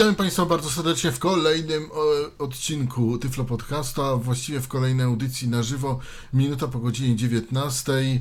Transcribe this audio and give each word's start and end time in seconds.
Witamy 0.00 0.16
Państwa 0.16 0.46
bardzo 0.46 0.70
serdecznie 0.70 1.12
w 1.12 1.18
kolejnym 1.18 1.82
e, 1.82 1.86
odcinku 2.38 3.18
Tyflo 3.18 3.44
Podcasta, 3.44 4.16
właściwie 4.16 4.60
w 4.60 4.68
kolejnej 4.68 5.06
audycji 5.06 5.48
na 5.48 5.62
żywo, 5.62 5.98
minuta 6.32 6.68
po 6.68 6.78
godzinie 6.78 7.16
19. 7.16 7.92
E, 7.92 8.20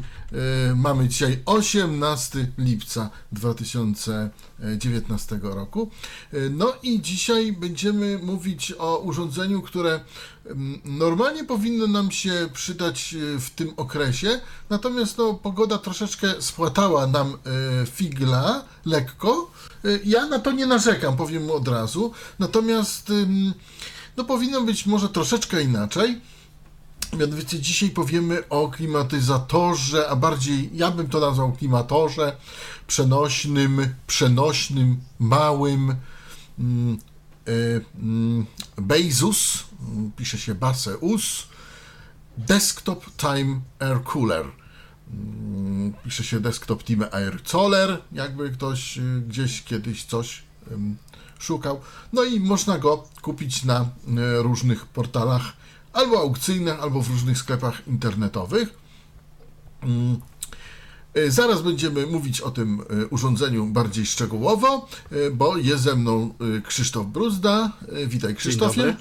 Mamy 0.76 1.08
dzisiaj 1.08 1.40
18 1.46 2.52
lipca 2.58 3.10
2019 3.32 5.40
roku. 5.44 5.92
E, 6.34 6.38
No 6.50 6.74
i 6.84 7.02
dzisiaj 7.02 7.54
będziemy 7.54 8.20
mówić 8.24 8.74
o 8.80 8.98
urządzeniu, 8.98 9.62
które 9.62 10.00
mm, 10.46 10.82
normalnie 10.86 11.44
powinno 11.44 11.88
nam 11.88 12.12
się 12.12 12.50
przydać 12.54 13.16
w 13.40 13.50
tym 13.50 13.74
okresie, 13.78 14.42
natomiast 14.70 15.18
no, 15.18 15.34
pogoda 15.34 15.78
troszeczkę 15.78 16.42
spłatała 16.42 17.08
nam 17.08 17.38
figla 17.86 18.66
lekko. 18.90 19.52
E, 19.86 20.00
Ja 20.04 20.26
na 20.26 20.40
to 20.40 20.52
nie 20.52 20.66
narzekam, 20.66 21.18
powiem 21.18 21.52
od 21.52 21.68
razu. 21.68 22.12
Natomiast 22.40 23.12
no, 24.18 24.24
powinno 24.24 24.62
być 24.62 24.86
może 24.86 25.10
troszeczkę 25.10 25.64
inaczej. 25.64 26.22
Mianowicie 27.18 27.60
dzisiaj 27.60 27.90
powiemy 27.90 28.50
o 28.50 28.68
klimatyzatorze, 28.68 30.10
a 30.10 30.16
bardziej 30.16 30.70
ja 30.74 30.92
bym 30.92 31.10
to 31.10 31.20
nazwał 31.20 31.54
klimatorze 31.54 32.36
przenośnym, 32.88 33.96
przenośnym, 34.08 35.00
małym 35.20 35.96
mm, 36.60 36.98
Bezus, 38.78 39.64
mm, 39.82 40.12
pisze 40.18 40.38
się 40.38 40.56
Baseus, 40.56 41.48
Desktop 42.38 43.06
Time 43.18 43.62
Air 43.80 44.04
Cooler. 44.04 44.46
Mm, 45.14 45.94
Pisze 46.04 46.24
się 46.24 46.40
Desktop 46.40 46.84
Time 46.84 47.14
Air 47.14 47.42
Solar, 47.46 48.02
jakby 48.12 48.50
ktoś 48.50 48.98
y, 48.98 49.24
gdzieś 49.28 49.64
kiedyś 49.64 50.04
coś 50.04 50.44
szukał. 51.40 51.80
No 52.14 52.24
i 52.24 52.40
można 52.40 52.78
go 52.78 53.08
kupić 53.22 53.64
na 53.64 53.82
y, 53.82 53.88
różnych 54.44 54.86
portalach, 54.86 55.54
albo 55.94 56.20
aukcyjnych, 56.20 56.84
albo 56.84 57.02
w 57.02 57.10
różnych 57.10 57.38
sklepach 57.38 57.88
internetowych. 57.88 58.80
Mm, 59.82 60.20
y, 61.18 61.32
Zaraz 61.32 61.62
będziemy 61.62 62.06
mówić 62.06 62.42
o 62.42 62.52
tym 62.52 62.82
urządzeniu 63.10 63.66
bardziej 63.66 64.06
szczegółowo, 64.06 64.88
bo 65.34 65.58
jest 65.58 65.84
ze 65.84 65.96
mną 65.96 66.34
Krzysztof 66.64 67.08
Bruzda. 67.08 67.72
Witaj 68.08 68.36
Krzysztofie. 68.36 68.96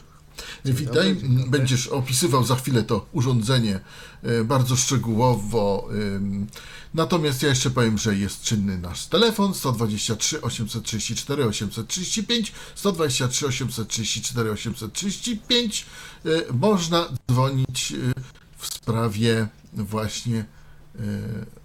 Witaj. 0.65 1.17
Będziesz 1.47 1.87
opisywał 1.87 2.45
za 2.45 2.57
chwilę 2.57 2.83
to 2.83 3.07
urządzenie 3.13 3.81
y, 4.25 4.45
bardzo 4.45 4.77
szczegółowo. 4.77 5.89
ym. 5.93 6.47
Natomiast 6.95 7.43
ja 7.43 7.49
jeszcze 7.49 7.71
powiem, 7.71 7.99
że 7.99 8.17
jest 8.17 8.43
czynny 8.43 8.79
nasz 8.79 9.07
telefon 9.07 9.55
123 9.55 10.43
834 10.43 11.45
835 11.45 12.53
123 12.75 13.47
834 13.47 14.51
835. 14.51 15.87
Y, 16.27 16.45
Można 16.53 17.09
dzwonić 17.31 17.93
y, 17.93 18.13
w 18.59 18.67
sprawie 18.67 19.49
właśnie 19.73 20.45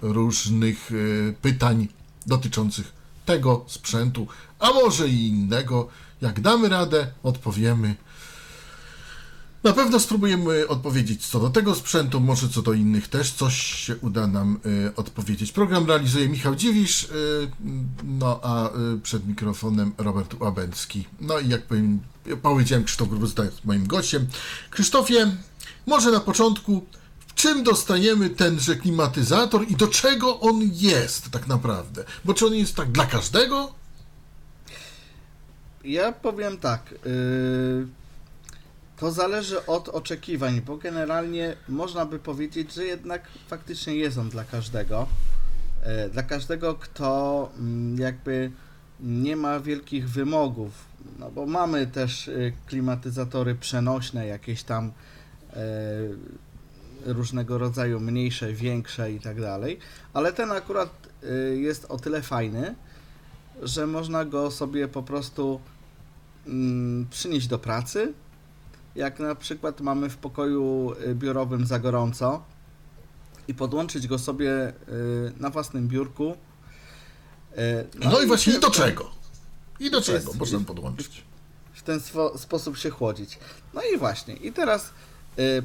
różnych 0.01 0.91
pytań 1.41 1.87
dotyczących 2.25 2.93
tego 3.25 3.65
sprzętu, 3.67 4.27
a 4.59 4.73
może 4.73 5.07
i 5.07 5.27
innego. 5.27 5.87
Jak 6.21 6.41
damy 6.41 6.69
radę, 6.69 7.07
odpowiemy. 7.23 7.95
Na 9.63 9.73
pewno 9.73 9.99
spróbujemy 9.99 10.67
odpowiedzieć 10.67 11.27
co 11.27 11.39
do 11.39 11.49
tego 11.49 11.75
sprzętu, 11.75 12.19
może 12.19 12.49
co 12.49 12.61
do 12.61 12.73
innych 12.73 13.07
też 13.07 13.31
coś 13.31 13.55
się 13.55 13.97
uda 13.97 14.27
nam 14.27 14.59
y, 14.65 14.95
odpowiedzieć. 14.95 15.51
Program 15.51 15.87
realizuje 15.87 16.29
Michał 16.29 16.55
Dziwisz, 16.55 17.03
y, 17.03 17.07
no 18.03 18.39
a 18.43 18.67
y, 18.67 18.99
przed 19.03 19.27
mikrofonem 19.27 19.93
Robert 19.97 20.41
Łabęcki. 20.41 21.05
No 21.21 21.39
i 21.39 21.49
jak 21.49 21.61
powiem, 21.61 21.99
powiedziałem, 22.41 22.83
Krzysztof 22.83 23.09
Grubowski 23.09 23.41
jest 23.41 23.65
moim 23.65 23.87
gościem. 23.87 24.27
Krzysztofie, 24.69 25.35
może 25.85 26.11
na 26.11 26.19
początku, 26.19 26.85
w 27.27 27.33
czym 27.33 27.63
dostajemy 27.63 28.29
tenże 28.29 28.75
klimatyzator 28.75 29.65
i 29.69 29.75
do 29.75 29.87
czego 29.87 30.39
on 30.39 30.61
jest 30.73 31.29
tak 31.31 31.47
naprawdę? 31.47 32.03
Bo 32.25 32.33
czy 32.33 32.45
on 32.47 32.53
jest 32.55 32.75
tak 32.75 32.91
dla 32.91 33.05
każdego? 33.05 33.73
Ja 35.83 36.11
powiem 36.11 36.57
tak. 36.57 36.95
Yy, 37.05 37.87
to 38.97 39.11
zależy 39.11 39.65
od 39.65 39.89
oczekiwań, 39.89 40.61
bo 40.61 40.77
generalnie 40.77 41.55
można 41.69 42.05
by 42.05 42.19
powiedzieć, 42.19 42.73
że 42.73 42.85
jednak 42.85 43.27
faktycznie 43.47 43.95
jest 43.95 44.17
on 44.17 44.29
dla 44.29 44.43
każdego. 44.43 45.07
Yy, 45.85 46.09
dla 46.09 46.23
każdego, 46.23 46.75
kto 46.75 47.49
mm, 47.59 47.99
jakby 47.99 48.51
nie 48.99 49.35
ma 49.35 49.59
wielkich 49.59 50.09
wymogów. 50.09 50.71
No 51.19 51.31
bo 51.31 51.45
mamy 51.45 51.87
też 51.87 52.27
yy, 52.27 52.53
klimatyzatory 52.67 53.55
przenośne, 53.55 54.27
jakieś 54.27 54.63
tam 54.63 54.91
yy, 55.55 57.13
różnego 57.13 57.57
rodzaju 57.57 57.99
mniejsze, 57.99 58.53
większe 58.53 59.11
i 59.11 59.19
tak 59.19 59.41
dalej, 59.41 59.79
ale 60.13 60.33
ten 60.33 60.51
akurat 60.51 60.89
jest 61.55 61.85
o 61.89 61.97
tyle 61.97 62.21
fajny, 62.21 62.75
że 63.61 63.87
można 63.87 64.25
go 64.25 64.51
sobie 64.51 64.87
po 64.87 65.03
prostu 65.03 65.59
mm, 66.47 67.07
przynieść 67.09 67.47
do 67.47 67.59
pracy. 67.59 68.13
Jak 68.95 69.19
na 69.19 69.35
przykład 69.35 69.81
mamy 69.81 70.09
w 70.09 70.17
pokoju 70.17 70.93
y, 71.07 71.15
biurowym 71.15 71.65
za 71.65 71.79
gorąco 71.79 72.43
i 73.47 73.53
podłączyć 73.53 74.07
go 74.07 74.19
sobie 74.19 74.69
y, 74.69 74.73
na 75.39 75.49
własnym 75.49 75.87
biurku. 75.87 76.31
Y, 76.31 77.87
No, 78.11 78.21
i 78.21 78.27
właśnie 78.27 78.53
i 78.53 78.59
do 78.59 78.71
czego? 78.71 79.11
I 79.79 79.91
do 79.91 80.01
czego 80.01 80.17
jest- 80.17 80.35
można 80.39 80.59
podłączyć? 80.59 81.23
w 81.73 81.81
ten 81.81 81.99
sposób 82.35 82.77
się 82.77 82.89
chłodzić. 82.89 83.39
No 83.73 83.81
i 83.95 83.97
właśnie, 83.97 84.35
i 84.35 84.51
teraz 84.53 84.89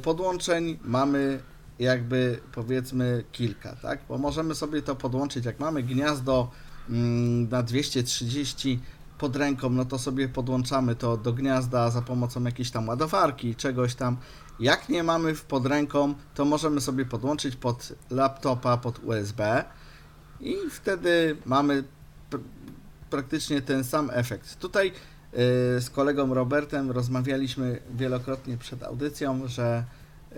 podłączeń 0.02 0.78
mamy 0.84 1.42
jakby 1.78 2.40
powiedzmy 2.54 3.24
kilka, 3.32 3.76
tak? 3.76 3.98
Bo 4.08 4.18
możemy 4.18 4.54
sobie 4.54 4.82
to 4.82 4.96
podłączyć, 4.96 5.44
jak 5.44 5.60
mamy 5.60 5.82
gniazdo 5.82 6.50
mm, 6.88 7.48
na 7.48 7.62
230 7.62 8.80
pod 9.18 9.36
ręką, 9.36 9.70
no 9.70 9.84
to 9.84 9.98
sobie 9.98 10.28
podłączamy 10.28 10.94
to 10.94 11.16
do 11.16 11.32
gniazda 11.32 11.90
za 11.90 12.02
pomocą 12.02 12.44
jakiejś 12.44 12.70
tam 12.70 12.88
ładowarki, 12.88 13.54
czegoś 13.54 13.94
tam. 13.94 14.16
Jak 14.60 14.88
nie 14.88 15.02
mamy 15.02 15.34
pod 15.34 15.66
ręką, 15.66 16.14
to 16.34 16.44
możemy 16.44 16.80
sobie 16.80 17.04
podłączyć 17.04 17.56
pod 17.56 17.92
laptopa, 18.10 18.76
pod 18.76 19.04
USB 19.04 19.64
i 20.40 20.56
wtedy 20.70 21.36
mamy 21.46 21.84
pr- 22.30 22.40
praktycznie 23.10 23.62
ten 23.62 23.84
sam 23.84 24.10
efekt. 24.12 24.58
Tutaj 24.58 24.88
y, 24.88 24.92
z 25.80 25.90
kolegą 25.90 26.34
Robertem 26.34 26.90
rozmawialiśmy 26.90 27.80
wielokrotnie 27.96 28.56
przed 28.56 28.82
audycją, 28.82 29.48
że 29.48 29.84
y, 30.32 30.36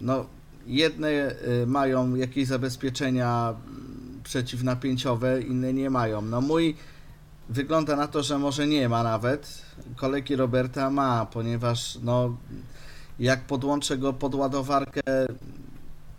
no, 0.00 0.26
jedne 0.66 1.08
y, 1.08 1.66
mają 1.66 2.14
jakieś 2.14 2.46
zabezpieczenia 2.46 3.54
mm, 3.66 4.20
przeciwnapięciowe, 4.24 5.42
inne 5.42 5.72
nie 5.72 5.90
mają. 5.90 6.22
No 6.22 6.40
mój 6.40 6.76
wygląda 7.48 7.96
na 7.96 8.08
to, 8.08 8.22
że 8.22 8.38
może 8.38 8.66
nie 8.66 8.88
ma 8.88 9.02
nawet. 9.02 9.62
Kolegi 9.96 10.36
Roberta 10.36 10.90
ma, 10.90 11.26
ponieważ 11.26 11.98
no, 12.02 12.36
jak 13.18 13.44
podłączę 13.44 13.98
go 13.98 14.12
pod 14.12 14.34
ładowarkę 14.34 15.00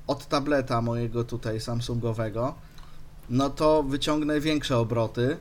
od 0.07 0.25
tableta 0.25 0.81
mojego 0.81 1.23
tutaj 1.23 1.61
Samsungowego, 1.61 2.55
no 3.29 3.49
to 3.49 3.83
wyciągnę 3.83 4.39
większe 4.39 4.77
obroty. 4.77 5.38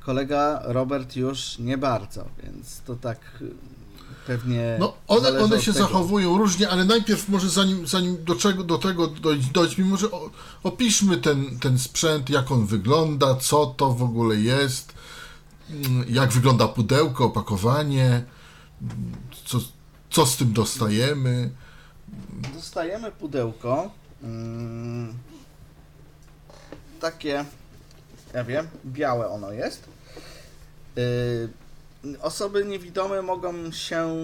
Kolega 0.00 0.60
Robert 0.64 1.16
już 1.16 1.58
nie 1.58 1.78
bardzo, 1.78 2.24
więc 2.42 2.80
to 2.80 2.96
tak 2.96 3.18
pewnie. 4.28 4.76
No, 4.78 4.92
one, 5.06 5.38
one 5.38 5.62
się 5.62 5.72
zachowują 5.72 6.38
różnie, 6.38 6.68
ale 6.68 6.84
najpierw 6.84 7.28
może 7.28 7.48
zanim, 7.48 7.86
zanim 7.86 8.24
do, 8.24 8.34
czego, 8.34 8.64
do 8.64 8.78
tego 8.78 9.06
dojść, 9.06 9.50
dojdźmy, 9.50 9.84
może 9.84 10.10
o, 10.10 10.30
opiszmy 10.62 11.16
ten, 11.16 11.58
ten 11.58 11.78
sprzęt, 11.78 12.30
jak 12.30 12.50
on 12.50 12.66
wygląda, 12.66 13.36
co 13.36 13.66
to 13.66 13.92
w 13.92 14.02
ogóle 14.02 14.36
jest, 14.36 14.92
mm, 15.70 16.04
jak 16.08 16.32
wygląda 16.32 16.68
pudełko, 16.68 17.24
opakowanie, 17.24 18.24
co, 19.44 19.58
co 20.10 20.26
z 20.26 20.36
tym 20.36 20.52
dostajemy. 20.52 21.50
Dostajemy 22.54 23.12
pudełko. 23.12 23.90
Mm, 24.22 25.14
takie, 27.00 27.44
ja 28.34 28.44
wiem, 28.44 28.68
białe 28.86 29.28
ono 29.28 29.52
jest. 29.52 29.84
Y, 30.98 31.48
osoby 32.20 32.64
niewidome 32.64 33.22
mogą 33.22 33.72
się 33.72 34.16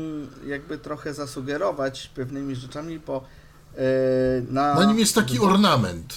jakby 0.46 0.78
trochę 0.78 1.14
zasugerować 1.14 2.10
pewnymi 2.14 2.56
rzeczami, 2.56 2.98
bo 2.98 3.24
y, 3.74 3.78
na, 4.50 4.74
Na 4.74 4.84
nim 4.84 4.98
jest 4.98 5.14
taki 5.14 5.38
ornament. 5.40 6.14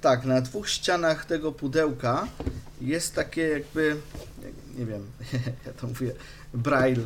tak, 0.00 0.24
na 0.24 0.40
dwóch 0.40 0.68
ścianach 0.68 1.24
tego 1.24 1.52
pudełka 1.52 2.26
jest 2.80 3.14
takie 3.14 3.42
jakby, 3.48 3.96
nie 4.78 4.86
wiem, 4.86 5.02
ja 5.66 5.72
to 5.80 5.86
mówię, 5.86 6.12
braille. 6.54 7.02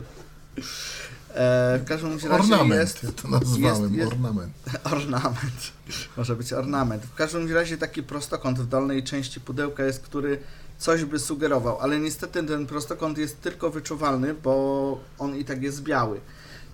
E, 1.34 1.78
w 1.78 1.84
każdym 1.84 2.12
razie 2.12 2.31
Ornament, 2.31 2.81
jest, 2.81 3.02
ja 3.02 3.12
to 3.12 3.28
nazwałem, 3.28 3.82
jest- 3.82 3.94
jest- 3.94 4.12
ornament. 4.12 4.52
ornament. 4.93 5.72
Może 6.16 6.36
być 6.36 6.52
ornament. 6.52 7.02
W 7.02 7.14
każdym 7.14 7.52
razie 7.54 7.78
taki 7.78 8.02
prostokąt 8.02 8.58
w 8.60 8.66
dolnej 8.66 9.04
części 9.04 9.40
pudełka 9.40 9.84
jest, 9.84 10.00
który 10.02 10.38
coś 10.81 11.05
by 11.05 11.19
sugerował, 11.19 11.79
ale 11.81 11.99
niestety 11.99 12.43
ten 12.43 12.67
prostokąt 12.67 13.19
jest 13.19 13.41
tylko 13.41 13.71
wyczuwalny, 13.71 14.35
bo 14.35 15.00
on 15.19 15.37
i 15.37 15.44
tak 15.44 15.62
jest 15.62 15.82
biały. 15.82 16.21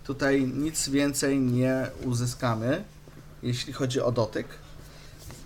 Tutaj 0.05 0.43
nic 0.43 0.88
więcej 0.88 1.41
nie 1.41 1.87
uzyskamy, 2.05 2.85
jeśli 3.43 3.73
chodzi 3.73 4.00
o 4.00 4.12
dotyk. 4.12 4.47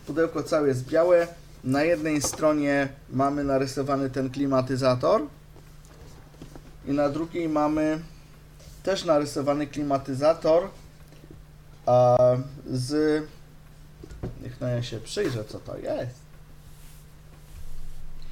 Pudełko 0.06 0.42
całe 0.42 0.68
jest 0.68 0.86
białe. 0.86 1.28
Na 1.64 1.82
jednej 1.82 2.22
stronie 2.22 2.88
mamy 3.10 3.44
narysowany 3.44 4.10
ten 4.10 4.30
klimatyzator 4.30 5.22
i 6.86 6.92
na 6.92 7.08
drugiej 7.08 7.48
mamy 7.48 8.00
też 8.82 9.04
narysowany 9.04 9.66
klimatyzator 9.66 10.68
z... 12.72 13.22
Niech 14.42 14.60
ja 14.60 14.82
się 14.82 15.00
przyjrzę, 15.00 15.44
co 15.44 15.58
to 15.58 15.76
jest. 15.78 16.19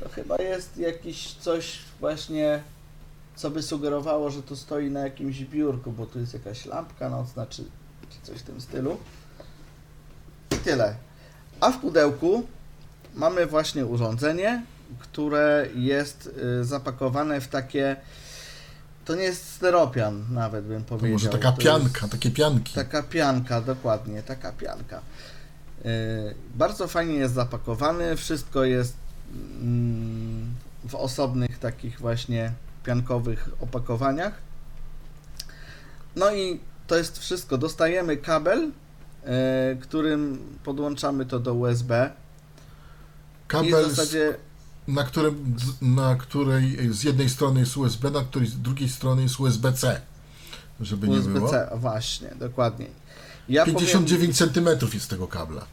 To 0.00 0.08
chyba 0.08 0.36
jest 0.36 0.76
jakiś 0.76 1.32
coś 1.34 1.78
właśnie, 2.00 2.62
co 3.36 3.50
by 3.50 3.62
sugerowało, 3.62 4.30
że 4.30 4.42
to 4.42 4.56
stoi 4.56 4.90
na 4.90 5.00
jakimś 5.00 5.40
biurku, 5.40 5.92
bo 5.92 6.06
tu 6.06 6.20
jest 6.20 6.34
jakaś 6.34 6.66
lampka 6.66 7.10
nocna, 7.10 7.46
czy, 7.46 7.64
czy 8.10 8.18
coś 8.22 8.38
w 8.38 8.42
tym 8.42 8.60
stylu. 8.60 8.96
I 10.50 10.56
tyle. 10.56 10.94
A 11.60 11.70
w 11.70 11.78
pudełku 11.78 12.46
mamy 13.14 13.46
właśnie 13.46 13.86
urządzenie, 13.86 14.62
które 14.98 15.66
jest 15.74 16.30
y, 16.60 16.64
zapakowane 16.64 17.40
w 17.40 17.48
takie... 17.48 17.96
To 19.04 19.14
nie 19.14 19.22
jest 19.22 19.52
steropian 19.52 20.24
nawet 20.30 20.64
bym 20.64 20.84
To 20.84 20.88
powiedział. 20.88 21.12
może 21.12 21.28
taka 21.28 21.52
To 21.52 21.58
pianka, 21.62 22.08
takie 22.08 22.30
pianki. 22.30 22.74
Taka 22.74 23.02
pianka, 23.02 23.60
dokładnie, 23.60 24.22
taka 24.22 24.52
pianka. 24.52 25.00
Yy, 25.84 25.90
bardzo 26.54 26.88
fajnie 26.88 27.14
jest 27.14 27.34
zapakowany, 27.34 28.16
wszystko 28.16 28.64
jest 28.64 28.94
w 30.88 30.94
osobnych 30.94 31.58
takich 31.58 32.00
właśnie 32.00 32.52
piankowych 32.84 33.50
opakowaniach. 33.60 34.34
No 36.16 36.34
i 36.34 36.60
to 36.86 36.96
jest 36.96 37.18
wszystko. 37.18 37.58
Dostajemy 37.58 38.16
kabel, 38.16 38.60
yy, 38.62 39.30
którym 39.80 40.38
podłączamy 40.64 41.26
to 41.26 41.38
do 41.40 41.54
USB. 41.54 42.10
I 42.10 43.50
Kabel, 43.50 43.86
w 43.86 43.90
zasadzie 43.90 44.34
na, 44.88 45.04
którym, 45.04 45.56
na 45.82 46.16
której 46.16 46.92
z 46.92 47.02
jednej 47.02 47.30
strony 47.30 47.60
jest 47.60 47.76
USB, 47.76 48.10
na 48.10 48.20
której 48.20 48.48
z 48.48 48.58
drugiej 48.60 48.88
strony 48.88 49.22
jest 49.22 49.40
USB-C. 49.40 50.00
Żeby 50.80 51.08
nie 51.08 51.18
było. 51.18 51.44
USB-C, 51.46 51.70
właśnie, 51.76 52.28
dokładnie. 52.40 52.86
Ja 53.48 53.64
powiem- 53.64 53.78
59 53.78 54.38
cm 54.38 54.68
jest 54.94 55.10
tego 55.10 55.28
kabla. 55.28 55.66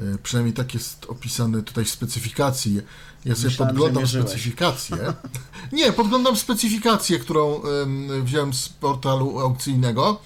E, 0.00 0.18
Przynajmniej 0.18 0.54
tak 0.54 0.74
jest 0.74 1.06
opisane 1.08 1.62
tutaj 1.62 1.84
w 1.84 1.90
specyfikacji. 1.90 2.80
Ja 3.24 3.34
sobie 3.34 3.48
Myślałem, 3.48 3.74
podglądam 3.76 4.06
specyfikację. 4.08 4.96
Nie, 5.72 5.92
podglądam 5.92 6.36
specyfikację, 6.36 7.18
którą 7.18 7.62
em, 7.62 8.24
wziąłem 8.24 8.54
z 8.54 8.68
portalu 8.68 9.38
aukcyjnego, 9.40 10.20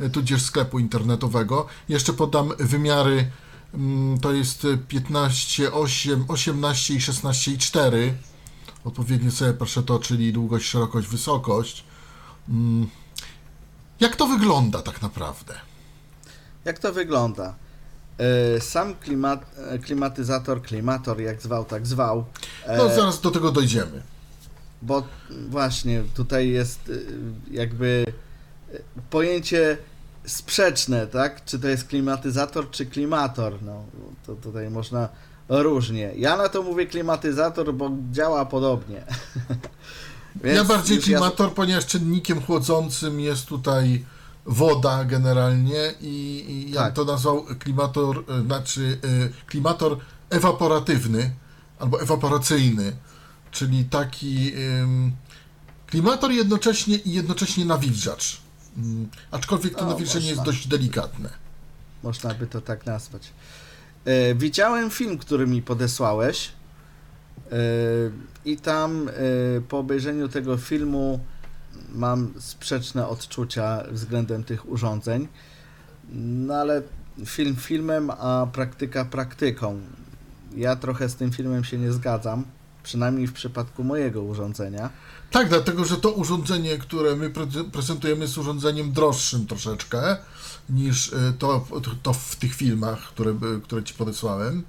e, 0.00 0.10
tudzież 0.10 0.42
sklepu 0.42 0.78
internetowego. 0.78 1.66
Jeszcze 1.88 2.12
podam 2.12 2.52
wymiary. 2.58 3.30
mm, 3.74 4.20
To 4.20 4.32
jest 4.32 4.66
15, 4.88 5.72
8, 5.72 6.24
18 6.28 6.94
i 6.94 7.00
16 7.00 7.52
i 7.52 7.58
4. 7.58 8.14
Odpowiednio 8.84 9.30
sobie 9.30 9.52
proszę 9.52 9.82
to, 9.82 9.98
czyli 9.98 10.32
długość, 10.32 10.66
szerokość, 10.68 11.08
wysokość. 11.08 11.84
Mm, 12.48 12.88
Jak 14.00 14.16
to 14.16 14.26
wygląda 14.26 14.82
tak 14.82 15.02
naprawdę? 15.02 15.54
Jak 16.64 16.78
to 16.78 16.92
wygląda? 16.92 17.54
E, 18.18 18.60
Sam 18.60 18.94
klimat, 18.94 19.46
e, 19.70 19.78
klimatyzator, 19.78 20.62
klimator, 20.62 21.20
jak 21.20 21.42
zwał, 21.42 21.64
tak 21.64 21.86
zwał. 21.86 22.24
e, 22.64 22.76
No 22.76 22.88
zaraz 22.88 23.20
do 23.20 23.30
tego 23.30 23.52
dojdziemy. 23.52 24.02
Bo 24.82 25.02
właśnie 25.48 26.02
tutaj 26.14 26.48
jest 26.48 26.92
jakby 27.50 28.04
pojęcie 29.10 29.78
sprzeczne, 30.26 31.06
tak? 31.06 31.44
Czy 31.44 31.58
to 31.58 31.68
jest 31.68 31.84
klimatyzator, 31.88 32.70
czy 32.70 32.86
klimator? 32.86 33.62
No, 33.62 33.84
to 34.26 34.34
tutaj 34.34 34.70
można 34.70 35.08
różnie. 35.48 36.12
Ja 36.16 36.36
na 36.36 36.48
to 36.48 36.62
mówię 36.62 36.86
klimatyzator, 36.86 37.74
bo 37.74 37.90
działa 38.12 38.46
podobnie. 38.46 39.02
Ja 40.44 40.64
bardziej 40.64 40.98
klimator, 40.98 41.54
ponieważ 41.54 41.86
czynnikiem 41.86 42.42
chłodzącym 42.42 43.20
jest 43.20 43.46
tutaj 43.46 44.04
woda 44.46 45.04
generalnie 45.04 45.94
i, 46.00 46.66
i 46.70 46.72
Tak. 46.74 46.94
to 46.94 47.04
nazwał 47.04 47.44
klimator, 47.58 48.24
e, 48.28 48.42
znaczy 48.42 48.98
e, 49.04 49.46
klimator 49.46 49.98
ewaporatywny 50.30 51.30
albo 51.78 52.00
ewaporacyjny, 52.00 52.96
czyli 53.50 53.84
taki 53.84 54.52
klimator 55.86 56.30
jednocześnie 56.32 56.96
i 56.96 57.12
jednocześnie 57.12 57.64
nawilżacz. 57.64 58.40
Mm, 58.76 59.08
Aczkolwiek 59.30 59.74
to 59.74 59.80
O, 59.80 59.86
nawilżenie 59.86 60.28
jest 60.28 60.42
dość 60.42 60.68
delikatne. 60.68 61.28
Można 62.02 62.34
by 62.34 62.46
to 62.46 62.60
tak 62.60 62.86
nazwać. 62.86 63.32
E, 64.04 64.34
widziałem 64.34 64.90
film, 64.90 65.18
który 65.18 65.46
mi 65.46 65.62
podesłałeś. 65.62 66.52
I 68.44 68.56
tam 68.56 69.10
po 69.68 69.78
obejrzeniu 69.78 70.28
tego 70.28 70.56
filmu 70.56 71.20
mam 71.94 72.32
sprzeczne 72.38 73.08
odczucia 73.08 73.82
względem 73.90 74.44
tych 74.44 74.68
urządzeń. 74.68 75.28
No 76.12 76.54
ale 76.54 76.82
film 77.24 77.56
filmem, 77.56 78.10
a 78.10 78.46
praktyka 78.52 79.04
praktyką. 79.04 79.80
Ja 80.56 80.76
trochę 80.76 81.08
z 81.08 81.14
tym 81.16 81.32
filmem 81.32 81.64
się 81.64 81.78
nie 81.78 81.92
zgadzam, 81.92 82.44
przynajmniej 82.82 83.26
w 83.26 83.32
przypadku 83.32 83.84
mojego 83.84 84.22
urządzenia. 84.22 84.90
Tak, 85.30 85.48
dlatego 85.48 85.84
że 85.84 85.96
to 85.96 86.10
urządzenie, 86.12 86.78
które 86.78 87.16
my 87.16 87.30
pre- 87.30 87.70
prezentujemy, 87.70 88.20
jest 88.22 88.38
urządzeniem 88.38 88.92
droższym 88.92 89.46
troszeczkę 89.46 90.16
niż 90.70 91.12
e, 91.12 91.32
to, 91.38 91.66
to 92.02 92.12
w 92.12 92.36
tych 92.36 92.54
filmach, 92.54 92.98
które, 92.98 93.34
by- 93.34 93.60
które 93.60 93.82
ci 93.82 93.94
podesłałem. 93.94 94.62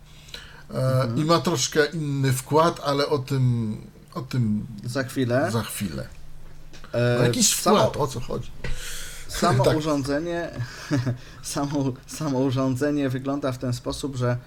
E, 0.74 1.08
I 1.18 1.26
ma 1.26 1.40
troszkę 1.40 1.86
inny 1.86 2.34
wkład, 2.34 2.80
ale 2.86 3.08
o 3.08 3.18
tym, 3.20 3.78
o 4.14 4.22
tym 4.22 4.68
Za 4.86 5.04
chwilę. 5.04 5.50
za 5.52 5.62
chwilę. 5.64 6.08
E, 6.94 7.20
O 7.20 7.24
jakiś 7.24 7.56
samo- 7.56 7.78
wkład, 7.78 7.98
o 7.98 8.08
co 8.08 8.20
chodzi? 8.20 8.52
Samo 9.28 9.64
Tak. 9.64 9.78
urządzenie, 9.78 10.50
samo, 11.44 11.94
samo 12.08 12.40
urządzenie 12.40 13.10
wygląda 13.10 13.52
w 13.52 13.58
ten 13.58 13.74
sposób, 13.74 14.16
że 14.16 14.38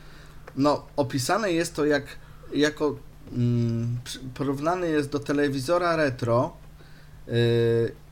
no, 0.56 0.86
opisane 0.96 1.52
jest 1.52 1.74
to 1.74 1.84
jak, 1.84 2.04
jako 2.54 2.94
mm, 3.32 3.98
porównany 4.34 4.88
jest 4.88 5.10
do 5.10 5.18
telewizora 5.20 5.96
retro 5.96 6.52
yy, 7.26 7.34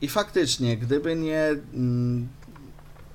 i 0.01 0.07
faktycznie, 0.07 0.77
gdyby 0.77 1.15
nie 1.15 1.55
mm, 1.73 2.27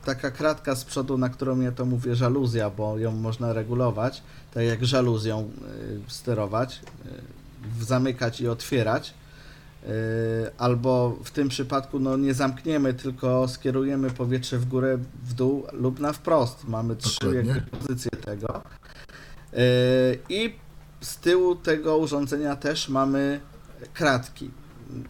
taka 0.05 0.31
kratka 0.31 0.75
z 0.75 0.85
przodu, 0.85 1.19
na 1.19 1.29
którą 1.29 1.61
ja 1.61 1.73
to 1.73 1.85
mówię 1.85 2.15
żaluzja, 2.17 2.71
bo 2.71 2.99
ją 2.99 3.13
można 3.13 3.53
regulować, 3.53 4.23
tak 4.55 4.65
jak 4.65 4.85
żaluzją 4.85 5.51
yy, 5.91 6.01
sterować, 6.09 6.81
yy, 7.05 7.85
zamykać 7.85 8.41
i 8.41 8.49
otwierać, 8.49 9.15
albo 10.59 11.19
w 11.25 11.31
tym 11.31 11.49
przypadku 11.49 11.99
no, 11.99 12.17
nie 12.17 12.35
zamkniemy, 12.35 12.95
tylko 12.95 13.49
skierujemy 13.49 14.11
powietrze 14.11 14.59
w 14.59 14.65
górę, 14.65 14.99
w 15.23 15.33
dół 15.33 15.67
lub 15.73 16.01
na 16.01 16.13
wprost. 16.13 16.69
Mamy 16.69 16.97
trzy 16.97 17.35
jakby 17.35 17.61
pozycje 17.61 18.11
tego. 18.11 18.63
Yy, 19.53 19.59
I 20.29 20.55
z 21.01 21.17
tyłu 21.17 21.57
tego 21.57 21.99
urządzenia 21.99 22.57
też 22.57 22.89
mamy 22.89 23.41
kratki, 23.95 24.51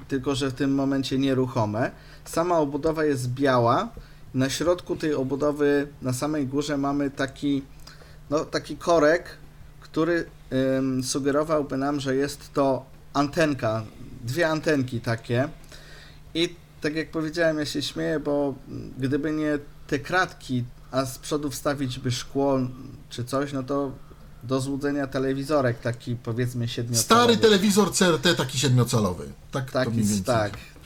tylko 0.09 0.35
że 0.35 0.51
w 0.51 0.55
tym 0.55 0.75
momencie 0.75 1.19
nieruchome. 1.19 1.91
Sama 2.25 2.59
obudowa 2.59 3.05
jest 3.05 3.31
biała. 3.31 3.89
Na 4.35 4.51
środku 4.51 4.97
tej 4.97 5.15
obudowy, 5.15 5.89
na 6.03 6.13
samej 6.13 6.47
górze 6.47 6.79
mamy 6.79 7.11
taki, 7.11 7.63
no, 8.31 8.45
taki 8.45 8.77
korek, 8.77 9.25
który 9.81 10.27
ym, 10.79 11.05
sugerowałby 11.05 11.77
nam, 11.77 12.01
że 12.01 12.17
jest 12.17 12.53
to 12.53 12.94
antenka, 13.15 13.85
dwie 14.25 14.49
antenki 14.49 15.01
takie. 15.01 15.49
I 16.35 16.57
tak 16.81 16.95
jak 16.95 17.11
powiedziałem, 17.11 17.59
ja 17.59 17.67
się 17.67 17.83
śmieję, 17.83 18.21
bo 18.21 18.55
gdyby 18.99 19.33
nie 19.33 19.59
te 19.87 19.99
kratki, 19.99 20.65
a 20.91 21.05
z 21.05 21.19
przodu 21.19 21.51
wstawić 21.51 21.99
by 21.99 22.11
szkło 22.11 22.59
czy 23.09 23.25
coś, 23.25 23.53
no 23.53 23.63
to 23.63 23.93
do 24.43 24.61
złudzenia 24.61 25.07
telewizorek 25.07 25.81
taki 25.81 26.17
powiedzmy 26.17 26.69
siedmiocalowy. 26.69 27.35
Stary 27.35 27.37
telewizor 27.37 27.93
CRT, 27.93 28.35
taki 28.37 28.59
siedmiocalowy. 28.59 29.33
Tak, 29.51 29.71
tak, 29.71 29.89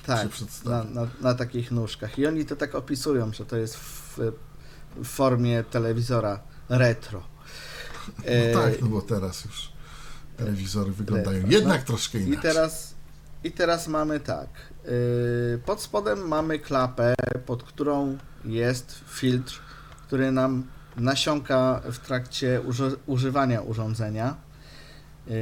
tak, 0.07 0.29
przedstawia. 0.29 0.85
na, 0.85 0.85
na, 0.85 1.09
na 1.21 1.35
takich 1.35 1.71
nóżkach. 1.71 2.19
I 2.19 2.27
oni 2.27 2.45
to 2.45 2.57
tak 2.57 2.75
opisują, 2.75 3.33
że 3.33 3.47
to 3.47 3.57
jest 3.57 3.77
w, 3.77 4.19
w 4.97 5.05
formie 5.05 5.65
telewizora 5.65 6.41
retro. 6.69 7.23
E, 8.25 8.53
No 8.55 8.63
tak, 8.63 8.83
no 8.83 8.87
bo 8.89 9.03
teraz 9.03 9.45
już 9.45 9.73
telewizory 10.38 10.92
wyglądają 10.92 11.37
retro. 11.37 11.52
jednak 11.52 11.80
No 11.80 11.87
troszkę 11.87 12.18
I 12.18 12.23
inaczej. 12.23 12.42
teraz 12.42 12.95
I 13.45 13.52
teraz 13.52 13.88
mamy 13.88 14.21
tak. 14.21 14.49
Yy, 14.85 15.59
pod 15.66 15.83
spodem 15.83 16.28
mamy 16.28 16.59
klapę, 16.59 17.14
pod 17.47 17.62
którą 17.62 18.18
jest 18.45 19.00
filtr, 19.09 19.61
który 20.07 20.33
nam 20.33 20.64
nasiąka 20.97 21.80
w 21.92 21.99
trakcie 21.99 22.61
uży- 22.66 22.97
używania 23.07 23.61
urządzenia. 23.61 24.35
Yy, 25.26 25.35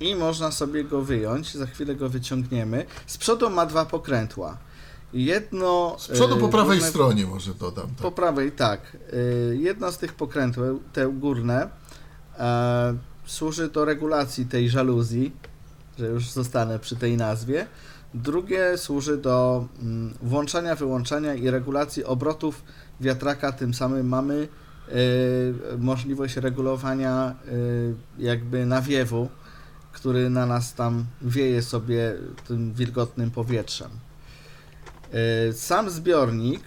I 0.00 0.14
można 0.14 0.50
sobie 0.50 0.84
go 0.84 1.02
wyjąć, 1.02 1.54
za 1.54 1.66
chwilę 1.66 1.94
go 1.94 2.08
wyciągniemy. 2.08 2.86
Z 3.06 3.18
przodu 3.18 3.50
ma 3.50 3.66
dwa 3.66 3.84
pokrętła. 3.86 4.58
Jedno. 5.12 5.96
Z 5.98 6.08
przodu 6.08 6.36
po 6.36 6.46
yy, 6.46 6.52
prawej 6.52 6.78
górne- 6.78 6.90
stronie 6.90 7.26
może 7.26 7.54
dodam. 7.54 7.86
po 7.96 8.02
Tak. 8.04 8.14
prawej, 8.14 8.52
tak. 8.52 8.96
Y, 9.12 9.56
Jedno 9.60 9.92
z 9.92 9.98
tych 9.98 10.12
pokrętów, 10.14 10.64
te 10.92 11.12
górne, 11.12 11.68
e, 12.38 12.94
służy 13.26 13.68
do 13.68 13.84
regulacji 13.84 14.46
tej 14.46 14.70
żaluzji, 14.70 15.32
że 15.98 16.06
już 16.06 16.30
zostanę 16.30 16.78
przy 16.78 16.96
tej 16.96 17.16
nazwie. 17.16 17.66
Drugie 18.14 18.78
służy 18.78 19.16
do 19.16 19.68
mm, 19.82 20.14
włączania, 20.22 20.74
wyłączania 20.74 21.34
i 21.34 21.50
regulacji 21.50 22.04
obrotów 22.04 22.62
wiatraka. 23.00 23.52
Tym 23.52 23.74
samym 23.74 24.08
mamy 24.08 24.48
y, 24.88 25.78
możliwość 25.78 26.36
regulowania 26.36 27.34
y, 27.48 27.94
jakby 28.18 28.66
nawiewu, 28.66 29.28
który 29.92 30.30
na 30.30 30.46
nas 30.46 30.74
tam 30.74 31.04
wieje 31.22 31.62
sobie 31.62 32.14
tym 32.48 32.72
wilgotnym 32.72 33.30
powietrzem. 33.30 33.90
Y, 35.48 35.52
Sam 35.52 35.90
zbiornik 35.90 36.62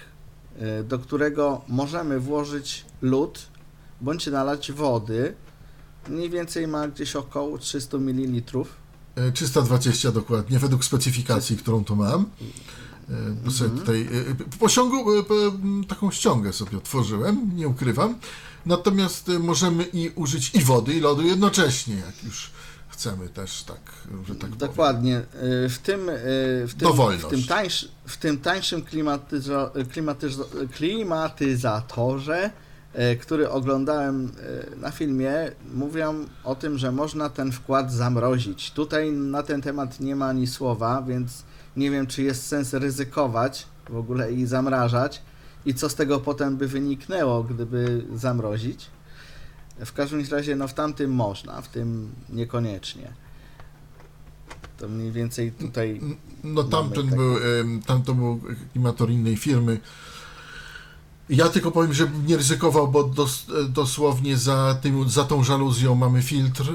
do 0.83 0.99
którego 0.99 1.61
możemy 1.67 2.19
włożyć 2.19 2.85
lód 3.01 3.47
bądź 4.01 4.27
nalać 4.27 4.71
wody. 4.71 5.33
Mniej 6.09 6.29
więcej 6.29 6.67
ma 6.67 6.87
gdzieś 6.87 7.15
około 7.15 7.57
300 7.57 7.97
ml. 7.97 8.41
E, 9.15 9.31
320 9.31 10.11
dokładnie, 10.11 10.59
według 10.59 10.85
specyfikacji, 10.85 11.57
którą 11.57 11.83
tu 11.83 11.95
mam. 11.95 12.25
E, 13.47 13.51
sobie 13.51 13.69
Mhm. 13.69 13.79
tutaj 13.79 14.01
e, 14.01 14.57
po 14.59 14.69
ściągu 14.69 15.19
e, 15.19 15.23
po, 15.23 15.35
taką 15.87 16.11
ściągę 16.11 16.53
sobie 16.53 16.77
otworzyłem, 16.77 17.51
nie 17.55 17.67
ukrywam. 17.67 18.15
Natomiast 18.65 19.27
możemy 19.39 19.83
i 19.83 20.09
użyć 20.15 20.55
i 20.55 20.59
wody, 20.63 20.93
i 20.93 20.99
lodu 20.99 21.21
jednocześnie, 21.21 21.95
jak 21.95 22.23
już 22.23 22.51
chcemy 22.89 23.29
też 23.29 23.63
tak, 23.63 23.79
że 24.27 24.35
tak. 24.35 24.55
Dokładnie. 24.55 25.21
W 25.69 25.77
tym, 25.83 26.01
w 26.67 26.73
tym, 26.77 26.87
Dowolność. 26.87 27.23
w 27.23 27.27
tym, 27.29 27.43
tańsz, 27.43 27.87
w 28.05 28.17
tym 28.17 28.37
tańszym 28.37 28.83
klimatyzatorze, 30.73 32.51
który 33.21 33.49
oglądałem 33.49 34.25
y, 34.73 34.75
na 34.75 34.91
filmie, 34.91 35.51
mówią 35.73 36.25
o 36.43 36.55
tym, 36.55 36.77
że 36.77 36.91
można 36.91 37.29
ten 37.29 37.51
wkład 37.51 37.91
zamrozić. 37.91 38.71
Tutaj 38.71 39.11
na 39.11 39.43
ten 39.43 39.61
temat 39.61 39.99
nie 39.99 40.15
ma 40.15 40.27
ani 40.27 40.47
słowa, 40.47 41.01
więc 41.01 41.43
nie 41.75 41.91
wiem, 41.91 42.07
czy 42.07 42.23
jest 42.23 42.47
sens 42.47 42.73
ryzykować 42.73 43.67
w 43.89 43.95
ogóle 43.95 44.31
i 44.31 44.45
zamrażać. 44.45 45.21
I 45.65 45.73
co 45.73 45.89
z 45.89 45.95
tego 45.95 46.19
potem 46.19 46.57
by 46.57 46.67
wyniknęło, 46.67 47.43
gdyby 47.43 48.05
zamrozić. 48.15 48.89
W 49.85 49.93
każdym 49.93 50.23
razie, 50.31 50.55
no 50.55 50.67
w 50.67 50.73
tamtym 50.73 51.11
można, 51.11 51.61
w 51.61 51.67
tym 51.67 52.11
niekoniecznie. 52.29 53.13
To 54.77 54.87
mniej 54.87 55.11
więcej 55.11 55.51
tutaj. 55.51 56.01
No 56.43 56.63
tamten 56.63 57.07
był, 57.07 57.37
em, 57.37 57.81
tamto 57.81 58.13
był 58.13 58.41
klimator 58.71 59.11
innej 59.11 59.37
firmy. 59.37 59.79
Ja 61.29 61.49
tylko 61.49 61.71
powiem, 61.71 61.93
że 61.93 62.07
nie 62.27 62.37
ryzykował, 62.37 62.87
bo 62.87 63.03
dos, 63.03 63.45
dosłownie 63.69 64.37
za, 64.37 64.77
tym, 64.81 65.09
za 65.09 65.23
tą 65.23 65.43
żaluzją 65.43 65.95
mamy 65.95 66.21
filtr 66.21 66.61
e, 66.61 66.73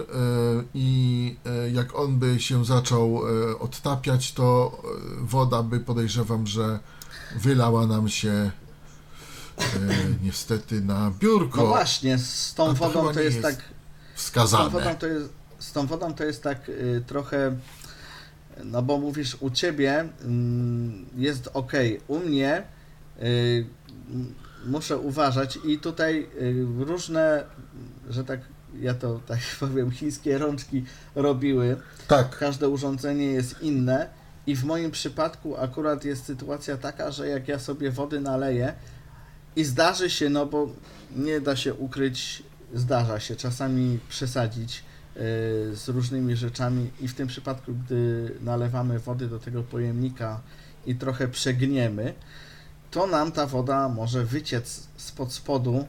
i 0.75 1.37
e, 1.47 1.71
jak 1.71 1.99
on 1.99 2.19
by 2.19 2.41
się 2.41 2.65
zaczął 2.65 3.23
e, 3.29 3.59
odtapiać, 3.59 4.33
to 4.33 4.79
woda 5.21 5.63
by 5.63 5.81
podejrzewam, 5.81 6.47
że 6.47 6.79
wylała 7.37 7.87
nam 7.87 8.09
się 8.09 8.31
e, 8.31 8.51
niestety 10.23 10.81
na 10.81 11.13
biurko 11.21 11.61
No 11.61 11.67
właśnie, 11.67 12.19
z 12.19 12.55
tą 12.55 12.71
A 12.71 12.75
to 12.75 12.75
wodą 12.75 13.13
to 13.13 13.21
nie 13.21 13.25
jest, 13.25 13.37
jest 13.37 13.43
tak. 13.43 13.55
Z 13.55 13.59
tą 13.59 14.15
wskazane. 14.15 14.71
wodą 14.71 14.95
to 14.95 15.07
jest, 15.07 15.31
z 15.59 15.73
tą 15.73 15.87
wodą 15.87 16.15
to 16.15 16.25
jest 16.25 16.43
tak 16.43 16.69
y, 16.69 17.03
trochę. 17.07 17.57
No 18.65 18.83
bo 18.83 18.99
mówisz, 18.99 19.37
u 19.41 19.51
ciebie 19.51 20.09
mm, 20.25 21.07
jest 21.17 21.49
ok, 21.55 21.73
u 22.09 22.19
mnie 22.19 22.63
y, 23.23 23.67
muszę 24.67 24.99
uważać 24.99 25.59
i 25.65 25.79
tutaj 25.79 26.29
y, 26.41 26.67
różne, 26.79 27.45
że 28.11 28.25
tak 28.25 28.41
ja 28.81 28.95
to 28.95 29.21
tak 29.29 29.39
powiem, 29.61 29.91
chińskie 29.91 30.39
rączki 30.39 30.85
robiły. 31.15 31.77
Tak, 32.09 32.39
Każde 32.39 32.69
urządzenie 32.69 33.27
jest 33.27 33.63
inne 33.63 34.09
i 34.47 34.57
w 34.57 34.65
moim 34.65 34.91
przypadku 34.91 35.57
akurat 35.57 36.05
jest 36.05 36.25
sytuacja 36.25 36.77
taka, 36.77 37.11
że 37.11 37.29
jak 37.29 37.49
ja 37.49 37.59
sobie 37.59 37.91
wody 37.91 38.21
naleję 38.21 38.75
i 39.57 39.65
zdarzy 39.65 40.11
się, 40.11 40.29
no 40.29 40.47
bo 40.47 40.69
nie 41.17 41.41
da 41.41 41.57
się 41.57 41.75
ukryć, 41.75 42.43
zdarza 42.75 43.21
się 43.21 43.37
czasami 43.37 43.99
przesadzić 44.09 44.85
yy, 45.15 45.21
z 45.77 45.89
różnymi 45.89 46.37
rzeczami 46.37 46.91
i 47.01 47.09
w 47.09 47.15
tym 47.15 47.29
przypadku, 47.29 47.73
gdy 47.75 48.35
nalewamy 48.41 48.99
wody 48.99 49.29
do 49.29 49.39
tego 49.39 49.63
pojemnika 49.63 50.41
i 50.87 50.95
trochę 50.95 51.29
przegniemy, 51.29 52.15
to 52.93 53.07
nam 53.07 53.33
ta 53.33 53.47
woda 53.47 53.89
może 53.89 54.25
wyciec 54.25 54.89
spod 54.97 55.33
spodu 55.33 55.87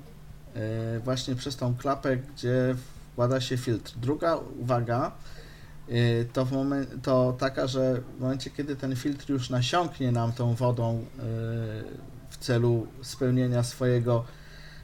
yy, 0.55 0.61
właśnie 0.99 1.35
przez 1.35 1.55
tą 1.55 1.75
klapę, 1.75 2.17
gdzie 2.17 2.75
wkłada 3.11 3.41
się 3.41 3.57
filtr. 3.57 3.93
Druga 3.95 4.35
uwaga, 4.35 5.11
yy, 5.87 6.27
to, 6.33 6.47
to 7.03 7.35
taka, 7.39 7.67
że 7.67 8.01
w 8.17 8.21
momencie, 8.21 8.49
kiedy 8.49 8.75
ten 8.75 8.95
filtr 8.95 9.29
już 9.29 9.49
nasiąknie 9.49 10.11
nam 10.11 10.31
tą 10.31 10.55
wodą 10.55 10.93
yy, 10.97 11.23
w 12.29 12.37
celu 12.39 12.87
spełnienia 13.01 13.63
swojego 13.63 14.25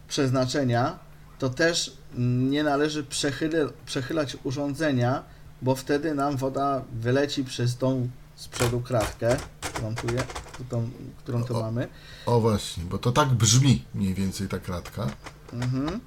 przeznaczenia, 0.07 0.99
to 1.39 1.49
też 1.49 1.97
nie 2.17 2.63
należy 2.63 3.03
przechyl- 3.03 3.71
przechylać 3.85 4.37
urządzenia, 4.43 5.23
bo 5.61 5.75
wtedy 5.75 6.15
nam 6.15 6.37
woda 6.37 6.81
wyleci 6.93 7.43
przez 7.43 7.77
tą 7.77 8.09
z 8.39 8.47
przodu 8.47 8.81
kratkę, 8.81 9.37
którą 9.61 9.95
tu, 9.95 10.07
je, 10.13 10.23
tą, 10.69 10.89
którą 11.17 11.43
tu 11.43 11.57
O. 11.57 11.61
mamy. 11.61 11.87
o 12.25 12.39
właśnie, 12.39 12.83
bo 12.83 12.97
to 12.97 13.11
tak 13.11 13.29
brzmi 13.29 13.85
mniej 13.95 14.13
więcej 14.13 14.47
ta 14.47 14.59
kratka. 14.59 15.07
Mhm. 15.53 15.99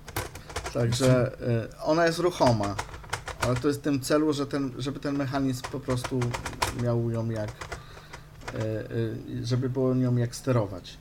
Także 0.73 1.33
y, 1.73 1.79
ona 1.83 2.07
jest 2.07 2.19
ruchoma, 2.19 2.77
ale 3.41 3.57
to 3.57 3.69
jest 3.69 3.81
w 3.81 3.83
tym 3.83 4.01
celu, 4.01 4.33
że 4.33 4.47
ten, 4.47 4.73
żeby 4.79 5.01
ten 5.01 5.17
mechanizm 5.17 5.63
po 5.73 5.81
prostu 5.81 6.21
miał 6.83 7.11
ją 7.11 7.31
jak, 7.31 7.51
y, 7.51 8.59
y, 8.61 9.47
żeby 9.47 9.69
było 9.69 9.95
nią 9.95 10.17
jak 10.17 10.37
sterować. 10.37 10.99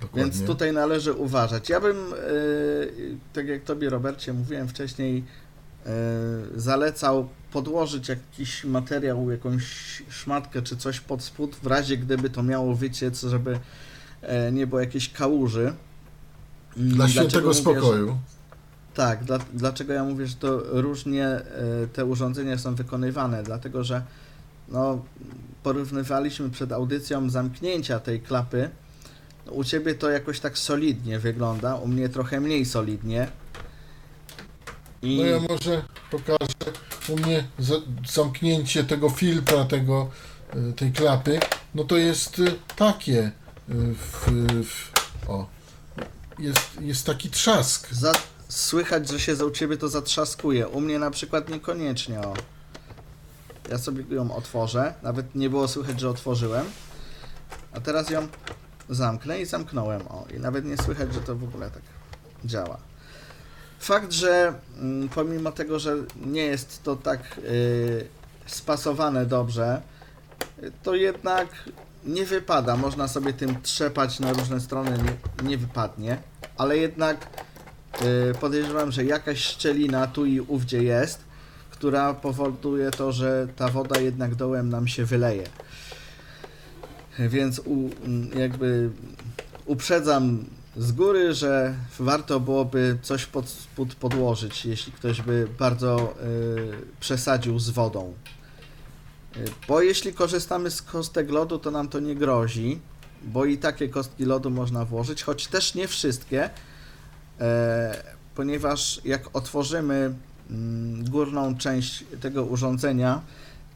Dokładnie. 0.00 0.22
Więc 0.22 0.46
tutaj 0.46 0.72
należy 0.72 1.12
uważać. 1.12 1.68
Ja 1.68 1.80
bym, 1.80 2.12
y, 2.12 3.18
tak 3.32 3.48
jak 3.48 3.64
Tobie 3.64 3.90
Robercie 3.90 4.32
mówiłem 4.32 4.68
wcześniej, 4.68 5.24
zalecał 6.56 7.28
podłożyć 7.52 8.08
jakiś 8.08 8.64
materiał, 8.64 9.30
jakąś 9.30 9.64
szmatkę 10.08 10.62
czy 10.62 10.76
coś 10.76 11.00
pod 11.00 11.22
spód, 11.22 11.56
w 11.62 11.66
razie 11.66 11.96
gdyby 11.96 12.30
to 12.30 12.42
miało 12.42 12.74
wyciec, 12.74 13.22
żeby 13.22 13.58
e, 14.22 14.52
nie 14.52 14.66
było 14.66 14.80
jakiejś 14.80 15.12
kałuży. 15.12 15.72
Mm, 16.76 16.88
Dla 16.90 17.08
świętego 17.08 17.48
mówię, 17.48 17.54
że- 17.54 17.60
spokoju. 17.60 18.18
tak, 18.94 19.24
dla, 19.24 19.38
dlaczego 19.54 19.92
ja 19.92 20.04
mówię, 20.04 20.26
że 20.26 20.34
to 20.36 20.58
różnie 20.82 21.26
e, 21.26 21.42
te 21.92 22.04
urządzenia 22.04 22.58
są 22.58 22.74
wykonywane? 22.74 23.42
Dlatego, 23.42 23.84
że 23.84 24.02
no, 24.68 25.04
porównywaliśmy 25.62 26.50
przed 26.50 26.72
audycją 26.72 27.30
zamknięcia 27.30 28.00
tej 28.00 28.20
klapy. 28.20 28.70
U 29.50 29.64
Ciebie 29.64 29.94
to 29.94 30.10
jakoś 30.10 30.40
tak 30.40 30.58
solidnie 30.58 31.18
wygląda, 31.18 31.74
u 31.74 31.88
mnie 31.88 32.08
trochę 32.08 32.40
mniej 32.40 32.64
solidnie. 32.64 33.28
I 35.06 35.18
No 35.18 35.26
ja 35.26 35.40
może 35.40 35.82
pokażę 36.10 36.72
u 37.08 37.16
mnie 37.16 37.44
za, 37.58 37.74
zamknięcie 38.08 38.84
tego 38.84 39.10
filtra, 39.10 39.64
tego, 39.64 40.10
y, 40.70 40.72
tej 40.72 40.92
klapy, 40.92 41.40
no 41.74 41.84
to 41.84 41.96
jest 41.96 42.38
y, 42.38 42.54
takie, 42.76 43.18
y, 43.68 43.94
w, 43.94 44.26
w, 44.64 44.90
o, 45.28 45.46
jest, 46.38 46.80
jest 46.80 47.06
taki 47.06 47.30
trzask. 47.30 47.88
za, 47.90 48.12
słychać, 48.48 49.08
że 49.08 49.20
się 49.20 49.36
za 49.36 49.44
u 49.44 49.50
Ciebie 49.50 49.76
to 49.76 49.88
zatrzaskuje. 49.88 50.68
U 50.68 50.80
mnie 50.80 50.98
na 50.98 51.10
przykład 51.10 51.48
niekoniecznie. 51.48 52.20
O. 52.20 52.34
Ja 53.70 53.78
sobie 53.78 54.04
ją 54.16 54.36
otworzę, 54.36 54.94
nawet 55.02 55.34
nie 55.34 55.50
było 55.50 55.68
słychać, 55.68 56.00
że 56.00 56.10
otworzyłem. 56.10 56.66
A 57.72 57.80
teraz 57.80 58.10
ją 58.10 58.28
zamknę 58.88 59.40
i 59.40 59.46
zamknąłem. 59.46 60.02
O, 60.08 60.26
i 60.36 60.40
nawet 60.40 60.64
nie 60.64 60.76
słychać, 60.76 61.14
że 61.14 61.20
to 61.20 61.36
w 61.36 61.44
ogóle 61.44 61.70
tak 61.70 61.82
działa. 62.44 62.78
Fakt, 63.78 64.12
że 64.12 64.54
mm, 64.78 65.08
pomimo 65.08 65.52
tego, 65.52 65.78
że 65.78 65.96
nie 66.26 66.42
jest 66.42 66.82
to 66.82 66.96
tak 66.96 67.38
y, 67.38 68.06
spasowane 68.46 69.26
dobrze, 69.26 69.82
to 70.82 70.94
jednak 70.94 71.48
nie 72.04 72.24
wypada. 72.24 72.76
Można 72.76 73.08
sobie 73.08 73.32
tym 73.32 73.62
trzepać 73.62 74.20
na 74.20 74.32
różne 74.32 74.60
strony, 74.60 74.90
nie, 74.90 75.48
nie 75.48 75.58
wypadnie, 75.58 76.18
ale 76.56 76.78
jednak 76.78 77.26
y, 78.02 78.34
podejrzewam, 78.40 78.92
że 78.92 79.04
jakaś 79.04 79.38
szczelina 79.38 80.06
tu 80.06 80.26
i 80.26 80.40
ówdzie 80.40 80.82
jest, 80.82 81.20
która 81.70 82.14
powoduje 82.14 82.90
to, 82.90 83.12
że 83.12 83.48
ta 83.56 83.68
woda 83.68 84.00
jednak 84.00 84.34
dołem 84.34 84.68
nam 84.68 84.88
się 84.88 85.04
wyleje. 85.04 85.44
Więc 87.18 87.58
u, 87.58 87.90
jakby 88.38 88.90
uprzedzam 89.66 90.44
z 90.76 90.92
góry, 90.92 91.34
że 91.34 91.74
warto 91.98 92.40
byłoby 92.40 92.98
coś 93.02 93.26
pod 93.26 93.48
spód 93.48 93.94
podłożyć, 93.94 94.64
jeśli 94.64 94.92
ktoś 94.92 95.22
by 95.22 95.48
bardzo 95.58 96.14
y, 96.24 97.00
przesadził 97.00 97.58
z 97.58 97.70
wodą. 97.70 98.14
Y, 99.36 99.44
bo 99.68 99.82
jeśli 99.82 100.12
korzystamy 100.12 100.70
z 100.70 100.82
kostek 100.82 101.30
lodu, 101.30 101.58
to 101.58 101.70
nam 101.70 101.88
to 101.88 102.00
nie 102.00 102.14
grozi, 102.14 102.80
bo 103.22 103.44
i 103.44 103.58
takie 103.58 103.88
kostki 103.88 104.24
lodu 104.24 104.50
można 104.50 104.84
włożyć, 104.84 105.22
choć 105.22 105.46
też 105.46 105.74
nie 105.74 105.88
wszystkie, 105.88 106.50
e, 107.40 108.02
ponieważ 108.34 109.00
jak 109.04 109.36
otworzymy 109.36 110.14
mm, 110.50 111.04
górną 111.04 111.56
część 111.56 112.04
tego 112.20 112.44
urządzenia, 112.44 113.20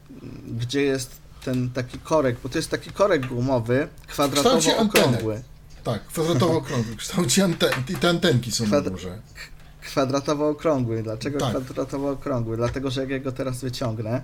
mm, 0.09 0.57
gdzie 0.59 0.81
jest 0.81 1.21
ten 1.45 1.69
taki 1.69 1.99
korek, 1.99 2.37
bo 2.43 2.49
to 2.49 2.57
jest 2.57 2.69
taki 2.69 2.91
korek 2.91 3.27
gumowy, 3.27 3.87
kształcie 4.07 4.77
antenek. 4.77 5.21
Kwadratowo-okrągły. 5.83 5.83
Tak, 5.83 6.05
kwadratowo 6.07 6.57
okrągły, 6.57 6.93
w 6.93 6.97
kształcie 6.97 7.43
anten 7.43 7.69
i 7.89 7.95
te 7.95 8.09
antenki 8.09 8.51
są 8.51 8.63
Kwadra- 8.65 8.83
na 8.85 8.89
górze. 8.89 9.19
kwadratowo-okrągły. 9.81 11.03
Dlaczego 11.03 11.39
Tak. 11.39 11.49
kwadratowo-okrągły? 11.55 12.55
Dlatego, 12.57 12.91
że 12.91 13.01
jak 13.01 13.09
ja 13.09 13.19
go 13.19 13.31
teraz 13.31 13.61
wyciągnę, 13.61 14.21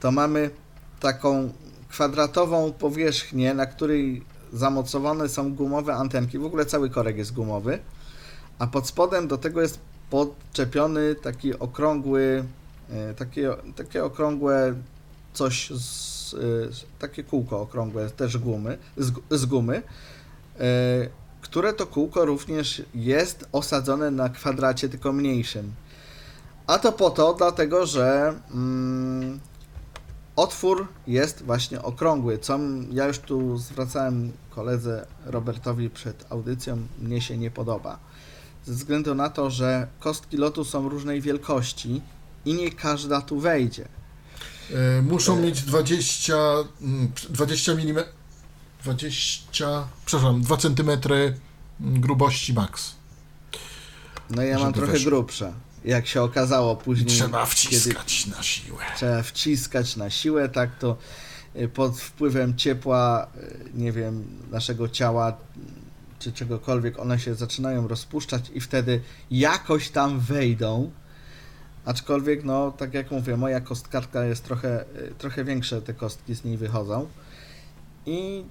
to 0.00 0.10
mamy 0.12 0.50
taką 1.00 1.52
kwadratową 1.88 2.72
powierzchnię, 2.72 3.54
na 3.54 3.66
której 3.66 4.24
zamocowane 4.52 5.28
są 5.28 5.54
gumowe 5.54 5.94
antenki. 5.94 6.38
W 6.38 6.44
ogóle 6.44 6.66
cały 6.66 6.90
korek 6.90 7.16
jest 7.16 7.32
gumowy, 7.32 7.78
a 8.58 8.66
pod 8.66 8.86
spodem 8.88 9.28
do 9.28 9.38
tego 9.38 9.62
jest 9.62 9.78
podczepiony 10.10 11.14
taki 11.14 11.58
okrągły, 11.58 12.44
e, 12.90 13.14
takie, 13.14 13.50
takie 13.76 14.04
okrągłe 14.04 14.74
coś 15.32 15.70
z, 15.70 16.34
e, 16.34 16.38
takie 16.98 17.24
kółko 17.24 17.60
okrągłe, 17.60 18.10
też 18.10 18.38
gumy, 18.38 18.78
z, 18.96 19.12
z 19.30 19.46
gumy, 19.46 19.82
które 21.40 21.72
to 21.72 21.86
kółko 21.86 22.24
również 22.24 22.82
jest 22.94 23.48
osadzone 23.52 24.10
na 24.10 24.28
kwadracie, 24.28 24.88
tylko 24.88 25.12
mniejszym. 25.12 25.72
A 26.66 26.78
to 26.78 26.92
po 26.92 27.10
to, 27.10 27.34
dlatego 27.34 27.86
że 27.86 28.34
mm, 28.50 29.40
otwór 30.36 30.88
jest 31.06 31.42
właśnie 31.42 31.82
okrągły, 31.82 32.38
co 32.38 32.58
ja 32.90 33.06
już 33.06 33.18
tu 33.18 33.58
zwracałem 33.58 34.32
koledze 34.50 35.06
Robertowi 35.26 35.90
przed 35.90 36.32
audycją, 36.32 36.78
mnie 36.98 37.20
się 37.20 37.38
nie 37.38 37.50
podoba. 37.50 37.98
Ze 38.66 38.72
względu 38.72 39.14
na 39.14 39.30
to, 39.30 39.50
że 39.50 39.86
kostki 40.00 40.36
lotu 40.36 40.64
są 40.64 40.88
różnej 40.88 41.20
wielkości 41.20 42.02
i 42.44 42.54
nie 42.54 42.70
każda 42.70 43.20
tu 43.20 43.40
wejdzie. 43.40 43.88
E, 44.72 45.02
muszą 45.02 45.40
mieć 45.40 45.62
20, 45.62 46.36
mm, 46.80 47.12
20 47.30 47.72
mm, 47.72 48.04
20, 48.84 49.88
przepraszam, 50.06 50.42
2 50.42 50.56
cm 50.56 50.90
grubości 51.80 52.52
max. 52.54 52.94
No 54.30 54.42
ja 54.42 54.58
mam 54.58 54.72
trochę 54.72 54.92
weszło. 54.92 55.10
grubsze. 55.10 55.52
Jak 55.84 56.06
się 56.06 56.22
okazało 56.22 56.76
później. 56.76 57.06
Trzeba 57.06 57.46
kiedy- 57.46 57.50
wciskać 57.50 58.26
na 58.26 58.42
siłę. 58.42 58.84
trzeba 58.96 59.22
wciskać 59.22 59.96
na 59.96 60.10
siłę, 60.10 60.48
tak 60.48 60.78
to 60.78 60.96
y, 61.56 61.68
pod 61.68 62.00
wpływem 62.00 62.56
ciepła, 62.56 63.26
y, 63.42 63.70
nie 63.74 63.92
wiem, 63.92 64.24
naszego 64.50 64.88
ciała 64.88 65.30
y, 65.30 65.34
czy 66.18 66.32
czegokolwiek, 66.32 66.98
one 66.98 67.18
się 67.18 67.34
zaczynają 67.34 67.88
rozpuszczać 67.88 68.50
i 68.54 68.60
wtedy 68.60 69.00
jakoś 69.30 69.90
tam 69.90 70.20
wejdą. 70.20 70.90
Aczkolwiek, 71.84 72.44
no, 72.44 72.70
tak 72.70 72.94
jak 72.94 73.10
mówię, 73.10 73.36
moja 73.36 73.60
kostkarka 73.60 74.24
jest 74.24 74.44
trochę, 74.44 74.84
trochę 75.18 75.44
większe, 75.44 75.82
te 75.82 75.94
kostki 75.94 76.34
z 76.34 76.44
niej 76.44 76.56
wychodzą. 76.56 77.06
I 78.06 78.44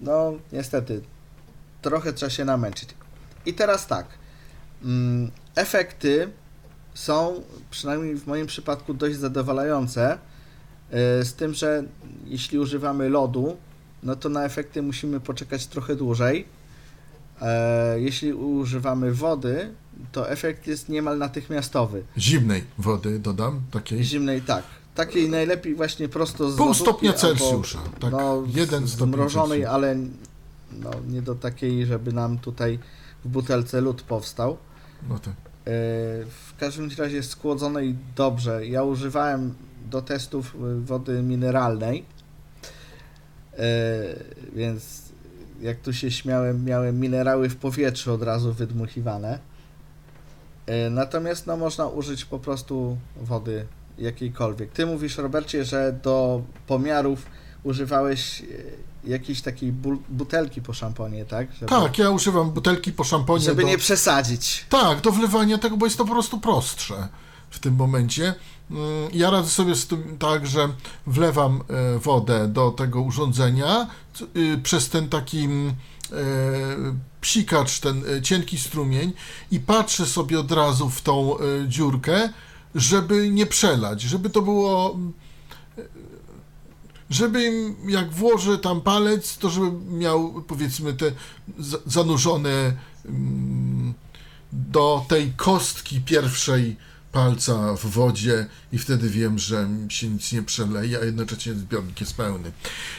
no, 0.00 0.32
niestety, 0.52 1.00
trochę 1.82 2.12
trzeba 2.12 2.30
się 2.30 2.44
namęczyć. 2.44 2.88
I 3.46 3.54
teraz 3.54 3.86
tak, 3.86 4.06
mm, 4.84 5.30
efekty 5.54 6.28
są, 6.94 7.42
przynajmniej 7.70 8.16
w 8.16 8.26
moim 8.26 8.46
przypadku, 8.46 8.94
dość 8.94 9.16
zadowalające. 9.16 10.18
e, 10.90 11.24
Z 11.24 11.34
tym, 11.34 11.54
że 11.54 11.82
jeśli 12.26 12.58
używamy 12.58 13.08
lodu, 13.08 13.56
no 14.02 14.16
to 14.16 14.28
na 14.28 14.44
efekty 14.44 14.82
musimy 14.82 15.20
poczekać 15.20 15.66
trochę 15.66 15.96
dłużej. 15.96 16.46
E, 17.40 18.00
Jeśli 18.00 18.32
używamy 18.32 19.14
wody, 19.14 19.74
to 20.12 20.30
efekt 20.30 20.66
jest 20.66 20.88
niemal 20.88 21.18
natychmiastowy. 21.18 22.02
Zimnej 22.18 22.64
wody 22.78 23.18
dodam, 23.18 23.60
takiej. 23.70 24.04
Zimnej 24.04 24.42
tak. 24.42 24.64
Takiej 24.98 25.30
najlepiej 25.30 25.74
właśnie 25.74 26.08
prosto 26.08 26.50
z 26.50 26.56
Pół 26.56 26.66
lodówki 26.66 26.82
stopnia 26.84 27.10
albo, 27.10 27.20
Celsjusza. 27.20 27.78
Tak, 28.00 28.12
no, 28.12 28.42
jeden 28.46 28.88
stopień 28.88 29.14
zmrożonej, 29.14 29.48
Celsjusza. 29.60 29.70
ale 29.74 29.96
no, 30.72 30.90
nie 31.08 31.22
do 31.22 31.34
takiej, 31.34 31.86
żeby 31.86 32.12
nam 32.12 32.38
tutaj 32.38 32.78
w 33.24 33.28
butelce 33.28 33.80
lód 33.80 34.02
powstał. 34.02 34.56
No 35.08 35.18
tak. 35.18 35.32
E, 35.34 35.34
W 36.26 36.52
każdym 36.60 36.90
razie 36.98 37.22
schłodzonej 37.22 37.96
dobrze. 38.16 38.66
Ja 38.66 38.82
używałem 38.82 39.54
do 39.90 40.02
testów 40.02 40.54
y, 40.54 40.80
wody 40.80 41.22
mineralnej, 41.22 42.04
E, 43.58 43.64
więc 44.54 45.02
jak 45.60 45.80
tu 45.80 45.92
się 45.92 46.10
śmiałem, 46.10 46.64
miałem 46.64 47.00
minerały 47.00 47.48
w 47.48 47.56
powietrzu 47.56 48.12
od 48.12 48.22
razu 48.22 48.52
wydmuchiwane. 48.52 49.38
E, 50.66 50.90
Natomiast 50.90 51.46
no, 51.46 51.56
można 51.56 51.86
użyć 51.86 52.24
po 52.24 52.38
prostu 52.38 52.96
wody 53.16 53.66
jakiejkolwiek. 53.98 54.72
Ty 54.72 54.86
mówisz, 54.86 55.16
Robercie, 55.18 55.64
że 55.64 55.98
do 56.02 56.42
pomiarów 56.66 57.26
używałeś 57.62 58.40
e, 58.42 58.44
jakiejś 59.04 59.42
takiej 59.42 59.72
butelki 60.08 60.62
po 60.62 60.72
szamponie, 60.72 61.24
tak? 61.24 61.52
Żeby, 61.52 61.66
Tak, 61.66 61.98
ja 61.98 62.10
używam 62.10 62.50
butelki 62.50 62.92
po 62.92 63.04
szamponie. 63.04 63.44
żeby 63.44 63.62
do... 63.62 63.68
nie 63.68 63.78
przesadzić. 63.78 64.66
Tak, 64.68 65.00
do 65.00 65.12
wlewania 65.12 65.58
tego, 65.58 65.76
bo 65.76 65.86
jest 65.86 65.98
to 65.98 66.04
po 66.04 66.12
prostu 66.12 66.40
prostsze 66.40 67.08
w 67.50 67.58
tym 67.58 67.74
momencie. 67.74 68.34
Mm, 68.70 69.08
Ja 69.12 69.30
radzę 69.30 69.50
sobie 69.50 69.74
z 69.74 69.86
tym 69.86 70.16
tak, 70.18 70.46
że 70.46 70.68
wlewam 71.06 71.60
e, 71.96 71.98
wodę 71.98 72.48
do 72.48 72.70
tego 72.70 73.00
urządzenia 73.00 73.86
y, 74.36 74.58
przez 74.62 74.88
ten 74.88 75.08
taki 75.08 75.44
mm, 75.44 75.68
e, 75.68 76.14
psikacz, 77.20 77.80
ten 77.80 78.02
cienki 78.22 78.58
strumień 78.58 79.12
i 79.50 79.60
patrzę 79.60 80.06
sobie 80.06 80.40
od 80.40 80.52
razu 80.52 80.90
w 80.90 81.02
tą 81.02 81.36
dziurkę, 81.68 82.28
żeby 82.74 83.30
nie 83.30 83.46
przelać, 83.46 84.02
żeby 84.02 84.30
to 84.30 84.42
było 84.42 84.98
żeby 87.10 87.52
jak 87.86 88.10
włożę 88.10 88.58
tam 88.58 88.80
palec, 88.80 89.38
to 89.38 89.50
żeby 89.50 89.72
miał 89.72 90.42
powiedzmy 90.42 90.94
te 90.94 91.12
za- 91.58 91.78
zanurzone 91.86 92.72
mm, 93.04 93.94
do 94.52 95.04
tej 95.08 95.32
kostki 95.32 96.00
pierwszej 96.00 96.76
palca 97.12 97.74
w 97.76 97.86
wodzie 97.86 98.46
i 98.72 98.78
wtedy 98.78 99.10
wiem, 99.10 99.38
że 99.38 99.68
się 99.88 100.08
nic 100.08 100.32
nie 100.32 100.42
przeleje, 100.42 100.98
a 101.00 101.04
jednocześnie 101.04 101.54
zbiornik 101.54 102.00
jest 102.00 102.16
pełny. 102.16 102.52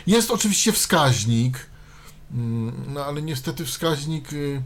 Jest 0.08 0.32
oczywiście 0.32 0.72
wskaźnik, 0.72 1.66
mm, 2.32 2.74
no 2.88 3.06
ale 3.06 3.22
niestety 3.22 3.66
wskaźnik 3.66 4.34
y, 4.34 4.62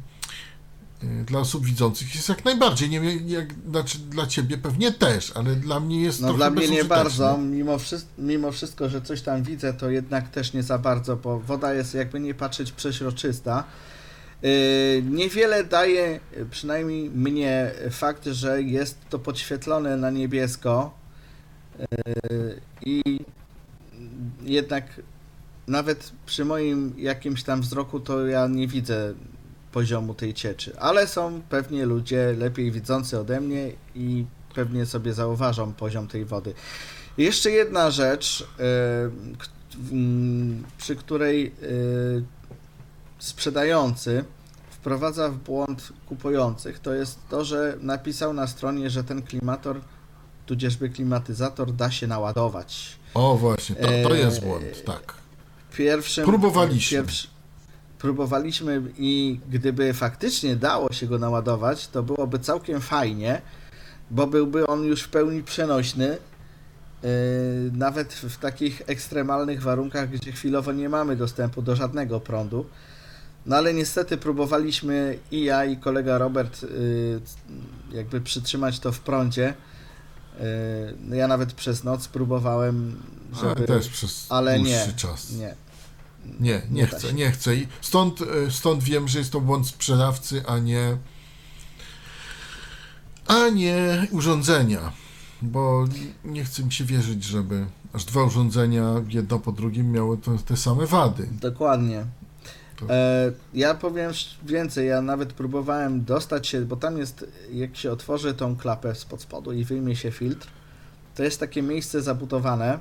dla 1.25 1.39
osób 1.39 1.65
widzących 1.65 2.15
jest 2.15 2.29
jak 2.29 2.45
najbardziej, 2.45 2.89
nie 2.89 3.01
wiem, 3.01 3.27
jak, 3.27 3.47
znaczy 3.69 3.97
dla 3.97 4.27
ciebie 4.27 4.57
pewnie 4.57 4.91
też, 4.91 5.31
ale 5.35 5.55
dla 5.55 5.79
mnie 5.79 6.01
jest 6.01 6.21
No 6.21 6.27
trochę 6.27 6.37
dla 6.37 6.49
mnie 6.49 6.67
nie 6.69 6.83
bardzo, 6.83 7.37
mimo, 7.37 7.79
wszystko, 7.79 8.11
mimo 8.17 8.51
wszystko, 8.51 8.89
że 8.89 9.01
coś 9.01 9.21
tam 9.21 9.43
widzę, 9.43 9.73
to 9.73 9.89
jednak 9.89 10.29
też 10.29 10.53
nie 10.53 10.63
za 10.63 10.77
bardzo, 10.77 11.15
bo 11.15 11.39
woda 11.39 11.73
jest 11.73 11.93
jakby 11.93 12.19
nie 12.19 12.33
patrzeć 12.33 12.71
przeźroczysta. 12.71 13.63
Yy, 14.41 14.49
Niewiele 15.09 15.63
daje, 15.63 16.19
przynajmniej 16.51 17.09
mnie, 17.09 17.71
fakt, 17.91 18.25
że 18.25 18.61
jest 18.61 18.97
to 19.09 19.19
podświetlone 19.19 19.97
na 19.97 20.09
niebiesko. 20.09 20.93
Yy, 21.79 22.61
i 22.85 23.19
jednak 24.43 25.01
nawet 25.67 26.11
przy 26.25 26.45
moim 26.45 26.93
jakimś 26.97 27.43
tam 27.43 27.61
wzroku 27.61 27.99
to 27.99 28.27
ja 28.27 28.47
nie 28.47 28.67
widzę 28.67 29.13
poziomu 29.73 30.13
tej 30.13 30.33
cieczy, 30.33 30.79
ale 30.79 31.07
są 31.07 31.41
pewnie 31.49 31.85
ludzie 31.85 32.35
lepiej 32.37 32.71
widzący 32.71 33.19
ode 33.19 33.41
mnie 33.41 33.71
i 33.95 34.25
pewnie 34.55 34.85
sobie 34.85 35.13
zauważą 35.13 35.73
poziom 35.73 36.07
tej 36.07 36.25
wody. 36.25 36.53
Jeszcze 37.17 37.51
jedna 37.51 37.91
rzecz, 37.91 38.47
mm, 39.91 40.63
przy 40.77 40.95
której 40.95 41.43
yy, 41.43 42.23
sprzedający 43.19 44.25
wprowadza 44.69 45.29
w 45.29 45.37
błąd 45.37 45.93
kupujących, 46.05 46.79
to 46.79 46.93
jest 46.93 47.19
to, 47.29 47.45
że 47.45 47.77
napisał 47.81 48.33
na 48.33 48.47
stronie, 48.47 48.89
że 48.89 49.03
ten 49.03 49.21
klimator, 49.21 49.81
tudzieżby 50.45 50.89
klimatyzator 50.89 51.73
da 51.73 51.91
się 51.91 52.07
naładować. 52.07 52.99
O 53.13 53.37
właśnie, 53.37 53.75
to, 53.75 54.09
to 54.09 54.15
jest 54.15 54.41
błąd, 54.41 54.83
tak. 54.85 55.13
Pierwszym, 55.77 56.25
Próbowaliśmy. 56.25 56.97
Pierwszy, 56.97 57.27
próbowaliśmy 58.03 58.81
i 58.97 59.39
gdyby 59.49 59.93
faktycznie 59.93 60.55
dało 60.55 60.93
się 60.93 61.07
go 61.07 61.19
naładować, 61.19 61.87
to 61.87 62.03
byłoby 62.03 62.39
całkiem 62.39 62.81
fajnie, 62.81 63.41
bo 64.11 64.27
byłby 64.27 64.67
on 64.67 64.83
już 64.83 65.01
w 65.01 65.09
pełni 65.09 65.43
przenośny 65.43 66.17
nawet 67.71 68.13
w 68.13 68.37
takich 68.37 68.81
ekstremalnych 68.87 69.61
warunkach, 69.61 70.09
gdzie 70.09 70.31
chwilowo 70.31 70.71
nie 70.71 70.89
mamy 70.89 71.15
dostępu 71.15 71.61
do 71.61 71.75
żadnego 71.75 72.19
prądu. 72.19 72.65
No 73.45 73.55
ale 73.55 73.73
niestety 73.73 74.17
próbowaliśmy 74.17 75.17
i 75.31 75.43
ja, 75.43 75.65
i 75.65 75.77
kolega 75.77 76.17
Robert 76.17 76.63
y, 76.63 77.21
jakby 77.91 78.21
przytrzymać 78.21 78.79
to 78.79 78.91
w 78.91 78.99
prądzie. 78.99 79.49
Y, 79.49 80.43
no 80.99 81.15
ja 81.15 81.27
nawet 81.27 81.53
przez 81.53 81.83
noc 81.83 82.07
próbowałem, 82.07 83.01
żeby... 83.33 83.47
Ale 83.47 83.67
też 83.67 83.89
przez 83.89 84.25
ale 84.29 84.59
nie, 84.59 84.87
czas. 84.95 85.31
nie. 85.31 85.55
Nie, 86.39 86.61
nie, 86.71 86.87
chcę, 86.87 87.13
nie 87.13 87.31
chcę. 87.31 87.55
I 87.55 87.67
stąd, 87.81 88.21
e, 88.21 88.51
stąd 88.51 88.83
wiem, 88.83 89.07
że 89.07 89.19
jest 89.19 89.31
to 89.31 89.41
błąd 89.41 89.67
sprzedawcy, 89.67 90.43
a 90.47 90.57
nie 90.59 90.97
a 93.27 93.49
nie 93.49 94.07
urządzenia. 94.11 94.91
Bo 95.41 95.85
nie 96.25 96.45
chce 96.45 96.63
mi 96.63 96.71
się 96.71 96.83
wierzyć, 96.85 97.23
żeby 97.23 97.65
aż 97.93 98.05
dwa 98.05 98.23
urządzenia, 98.23 98.93
jedno 99.09 99.39
po 99.39 99.51
drugim, 99.51 99.91
miały 99.91 100.17
to, 100.17 100.31
te 100.45 100.57
same 100.57 100.85
wady. 100.85 101.27
Dokładnie. 101.41 102.05
To- 102.79 102.85
E, 102.89 103.31
ja 103.53 103.73
powiem 103.73 104.11
więcej, 104.45 104.87
ja 104.87 105.01
nawet 105.01 105.33
próbowałem 105.33 106.03
dostać 106.05 106.47
się, 106.47 106.61
bo 106.65 106.75
tam 106.75 106.97
jest, 106.97 107.25
jak 107.51 107.77
się 107.77 107.91
otworzy 107.91 108.33
tą 108.33 108.55
klapę 108.55 108.95
spod 108.95 109.21
spodu 109.21 109.51
i 109.51 109.63
wyjmie 109.63 109.95
się 109.95 110.11
filtr, 110.11 110.47
to 111.15 111.23
jest 111.23 111.39
takie 111.39 111.61
miejsce 111.61 112.01
zabudowane. 112.01 112.79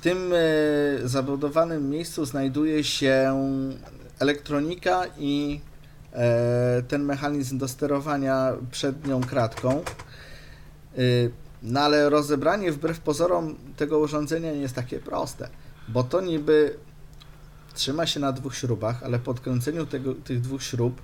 Tym 0.00 0.32
e, 0.32 1.08
zabudowanym 1.08 1.90
miejscu 1.90 2.24
znajduje 2.24 2.84
się 2.84 3.32
elektronika 4.18 5.02
i 5.18 5.60
e, 6.12 6.82
ten 6.88 7.04
mechanizm 7.04 7.58
do 7.58 7.68
sterowania 7.68 8.52
przednią 8.70 9.20
kratką. 9.20 9.82
Y, 10.98 11.30
No 11.62 11.80
ale 11.80 12.10
rozebranie 12.10 12.72
wbrew 12.72 13.00
pozorom 13.00 13.56
tego 13.76 13.98
urządzenia 13.98 14.52
nie 14.52 14.60
jest 14.60 14.74
takie 14.74 14.98
proste, 14.98 15.48
bo 15.88 16.04
to 16.04 16.20
niby 16.20 16.78
trzyma 17.74 18.06
się 18.06 18.20
na 18.20 18.32
dwóch 18.32 18.56
śrubach, 18.56 19.02
ale 19.02 19.18
po 19.18 19.30
odkręceniu 19.30 19.86
tego, 19.86 20.14
tych 20.14 20.40
dwóch 20.40 20.62
śrub 20.62 21.02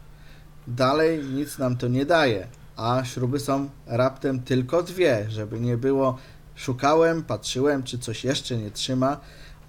dalej 0.66 1.24
nic 1.24 1.58
nam 1.58 1.76
to 1.76 1.88
nie 1.88 2.06
daje, 2.06 2.46
a 2.76 3.02
śruby 3.04 3.40
są 3.40 3.68
raptem 3.86 4.42
tylko 4.42 4.82
dwie, 4.82 5.26
żeby 5.28 5.60
nie 5.60 5.76
było. 5.76 6.18
Szukałem, 6.56 7.22
patrzyłem, 7.22 7.82
czy 7.82 7.98
coś 7.98 8.24
jeszcze 8.24 8.56
nie 8.56 8.70
trzyma, 8.70 9.20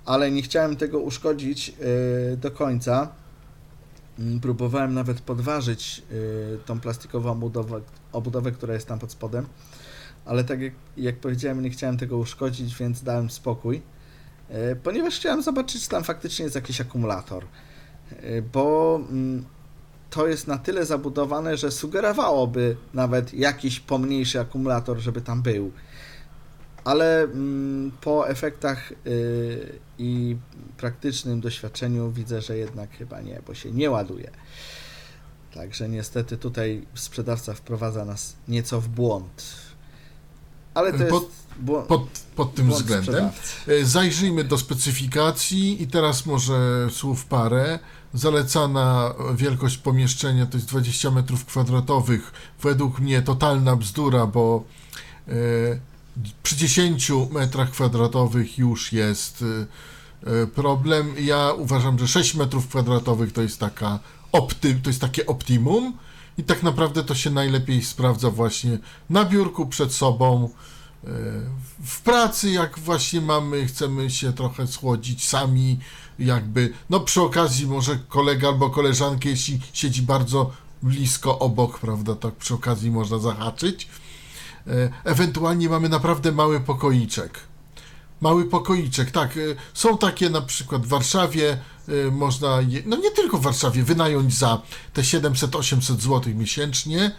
ale 0.06 0.32
nie 0.32 0.41
chciałem 0.41 0.76
tego 0.76 1.00
uszkodzić 1.00 1.67
yy, 1.69 2.38
do 2.38 2.52
końca. 2.52 3.10
Mm, 4.19 4.39
Próbowałem 4.39 4.93
nawet 4.93 5.21
podważyć 5.21 6.04
yy, 6.12 6.60
tą 6.65 6.80
plastikową 6.80 7.32
obudowę, 7.32 7.82
obudowę, 8.12 8.52
która 8.52 8.73
jest 8.73 8.88
tam 8.88 9.00
pod 9.00 9.12
spodem, 9.12 9.45
ale 10.26 10.43
tak 10.43 10.62
jak, 10.62 10.73
jak 10.97 11.19
powiedziałem, 11.19 11.62
nie 11.62 11.69
chciałem 11.69 11.97
tego 11.97 12.17
uszkodzić, 12.17 12.76
więc 12.76 13.04
dałem 13.04 13.30
spokój. 13.30 13.82
E, 14.50 14.76
ponieważ 14.76 15.15
chciałem 15.15 15.41
zobaczyć, 15.43 15.84
czy 15.84 15.89
tam 15.89 16.04
faktycznie 16.04 16.43
jest 16.43 16.56
jakiś 16.56 16.82
akumulator. 16.82 17.45
E, 18.12 18.41
Bo 18.41 19.00
mm, 19.10 19.45
to 20.10 20.28
jest 20.28 20.47
na 20.47 20.58
tyle 20.58 20.86
zabudowane, 20.86 21.58
że 21.58 21.71
sugerowałoby 21.71 22.78
nawet 22.93 23.34
jakiś 23.34 23.80
pomniejszy 23.80 24.39
akumulator, 24.39 24.97
żeby 25.00 25.21
tam 25.21 25.41
był. 25.41 25.71
Ale 26.88 27.23
mm, 27.23 27.91
po 28.02 28.30
efektach 28.30 28.91
y, 29.08 29.80
i 29.97 30.38
praktycznym 30.78 31.41
doświadczeniu 31.41 32.12
widzę, 32.12 32.41
że 32.41 32.58
jednak 32.58 32.91
chyba 32.91 33.21
nie, 33.21 33.41
bo 33.47 33.54
się 33.54 33.71
nie 33.71 33.89
ładuje. 33.91 34.32
Także 35.54 35.89
niestety 35.89 36.38
tutaj 36.38 36.86
sprzedawca 36.95 37.54
wprowadza 37.54 38.06
nas 38.06 38.36
nieco 38.47 38.82
w 38.82 38.88
błąd. 38.88 39.56
Ale 40.73 40.91
to 40.91 40.97
jest 40.97 41.10
Pod- 41.12 41.30
błąd, 41.60 41.88
Pod, 41.88 42.02
pod 42.36 42.56
tym 42.56 42.67
błąd 42.67 42.82
względem. 42.82 43.06
sprzedawcy. 43.06 43.71
E, 43.71 43.86
Zajrzyjmy 43.86 44.43
do 44.43 44.58
specyfikacji 44.58 45.84
i 45.84 45.88
teraz 45.88 46.26
może 46.26 46.88
słów 46.91 47.26
parę. 47.26 47.80
Zalecana 48.13 49.13
wielkość 49.36 49.78
pomieszczenia 49.78 50.45
to 50.45 50.58
jest 50.58 50.67
20 50.69 51.10
m2. 51.10 52.19
Według 52.62 53.00
mnie 53.00 53.21
totalna 53.21 53.76
bzdura, 53.76 54.28
bo 54.28 54.63
e, 55.28 55.34
przy 56.44 56.56
10 56.56 57.12
metrach 57.32 57.72
kwadratowych 57.72 58.58
już 58.58 58.94
jest 58.94 59.44
e, 60.24 60.42
e, 60.44 60.48
problem. 60.48 61.14
Ja 61.20 61.54
uważam, 61.54 62.00
że 62.00 62.08
6 62.08 62.36
metrów 62.36 62.68
kwadratowych 62.68 63.34
to 63.34 63.42
jest 63.42 63.60
taka 63.60 64.00
opty, 64.32 64.80
to 64.84 64.90
jest 64.90 65.02
takie 65.02 65.26
optimum 65.26 65.94
i 66.38 66.44
tak 66.44 66.64
naprawdę 66.64 67.04
to 67.04 67.16
się 67.16 67.30
najlepiej 67.30 67.84
sprawdza 67.84 68.32
właśnie 68.32 68.78
na 69.10 69.26
biurku 69.26 69.66
przed 69.66 69.94
sobą 69.94 70.50
e, 71.04 71.08
w 71.84 72.02
pracy, 72.02 72.50
jak 72.50 72.80
właśnie 72.80 73.22
mamy, 73.22 73.66
chcemy 73.66 74.10
się 74.10 74.34
trochę 74.34 74.68
schłodzić 74.68 75.28
sami, 75.28 75.80
jakby, 76.20 76.74
no 76.90 77.00
przy 77.00 77.22
okazji 77.22 77.68
może 77.68 78.00
kolega 78.08 78.48
albo 78.48 78.70
koleżankę, 78.70 79.30
jeśli 79.30 79.60
siedzi 79.74 80.02
bardzo 80.02 80.52
blisko 80.84 81.40
obok, 81.40 81.80
prawda, 81.80 82.16
tak 82.16 82.36
przy 82.36 82.54
okazji 82.54 82.92
można 82.92 83.20
zahaczyć. 83.20 83.88
E, 84.68 84.90
Ewentualnie 85.04 85.70
mamy 85.70 85.90
naprawdę 85.90 86.32
mały 86.32 86.60
pokoiczek. 86.60 87.40
Mały 88.22 88.46
pokoiczek, 88.46 89.12
tak. 89.12 89.38
e, 89.38 89.42
Są 89.74 89.98
takie 89.98 90.30
na 90.30 90.42
przykład 90.42 90.86
w 90.86 90.90
Warszawie, 90.90 91.58
e, 92.08 92.12
można, 92.12 92.62
je, 92.62 92.82
no 92.86 92.98
nie 92.98 93.12
tylko 93.12 93.38
w 93.38 93.42
Warszawie, 93.42 93.84
wynająć 93.84 94.38
za 94.38 94.62
te 94.94 95.02
700-800 95.02 96.00
zł 96.00 96.22
miesięcznie. 96.36 97.12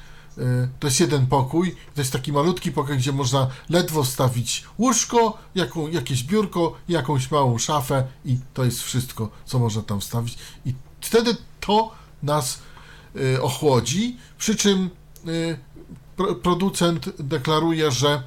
To 0.80 0.86
jest 0.86 1.00
jeden 1.00 1.26
pokój, 1.26 1.76
to 1.94 2.00
jest 2.00 2.12
taki 2.12 2.32
malutki 2.32 2.72
pokój, 2.72 2.96
gdzie 2.96 3.12
można 3.12 3.46
ledwo 3.68 4.02
wstawić 4.04 4.64
łóżko, 4.78 5.38
jaką, 5.54 5.88
jakieś 5.88 6.24
biurko, 6.24 6.74
jakąś 6.88 7.30
małą 7.30 7.58
szafę 7.58 8.04
i 8.24 8.38
to 8.54 8.64
jest 8.64 8.82
wszystko, 8.82 9.30
co 9.44 9.58
można 9.58 9.82
tam 9.82 10.00
wstawić. 10.00 10.38
I 10.66 10.74
wtedy 11.00 11.36
to 11.60 11.92
nas 12.22 12.58
ochłodzi, 13.40 14.16
przy 14.38 14.56
czym 14.56 14.90
producent 16.42 17.10
deklaruje, 17.18 17.90
że 17.90 18.22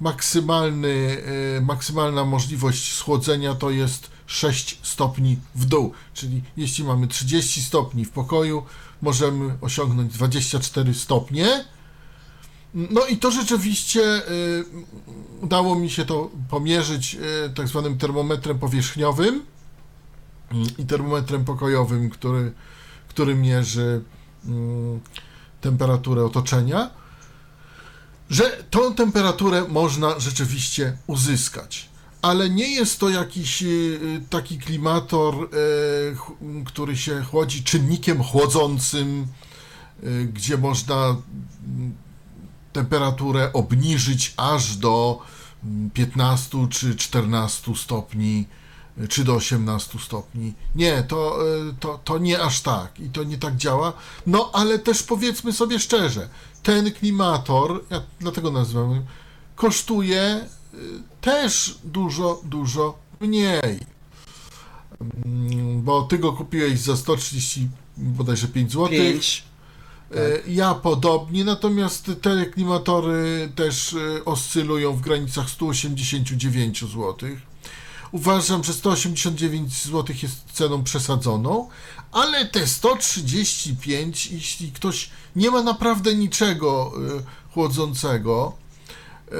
maksymalny, 0.00 1.22
e, 1.56 1.60
maksymalna 1.60 2.24
możliwość 2.24 2.92
schłodzenia 2.92 3.54
to 3.54 3.70
jest 3.70 4.10
6 4.26 4.78
stopni 4.82 5.38
w 5.54 5.64
dół. 5.64 5.92
Czyli 6.14 6.42
jeśli 6.56 6.84
mamy 6.84 7.08
30 7.08 7.62
stopni 7.62 8.04
w 8.04 8.10
pokoju, 8.10 8.62
możemy 9.02 9.54
osiągnąć 9.60 10.12
24 10.12 10.94
stopnie. 10.94 11.64
No 12.74 13.06
i 13.06 13.16
to 13.16 13.30
rzeczywiście 13.30 14.02
e, 14.02 14.22
udało 15.40 15.74
mi 15.74 15.90
się 15.90 16.04
to 16.04 16.30
pomierzyć 16.50 17.14
e, 17.14 17.48
tak 17.50 17.68
zwanym 17.68 17.98
termometrem 17.98 18.58
powierzchniowym 18.58 19.42
i 20.78 20.86
termometrem 20.86 21.44
pokojowym, 21.44 22.10
który, 22.10 22.52
który 23.08 23.34
mierzy 23.34 24.02
mm, 24.44 25.00
temperaturę 25.60 26.24
otoczenia, 26.24 26.90
że 28.32 28.64
tą 28.70 28.94
temperaturę 28.94 29.64
można 29.68 30.20
rzeczywiście 30.20 30.96
uzyskać. 31.06 31.88
Ale 32.22 32.50
nie 32.50 32.74
jest 32.74 33.00
to 33.00 33.08
jakiś 33.08 33.62
y, 33.62 34.22
taki 34.30 34.58
klimator, 34.58 35.34
y, 35.34 36.64
który 36.64 36.96
się 36.96 37.22
chłodzi 37.22 37.64
czynnikiem 37.64 38.22
chłodzącym, 38.22 39.26
y, 40.04 40.24
gdzie 40.32 40.58
można 40.58 40.96
mm, 41.06 41.94
temperaturę 42.72 43.52
obniżyć 43.52 44.34
aż 44.36 44.76
do 44.76 45.18
mm, 45.64 45.90
15 45.90 46.68
czy 46.70 46.96
14 46.96 47.76
stopni, 47.76 48.46
czy 49.08 49.24
do 49.24 49.34
18 49.34 49.98
stopni. 49.98 50.54
Nie, 50.74 51.02
to, 51.02 51.38
to, 51.80 52.00
to 52.04 52.18
nie 52.18 52.42
aż 52.42 52.60
tak 52.60 53.00
i 53.00 53.10
to 53.10 53.24
nie 53.24 53.38
tak 53.38 53.56
działa. 53.56 53.92
No 54.26 54.50
ale 54.52 54.78
też 54.78 55.02
powiedzmy 55.02 55.52
sobie 55.52 55.78
szczerze, 55.78 56.28
ten 56.62 56.92
klimator, 56.92 57.84
ja 57.90 58.02
dlatego 58.20 58.50
nazywam, 58.50 59.04
kosztuje 59.56 60.40
y, 60.74 60.78
też 61.20 61.78
dużo, 61.84 62.40
dużo 62.44 62.98
mniej. 63.20 63.80
Mm, 65.24 65.82
Bo 65.82 66.02
ty 66.02 66.18
go 66.18 66.32
kupiłeś 66.32 66.80
za 66.80 66.96
130 66.96 67.68
bodajże 67.96 68.48
5 68.48 68.72
zł. 68.72 68.88
5. 68.88 69.44
E, 70.14 70.50
Ja 70.50 70.74
podobnie, 70.74 71.44
natomiast 71.44 72.10
te 72.22 72.46
klimatory 72.46 73.52
też 73.54 73.94
e, 73.94 74.24
oscylują 74.24 74.92
w 74.92 75.00
granicach 75.00 75.50
189 75.50 76.80
zł. 76.80 77.16
Uważam, 78.12 78.64
że 78.64 78.72
189 78.72 79.84
zł 79.84 80.16
jest 80.22 80.44
ceną 80.52 80.84
przesadzoną, 80.84 81.68
ale 82.12 82.46
te 82.46 82.66
135, 82.66 84.26
jeśli 84.26 84.72
ktoś 84.72 85.10
nie 85.36 85.50
ma 85.50 85.62
naprawdę 85.62 86.14
niczego 86.14 86.92
e, 87.18 87.52
chłodzącego, 87.54 88.52
e, 89.28 89.34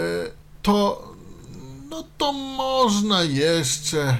to 0.62 1.12
no 1.90 2.04
to 2.18 2.32
można 2.32 3.22
jeszcze 3.22 4.16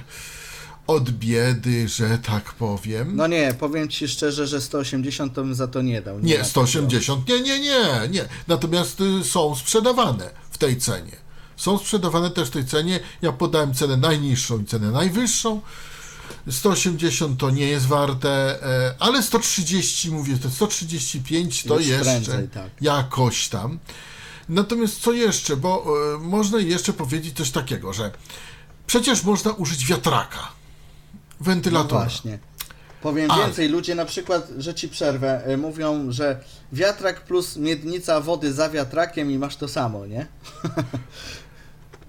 od 0.87 1.11
biedy, 1.11 1.89
że 1.89 2.19
tak 2.19 2.53
powiem. 2.53 3.17
No 3.17 3.27
nie, 3.27 3.55
powiem 3.59 3.89
ci 3.89 4.09
szczerze, 4.09 4.47
że 4.47 4.61
180 4.61 5.35
to 5.35 5.43
bym 5.43 5.55
za 5.55 5.69
to 5.69 5.83
nie 5.83 6.03
dał. 6.03 6.21
Nie, 6.21 6.39
ma 6.39 6.45
180, 6.45 7.29
nie, 7.29 7.41
nie, 7.41 7.61
nie, 7.61 8.09
nie. 8.11 8.25
Natomiast 8.49 9.01
y, 9.01 9.25
są 9.25 9.55
sprzedawane 9.55 10.31
w 10.51 10.59
tej 10.59 10.77
cenie. 10.77 11.17
Są 11.57 11.79
sprzedawane 11.79 12.31
też 12.31 12.49
w 12.49 12.51
tej 12.51 12.67
cenie. 12.67 13.01
Ja 13.23 13.33
podałem 13.33 13.75
cenę 13.75 13.97
najniższą 13.97 14.61
i 14.61 14.65
cenę 14.65 14.91
najwyższą. 14.91 15.61
180 16.51 17.39
to 17.41 17.51
nie 17.51 17.67
jest 17.67 17.87
warte, 17.87 18.63
e, 18.63 18.95
ale 18.99 19.23
130 19.23 20.11
mówię, 20.11 20.37
to 20.39 20.51
135 20.51 21.63
to 21.65 21.79
Już 21.79 21.87
jeszcze 21.87 22.05
prędzej, 22.05 22.49
tak. 22.49 22.71
jakoś 22.81 23.49
tam. 23.49 23.79
Natomiast 24.49 25.01
co 25.01 25.13
jeszcze, 25.13 25.57
bo 25.57 25.85
e, 26.15 26.19
można 26.19 26.59
jeszcze 26.59 26.93
powiedzieć 26.93 27.37
coś 27.37 27.51
takiego, 27.51 27.93
że 27.93 28.11
przecież 28.87 29.23
można 29.25 29.53
użyć 29.53 29.87
wiatraka, 29.87 30.39
No 31.41 31.47
wentylatora. 31.47 32.01
właśnie. 32.05 32.39
Powiem 33.03 33.31
Ale- 33.31 33.45
więcej, 33.45 33.69
ludzie 33.69 33.95
na 33.95 34.05
przykład, 34.05 34.49
że 34.59 34.75
ci 34.75 34.89
przerwę, 34.89 35.51
y, 35.51 35.57
mówią, 35.57 36.13
że 36.13 36.41
wiatrak 36.73 37.25
plus 37.25 37.57
miednica 37.57 38.21
wody 38.21 38.53
za 38.53 38.71
wiatrakiem 38.71 39.31
i 39.31 39.39
masz 39.39 39.57
to 39.57 39.69
samo, 39.69 40.07
nie? 40.07 40.27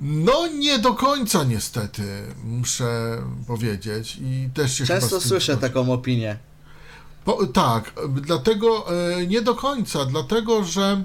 No 0.06 0.48
nie 0.48 0.80
do 0.80 0.94
końca 0.94 1.44
niestety, 1.44 2.04
muszę 2.44 3.18
powiedzieć 3.48 4.18
i 4.22 4.50
też 4.54 4.78
się 4.78 4.86
Często 4.86 5.22
słyszę 5.22 5.58
taką 5.58 5.94
opinię. 5.94 6.38
Po, 7.26 7.48
tak, 7.48 7.94
dlatego 8.10 8.86
e, 9.18 9.28
nie 9.28 9.42
do 9.42 9.56
końca, 9.56 10.06
dlatego 10.06 10.64
że 10.64 11.04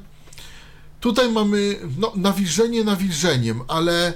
tutaj 1.01 1.33
mamy 1.33 1.77
no, 1.99 2.13
nawilżenie 2.17 2.85
nawilżeniem, 2.85 3.63
ale 3.69 4.15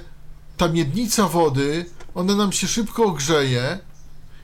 ta 0.57 0.67
miednica 0.67 1.27
wody, 1.27 1.85
ona 2.15 2.35
nam 2.35 2.51
się 2.51 2.67
szybko 2.67 3.05
ogrzeje 3.05 3.79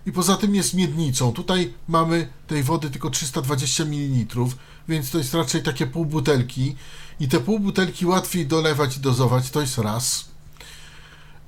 i 0.06 0.12
poza 0.12 0.38
tym 0.38 0.56
jest 0.56 0.74
miednicą. 0.74 1.34
Tutaj 1.34 1.74
mamy 1.88 2.30
tej 2.48 2.64
wody 2.64 2.90
tylko 2.90 3.10
320 3.10 3.84
ml, 3.86 4.46
więc 4.88 5.12
to 5.12 5.18
jest 5.18 5.34
raczej 5.34 5.64
takie 5.64 5.88
pół 5.88 6.06
butelki 6.06 6.76
i 7.20 7.28
te 7.28 7.40
pół 7.40 7.60
butelki 7.60 8.06
łatwiej 8.06 8.48
dolewać 8.48 8.98
i 8.98 9.00
dozować, 9.00 9.50
to 9.50 9.62
jest 9.62 9.78
raz. 9.78 10.29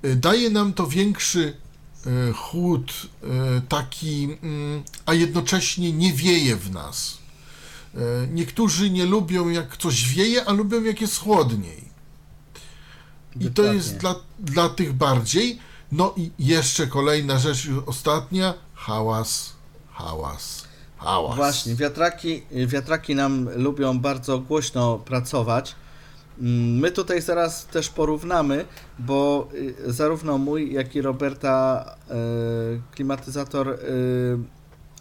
Y, 0.05 0.15
Daje 0.15 0.49
nam 0.49 0.73
to 0.73 0.87
większy 0.87 1.53
y, 2.29 2.33
chłód, 2.33 2.91
y, 3.23 3.27
taki, 3.69 4.23
mm, 4.23 4.83
a 5.05 5.13
jednocześnie 5.13 5.93
nie 5.93 6.13
wieje 6.13 6.55
w 6.55 6.71
nas. 6.71 7.21
Niektórzy 8.33 8.89
nie 8.89 9.05
lubią 9.05 9.49
jak 9.49 9.77
coś 9.77 10.07
wieje, 10.13 10.45
a 10.45 10.53
lubią 10.53 10.83
jak 10.83 11.01
jest 11.01 11.17
chłodniej. 11.17 11.83
I 13.39 13.51
to 13.51 13.73
jest 13.73 13.97
dla, 13.97 14.15
dla 14.39 14.69
tych 14.69 14.93
bardziej. 14.93 15.59
No 15.91 16.13
i 16.17 16.31
jeszcze 16.39 16.87
kolejna 16.87 17.39
rzecz, 17.39 17.67
ostatnia, 17.85 18.53
hałas, 18.73 19.53
hałas, 19.91 20.63
hałas. 20.97 21.35
Właśnie, 21.35 21.75
wiatraki, 21.75 22.43
wiatraki 22.51 23.15
nam 23.15 23.49
lubią 23.55 23.99
bardzo 23.99 24.39
głośno 24.39 24.97
pracować. 24.97 25.75
My 26.43 26.91
tutaj 26.91 27.21
zaraz 27.21 27.65
też 27.65 27.89
porównamy, 27.89 28.65
bo 28.99 29.49
y, 29.53 29.93
zarówno 29.93 30.37
mój, 30.37 30.73
jak 30.73 30.95
i 30.95 31.01
Roberta 31.01 31.85
y, 32.75 32.81
klimatyzator 32.91 33.69
y, 33.69 33.77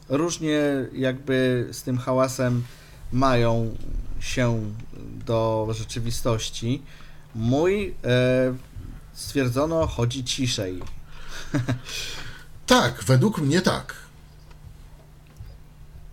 różnie 0.08 0.60
jakby 0.92 1.68
z 1.72 1.82
tym 1.82 1.98
hałasem 1.98 2.62
mają 3.12 3.76
się 4.20 4.72
do 5.26 5.68
rzeczywistości. 5.70 6.82
Mój 7.34 7.94
stwierdzono 9.12 9.86
chodzi 9.86 10.24
ciszej. 10.24 10.80
Tak, 12.66 13.04
według 13.04 13.38
mnie 13.38 13.60
tak. 13.60 13.94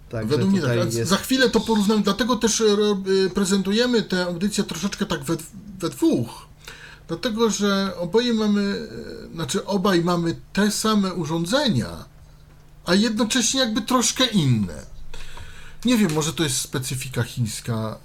Także 0.09 0.29
według 0.29 0.51
mnie 0.51 0.61
tak. 0.61 0.93
jest... 0.93 1.09
Za 1.09 1.17
chwilę 1.17 1.49
to 1.49 1.59
porównamy, 1.59 2.01
dlatego 2.01 2.35
też 2.35 2.61
e, 2.61 2.65
e, 2.65 3.29
prezentujemy 3.29 4.01
tę 4.01 4.25
audycję 4.25 4.63
troszeczkę 4.63 5.05
tak 5.05 5.23
we, 5.23 5.37
we 5.79 5.89
dwóch. 5.89 6.47
Dlatego, 7.07 7.49
że 7.49 7.93
oboje 7.97 8.33
mamy, 8.33 8.87
e, 9.31 9.33
znaczy 9.33 9.65
obaj 9.65 10.01
mamy 10.01 10.35
te 10.53 10.71
same 10.71 11.13
urządzenia, 11.13 12.05
a 12.85 12.93
jednocześnie 12.93 13.59
jakby 13.59 13.81
troszkę 13.81 14.25
inne. 14.25 14.85
Nie 15.85 15.97
wiem, 15.97 16.13
może 16.13 16.33
to 16.33 16.43
jest 16.43 16.57
specyfika 16.61 17.23
chińska. 17.23 17.97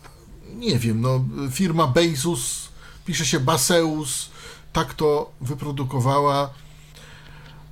Nie 0.55 0.79
wiem, 0.79 1.01
no 1.01 1.25
firma 1.51 1.87
Bezos, 1.87 2.69
pisze 3.07 3.27
się 3.27 3.41
Baseus, 3.41 4.29
tak 4.73 4.95
to 4.95 5.33
wyprodukowała. 5.41 6.51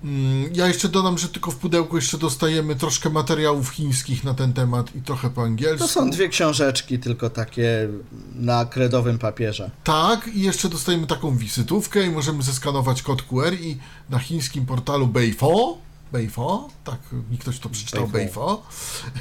Mm, 0.04 0.50
Ja 0.54 0.68
jeszcze 0.68 0.88
dodam, 0.88 1.18
że 1.18 1.28
tylko 1.28 1.50
w 1.50 1.56
pudełku 1.56 1.96
jeszcze 1.96 2.18
dostajemy 2.18 2.76
troszkę 2.76 3.10
materiałów 3.10 3.68
chińskich 3.68 4.24
na 4.24 4.34
ten 4.34 4.52
temat 4.52 4.96
i 4.96 5.02
trochę 5.02 5.30
po 5.30 5.42
angielsku. 5.42 5.78
To 5.78 5.88
są 5.88 6.10
dwie 6.10 6.28
książeczki, 6.28 6.98
tylko 6.98 7.30
takie 7.30 7.88
na 8.34 8.64
kredowym 8.64 9.18
papierze. 9.18 9.70
Tak, 9.84 10.28
i 10.34 10.40
jeszcze 10.42 10.68
dostajemy 10.68 11.06
taką 11.06 11.36
wizytówkę 11.36 12.06
i 12.06 12.10
możemy 12.10 12.42
zeskanować 12.42 13.02
kod 13.02 13.22
QR 13.22 13.52
i 13.60 13.78
na 14.10 14.18
chińskim 14.18 14.66
portalu 14.66 15.06
Beifo, 15.06 15.78
Beifo, 16.12 16.68
tak, 16.84 16.98
mi 17.30 17.38
ktoś 17.38 17.58
to 17.58 17.68
przeczytał, 17.68 18.08
Beifo. 18.08 18.62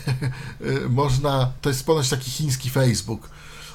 Beifo, 0.07 0.89
można, 0.89 1.51
to 1.61 1.69
jest 1.69 1.85
ponoć 1.85 2.09
taki 2.09 2.31
chiński 2.31 2.69
Facebook, 2.69 3.29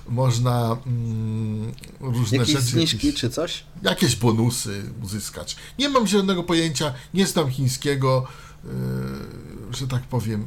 można 0.09 0.77
mm, 0.87 1.73
różne 2.01 2.39
Jakieś 2.39 2.55
rzeczy... 2.55 2.67
zniżki 2.67 3.07
jakieś- 3.07 3.21
czy 3.21 3.31
coś? 3.31 3.65
jakieś 3.83 4.17
bonusy 4.17 4.83
uzyskać. 5.03 5.57
Nie 5.79 5.89
mam 5.89 6.07
zielonego 6.07 6.43
pojęcia, 6.43 6.95
nie 7.15 7.27
znam 7.27 7.51
chińskiego, 7.51 8.27
yy, 8.65 8.71
że 9.79 9.89
tak 9.89 10.03
powiem. 10.03 10.45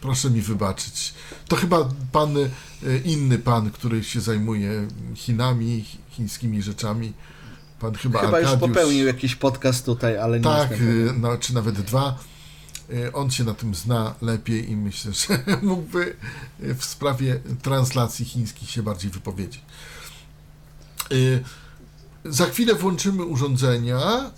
Proszę 0.00 0.30
mi 0.30 0.40
wybaczyć. 0.42 1.14
To 1.48 1.56
chyba 1.56 1.88
pan, 2.12 2.34
yy, 2.36 2.48
inny 3.04 3.38
pan, 3.38 3.70
który 3.70 4.04
się 4.04 4.20
zajmuje 4.20 4.88
Chinami, 5.14 5.84
chi- 5.84 6.14
chińskimi 6.16 6.62
rzeczami. 6.62 7.12
Pan 7.80 7.94
chyba, 7.94 8.20
Chyba 8.20 8.40
już 8.40 8.48
Arkadiusz. 8.48 8.76
popełnił 8.76 9.06
jakiś 9.06 9.34
podcast 9.36 9.84
tutaj, 9.86 10.18
ale 10.18 10.38
nie 10.38 10.44
Tak, 10.44 10.70
yy, 10.70 11.14
no, 11.20 11.36
czy 11.38 11.54
nawet 11.54 11.74
dwa. 11.80 12.18
Yy, 12.88 13.12
On 13.12 13.30
się 13.30 13.44
na 13.44 13.54
tym 13.54 13.74
zna 13.74 14.14
lepiej 14.22 14.70
i 14.70 14.76
myślę, 14.76 15.12
że 15.12 15.38
mógłby 15.62 16.16
yy, 16.60 16.74
w 16.74 16.84
sprawie 16.84 17.40
translacji 17.62 18.24
chińskich 18.24 18.70
się 18.70 18.82
bardziej 18.82 19.10
wypowiedzieć. 19.10 19.62
Yy, 21.10 21.44
Za 22.24 22.46
chwilę 22.46 22.74
włączymy 22.74 23.24
urządzenia. 23.24 24.30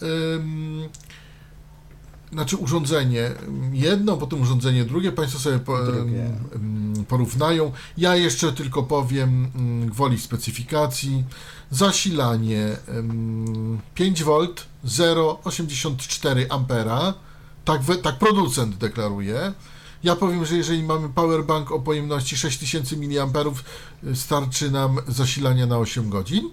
Znaczy 2.33 2.57
urządzenie 2.57 3.31
jedno, 3.73 4.17
potem 4.17 4.41
urządzenie 4.43 4.85
drugie. 4.85 5.13
Państwo 5.13 5.39
sobie 5.39 5.59
po, 5.59 5.79
porównają. 7.09 7.73
Ja 7.97 8.17
jeszcze 8.17 8.53
tylko 8.53 8.83
powiem 8.83 9.51
ym, 9.57 9.91
gwoli 9.91 10.21
specyfikacji. 10.21 11.25
Zasilanie 11.71 12.77
ym, 12.89 13.79
5V 13.97 14.49
0,84 14.85 16.47
ampera. 16.51 17.15
Tak, 17.69 17.83
tak 18.03 18.19
producent 18.19 18.77
deklaruje. 18.77 19.53
Ja 20.03 20.17
powiem, 20.17 20.47
że 20.47 20.57
jeżeli 20.57 20.83
mamy 20.83 21.09
powerbank 21.09 21.71
o 21.73 21.81
pojemności 21.81 22.37
6000 22.37 22.97
mAh, 22.97 23.65
y, 24.05 24.17
starczy 24.17 24.71
nam 24.71 24.99
zasilania 25.09 25.67
na 25.67 25.79
8 25.79 26.11
godzin. 26.11 26.51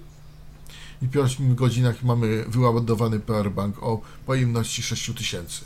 I 1.02 1.08
po 1.08 1.20
8 1.20 1.56
godzinach 1.56 2.04
mamy 2.04 2.46
wyładowany 2.48 3.20
powerbank 3.20 3.84
o 3.84 4.02
pojemności 4.26 4.84
6000. 4.84 5.66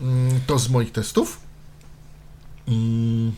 Mm, 0.00 0.40
To 0.46 0.58
z 0.58 0.68
moich 0.68 0.92
testów. 0.92 1.40
Mm. 2.68 3.32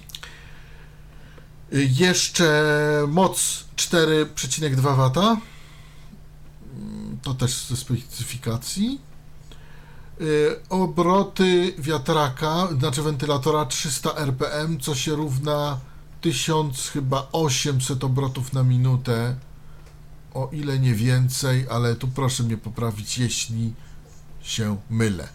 Y, 1.73 1.89
Jeszcze 1.91 3.05
moc 3.09 3.65
4,2 3.77 4.97
W. 4.97 5.13
Mm, 6.77 7.19
To 7.23 7.35
też 7.35 7.65
ze 7.65 7.77
specyfikacji. 7.77 9.01
Y, 10.21 10.57
Obroty 10.69 11.75
wiatraka, 11.79 12.69
znaczy 12.79 13.03
wentylatora 13.03 13.67
300 13.67 14.15
RPM, 14.15 14.81
co 14.81 14.95
się 14.95 15.15
równa 15.15 15.81
1000 16.21 16.89
chyba 16.89 17.29
800 17.33 18.05
obrotów 18.05 18.53
na 18.53 18.63
minutę. 18.63 19.37
O 20.35 20.49
ile 20.53 20.79
nie 20.79 20.95
więcej, 20.95 21.67
ale 21.71 21.97
tu 21.97 22.09
proszę 22.09 22.43
mnie 22.43 22.57
poprawić, 22.57 23.19
jeśli 23.19 23.75
się 24.43 24.77
mylę. 24.91 25.29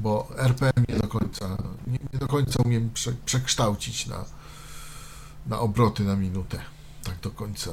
Bo 0.00 0.28
RPM 0.36 0.84
nie 0.88 0.98
do 0.98 1.08
końca, 1.08 1.56
nie, 1.86 1.98
nie 2.12 2.18
do 2.18 2.28
końca 2.28 2.62
umiem 2.62 2.90
prze, 2.90 3.12
przekształcić 3.12 4.06
na, 4.06 4.24
na 5.46 5.60
obroty 5.60 6.04
na 6.04 6.16
minutę. 6.16 6.60
Tak 7.04 7.20
do 7.20 7.30
końca. 7.30 7.70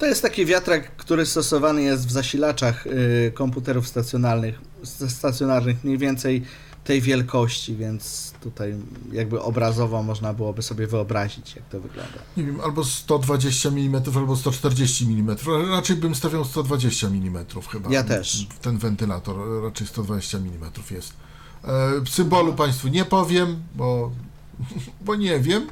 To 0.00 0.06
jest 0.06 0.22
taki 0.22 0.46
wiatrak, 0.46 0.96
który 0.96 1.26
stosowany 1.26 1.82
jest 1.82 2.06
w 2.06 2.10
zasilaczach 2.10 2.86
y, 2.86 3.32
komputerów 3.34 3.88
stacjonarnych, 3.88 4.60
st- 4.84 5.10
stacjonarnych 5.10 5.84
mniej 5.84 5.98
więcej 5.98 6.44
tej 6.84 7.00
wielkości, 7.00 7.76
więc 7.76 8.32
tutaj 8.42 8.74
jakby 9.12 9.42
obrazowo 9.42 10.02
można 10.02 10.34
byłoby 10.34 10.62
sobie 10.62 10.86
wyobrazić, 10.86 11.56
jak 11.56 11.64
to 11.64 11.80
wygląda. 11.80 12.18
Nie 12.36 12.44
wiem, 12.44 12.60
albo 12.60 12.84
120 12.84 13.68
mm, 13.68 14.02
albo 14.16 14.36
140 14.36 15.04
mm. 15.04 15.36
Raczej 15.70 15.96
bym 15.96 16.14
stawiał 16.14 16.44
120 16.44 17.06
mm 17.06 17.44
chyba. 17.72 17.90
Ja 17.90 18.04
też. 18.04 18.46
Ten 18.62 18.78
wentylator 18.78 19.62
raczej 19.62 19.86
120 19.86 20.38
mm 20.38 20.70
jest. 20.90 21.12
E, 21.64 21.90
symbolu 22.08 22.54
Państwu 22.54 22.88
nie 22.88 23.04
powiem, 23.04 23.62
bo, 23.74 24.10
bo 25.06 25.16
nie 25.16 25.40
wiem. 25.40 25.66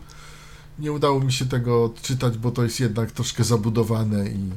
Nie 0.79 0.93
udało 0.93 1.21
mi 1.21 1.33
się 1.33 1.47
tego 1.47 1.85
odczytać, 1.85 2.39
bo 2.39 2.51
to 2.51 2.63
jest 2.65 2.81
jednak 2.81 3.13
troszkę 3.13 3.45
zabudowane 3.45 4.29
i, 4.29 4.51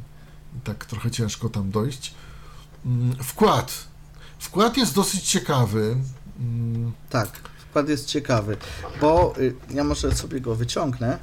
tak 0.64 0.86
trochę 0.86 1.12
ciężko 1.12 1.50
tam 1.50 1.72
dojść. 1.72 2.14
Mm, 2.86 3.16
Wkład. 3.24 3.74
Wkład 4.40 4.78
jest 4.78 4.96
dosyć 4.96 5.22
ciekawy. 5.24 5.98
Mm, 6.40 6.92
Tak, 7.10 7.30
wkład 7.70 7.90
jest 7.90 8.06
ciekawy, 8.06 8.58
bo 9.02 9.34
y, 9.38 9.56
ja 9.70 9.84
może 9.84 10.16
sobie 10.16 10.42
go 10.42 10.56
wyciągnę. 10.56 11.18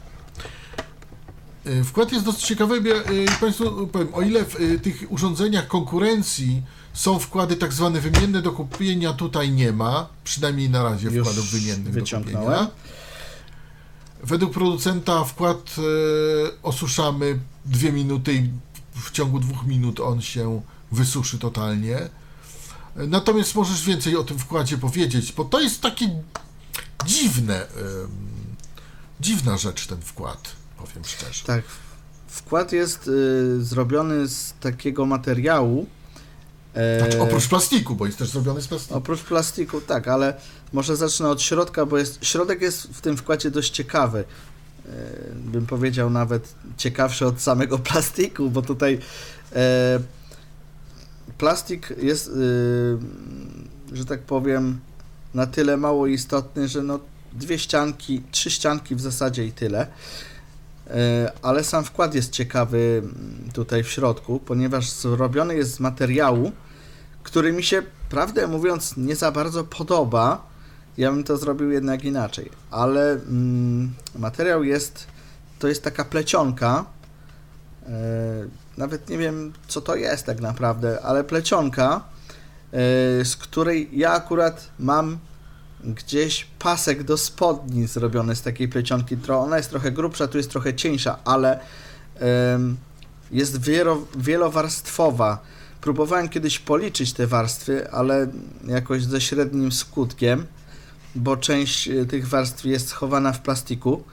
y, 1.66 1.84
Wkład 1.84 2.12
jest 2.12 2.24
dosyć 2.24 2.42
ciekawy, 2.42 2.80
bo 2.80 2.88
ja 2.88 2.96
y, 2.96 3.26
Państwu 3.40 3.86
powiem, 3.86 4.14
o 4.14 4.22
ile 4.22 4.44
w 4.44 4.80
tych 4.82 5.04
urządzeniach 5.12 5.68
konkurencji 5.68 6.62
są 6.92 7.18
wkłady 7.18 7.56
tak 7.56 7.72
zwane 7.72 8.00
wymienne 8.00 8.42
do 8.42 8.52
kupienia, 8.52 9.12
tutaj 9.12 9.50
nie 9.52 9.72
ma, 9.72 10.08
przynajmniej 10.24 10.70
na 10.70 10.82
razie 10.82 11.08
Już 11.08 11.28
wkładów 11.28 11.50
wymiennych 11.50 11.94
do 11.94 12.00
kupienia. 12.18 12.70
Według 14.22 14.52
producenta 14.52 15.24
wkład 15.24 15.76
e, 15.78 15.82
osuszamy 16.62 17.38
dwie 17.64 17.92
minuty 17.92 18.32
i 18.34 18.50
w 19.00 19.10
ciągu 19.10 19.40
dwóch 19.40 19.66
minut 19.66 20.00
on 20.00 20.22
się 20.22 20.62
wysuszy 20.92 21.38
totalnie. 21.38 21.96
E, 21.98 22.08
Natomiast 23.06 23.54
możesz 23.54 23.84
więcej 23.84 24.16
o 24.16 24.24
tym 24.24 24.38
wkładzie 24.38 24.78
powiedzieć, 24.78 25.32
bo 25.32 25.44
to 25.44 25.60
jest 25.60 25.80
takie 25.80 26.22
dziwne, 27.06 27.66
dziwna 29.20 29.56
rzecz 29.56 29.86
ten 29.86 30.00
wkład, 30.00 30.52
powiem 30.78 31.04
szczerze. 31.04 31.44
Tak, 31.46 31.62
wkład 32.28 32.72
jest 32.72 33.08
y, 33.08 33.64
zrobiony 33.64 34.28
z 34.28 34.54
takiego 34.60 35.06
materiału. 35.06 35.86
e, 36.74 36.98
Znaczy, 36.98 37.22
oprócz 37.22 37.46
plastiku, 37.48 37.94
bo 37.96 38.06
jest 38.06 38.18
też 38.18 38.28
zrobiony 38.28 38.62
z 38.62 38.68
plastiku. 38.68 38.94
Oprócz 38.98 39.20
plastiku, 39.20 39.80
tak, 39.80 40.08
ale 40.08 40.40
może 40.72 40.96
zacznę 40.96 41.28
od 41.28 41.42
środka, 41.42 41.86
bo 41.86 41.98
jest, 41.98 42.24
środek 42.24 42.62
jest 42.62 42.82
w 42.82 43.00
tym 43.00 43.16
wkładzie 43.16 43.50
dość 43.50 43.70
ciekawy. 43.70 44.24
E, 44.86 44.90
Bym 45.34 45.66
powiedział 45.66 46.10
nawet 46.10 46.54
ciekawszy 46.76 47.26
od 47.26 47.40
samego 47.40 47.78
plastiku, 47.88 48.50
bo 48.50 48.62
tutaj 48.62 48.98
e, 49.52 50.00
plastik 51.38 51.94
jest, 52.02 52.28
e, 52.28 53.96
że 53.96 54.04
tak 54.04 54.22
powiem, 54.22 54.80
na 55.34 55.46
tyle 55.46 55.76
mało 55.76 56.06
istotny, 56.06 56.68
że 56.68 56.82
no 56.82 57.00
dwie 57.32 57.58
ścianki, 57.58 58.22
trzy 58.30 58.50
ścianki 58.50 58.94
w 58.94 59.00
zasadzie 59.00 59.44
i 59.44 59.52
tyle. 59.52 59.86
E, 60.90 61.32
Ale 61.42 61.64
sam 61.64 61.84
wkład 61.84 62.14
jest 62.14 62.32
ciekawy 62.32 63.02
mm, 63.02 63.50
tutaj 63.52 63.84
w 63.84 63.88
środku, 63.88 64.40
ponieważ 64.40 64.90
zrobiony 64.90 65.56
jest 65.56 65.74
z 65.74 65.80
materiału, 65.80 66.52
który 67.22 67.52
mi 67.52 67.62
się, 67.62 67.82
prawdę 68.08 68.46
mówiąc, 68.46 68.96
nie 68.96 69.16
za 69.16 69.32
bardzo 69.32 69.64
podoba. 69.64 70.48
Ja 70.98 71.12
bym 71.12 71.24
to 71.24 71.36
zrobił 71.36 71.70
jednak 71.70 72.04
inaczej, 72.04 72.50
ale 72.70 73.12
mm, 73.12 73.94
materiał 74.18 74.64
jest, 74.64 75.06
to 75.58 75.68
jest 75.68 75.82
taka 75.82 76.04
plecionka. 76.04 76.84
E, 77.86 77.90
nawet 78.76 79.08
nie 79.08 79.18
wiem, 79.18 79.52
co 79.68 79.80
to 79.80 79.96
jest 79.96 80.26
tak 80.26 80.40
naprawdę, 80.40 81.02
ale 81.02 81.24
plecionka, 81.24 81.96
e, 81.96 82.00
z 83.24 83.36
której 83.36 83.88
ja 83.92 84.12
akurat 84.12 84.68
mam 84.78 85.18
gdzieś 85.84 86.46
pasek 86.58 87.02
do 87.02 87.16
spodni 87.16 87.86
zrobiony 87.86 88.36
z 88.36 88.42
takiej 88.42 88.68
plecionki. 88.68 89.16
Ona 89.28 89.56
jest 89.56 89.70
trochę 89.70 89.92
grubsza, 89.92 90.28
tu 90.28 90.38
jest 90.38 90.50
trochę 90.50 90.74
cieńsza, 90.74 91.18
ale 91.24 91.60
em, 92.18 92.76
jest 93.30 93.60
wielo, 93.62 94.02
wielowarstwowa. 94.16 95.38
Próbowałem 95.80 96.28
kiedyś 96.28 96.58
policzyć 96.58 97.12
te 97.12 97.26
warstwy, 97.26 97.90
ale 97.90 98.26
jakoś 98.66 99.04
ze 99.04 99.20
średnim 99.20 99.72
skutkiem, 99.72 100.46
bo 101.18 101.36
część 101.36 101.88
e, 101.88 102.06
tych 102.06 102.28
warstw 102.28 102.64
jest 102.64 102.88
schowana 102.88 103.32
w 103.32 103.40
plastiku 103.40 104.04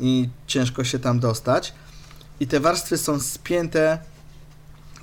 i 0.00 0.28
ciężko 0.46 0.84
się 0.84 0.98
tam 0.98 1.20
dostać. 1.20 1.74
I 2.40 2.46
te 2.46 2.60
warstwy 2.60 2.98
są 2.98 3.20
spięte 3.20 3.98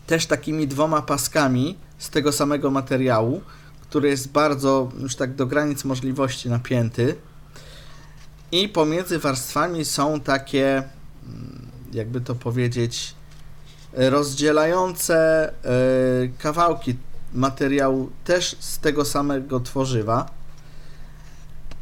też 0.08 0.26
takimi 0.26 0.68
dwoma 0.68 1.02
paskami 1.02 1.78
z 1.98 2.10
tego 2.10 2.32
samego 2.32 2.72
materiału, 2.72 3.42
który 3.82 4.10
jest 4.10 4.32
bardzo 4.32 4.92
już 5.00 5.16
tak 5.16 5.36
do 5.36 5.48
granic 5.48 5.84
możliwości 5.84 6.50
napięty. 6.50 7.16
I 8.52 8.70
pomiędzy 8.70 9.20
warstwami 9.20 9.86
są 9.86 10.20
takie, 10.20 10.78
mm, 10.78 11.68
jakby 11.94 12.22
to 12.22 12.36
powiedzieć, 12.36 13.16
rozdzielające 13.94 15.50
e, 15.50 15.54
kawałki 16.40 16.96
materiału 17.34 18.10
też 18.24 18.56
z 18.60 18.80
tego 18.80 19.06
samego 19.06 19.60
tworzywa. 19.60 20.39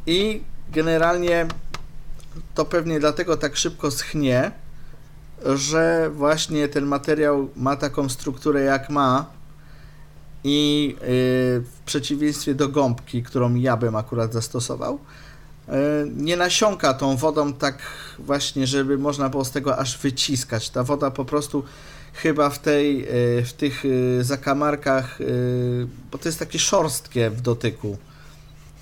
I 0.08 0.42
generalnie 0.72 1.48
to 2.56 2.66
pewnie 2.66 3.00
dlatego 3.00 3.38
tak 3.38 3.56
szybko 3.56 3.92
schnie, 3.92 4.52
że 5.46 6.10
właśnie 6.14 6.68
ten 6.68 6.86
materiał 6.86 7.50
ma 7.56 7.76
taką 7.76 8.10
strukturę 8.10 8.62
jak 8.62 8.90
ma 8.90 9.26
i 10.44 10.88
yy, 10.88 10.98
w 11.62 11.80
przeciwieństwie 11.86 12.56
do 12.56 12.70
gąbki, 12.70 13.24
którą 13.24 13.56
ja 13.56 13.78
bym 13.78 13.96
akurat 13.96 14.34
zastosował, 14.34 15.00
yy, 15.68 15.74
nie 16.16 16.38
nasiąka 16.38 16.94
tą 16.94 17.18
wodą 17.18 17.54
tak 17.54 17.78
właśnie, 18.20 18.68
żeby 18.68 18.98
można 18.98 19.30
było 19.30 19.46
z 19.46 19.52
tego 19.52 19.78
aż 19.78 19.98
wyciskać. 19.98 20.70
Ta 20.70 20.84
woda 20.84 21.12
po 21.12 21.26
prostu 21.26 21.64
chyba 22.14 22.50
w 22.50 22.60
tej, 22.60 23.00
yy, 23.00 23.44
w 23.46 23.54
tych 23.54 23.84
zakamarkach, 24.22 25.20
bo 26.12 26.18
to 26.18 26.30
jest 26.30 26.40
takie 26.40 26.60
szorstkie 26.60 27.30
w 27.30 27.42
dotyku. 27.42 27.98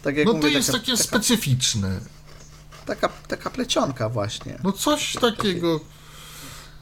Tak 0.06 0.18
jak 0.18 0.26
No 0.26 0.32
to 0.32 0.38
mówię, 0.38 0.50
jest 0.52 0.68
taka, 0.68 0.80
takie 0.80 0.92
taka, 0.92 1.04
specyficzne. 1.04 2.00
taka, 2.86 3.10
taka 3.28 3.50
plecionka 3.50 4.10
właśnie. 4.10 4.60
No 4.64 4.72
coś 4.72 5.14
takiego 5.22 5.80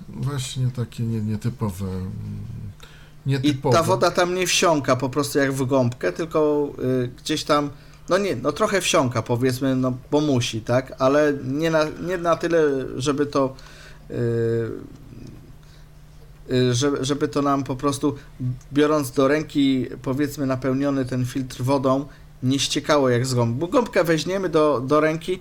właśnie 0.09 0.71
takie 0.75 1.03
nie, 1.03 1.21
nietypowe. 1.21 1.85
mm, 1.87 2.11
I 3.25 3.29
Nietypowe. 3.29 3.77
ta 3.77 3.83
woda 3.83 4.11
tam 4.11 4.35
nie 4.35 4.47
wsiąka 4.47 4.95
po 4.95 5.09
prostu 5.09 5.39
jak 5.39 5.53
w 5.53 5.65
gąbkę, 5.65 6.11
tylko 6.11 6.69
y, 7.03 7.07
gdzieś 7.17 7.43
tam, 7.43 7.69
no 8.09 8.17
nie, 8.17 8.35
no 8.35 8.51
trochę 8.51 8.81
wsiąka 8.81 9.21
powiedzmy, 9.21 9.75
no 9.75 9.97
bo 10.11 10.21
musi, 10.21 10.61
tak, 10.61 10.93
ale 10.99 11.33
nie 11.43 11.71
na, 11.71 11.83
nie 12.07 12.17
na 12.17 12.35
tyle, 12.35 12.61
żeby 12.97 13.25
to 13.25 13.55
y, 14.11 14.13
y, 16.53 16.73
żeby, 16.73 17.05
żeby 17.05 17.27
to 17.27 17.41
nam 17.41 17.63
po 17.63 17.75
prostu 17.75 18.15
biorąc 18.73 19.11
do 19.11 19.27
ręki 19.27 19.85
powiedzmy 20.01 20.45
napełniony 20.45 21.05
ten 21.05 21.25
filtr 21.25 21.61
wodą 21.63 22.05
nie 22.43 22.59
ściekało 22.59 23.09
jak 23.09 23.25
z 23.25 23.33
gąbki, 23.33 23.59
bo 23.59 23.67
gąbkę 23.67 24.03
weźmiemy 24.03 24.49
do, 24.49 24.81
do 24.81 24.99
ręki 24.99 25.39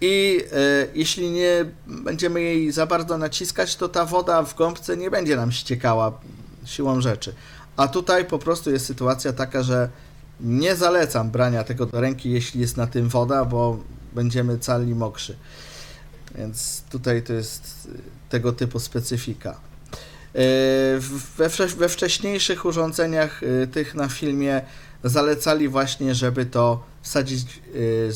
i 0.00 0.40
e, 0.52 0.86
jeśli 0.94 1.30
nie 1.30 1.64
będziemy 1.86 2.42
jej 2.42 2.72
za 2.72 2.86
bardzo 2.86 3.18
naciskać, 3.18 3.76
to 3.76 3.88
ta 3.88 4.04
woda 4.04 4.42
w 4.42 4.54
gąbce 4.54 4.96
nie 4.96 5.10
będzie 5.10 5.36
nam 5.36 5.52
ściekała 5.52 6.18
siłą 6.64 7.00
rzeczy. 7.00 7.34
A 7.76 7.88
tutaj 7.88 8.24
po 8.24 8.38
prostu 8.38 8.70
jest 8.70 8.86
sytuacja 8.86 9.32
taka, 9.32 9.62
że 9.62 9.88
nie 10.40 10.76
zalecam 10.76 11.30
brania 11.30 11.64
tego 11.64 11.86
do 11.86 12.00
ręki, 12.00 12.30
jeśli 12.30 12.60
jest 12.60 12.76
na 12.76 12.86
tym 12.86 13.08
woda, 13.08 13.44
bo 13.44 13.78
będziemy 14.12 14.58
cali 14.58 14.94
mokrzy. 14.94 15.36
Więc 16.34 16.82
tutaj 16.90 17.22
to 17.22 17.32
jest 17.32 17.88
tego 18.28 18.52
typu 18.52 18.80
specyfika. 18.80 19.60
E, 20.34 20.36
We, 21.36 21.48
we 21.68 21.88
wcześniejszych 21.88 22.64
urządzeniach 22.64 23.42
y, 23.42 23.68
tych 23.72 23.94
na 23.94 24.08
filmie 24.08 24.62
zalecali 25.04 25.68
właśnie, 25.68 26.14
żeby 26.14 26.46
to 26.46 26.82
wsadzić 27.02 27.62
y, 27.74 28.10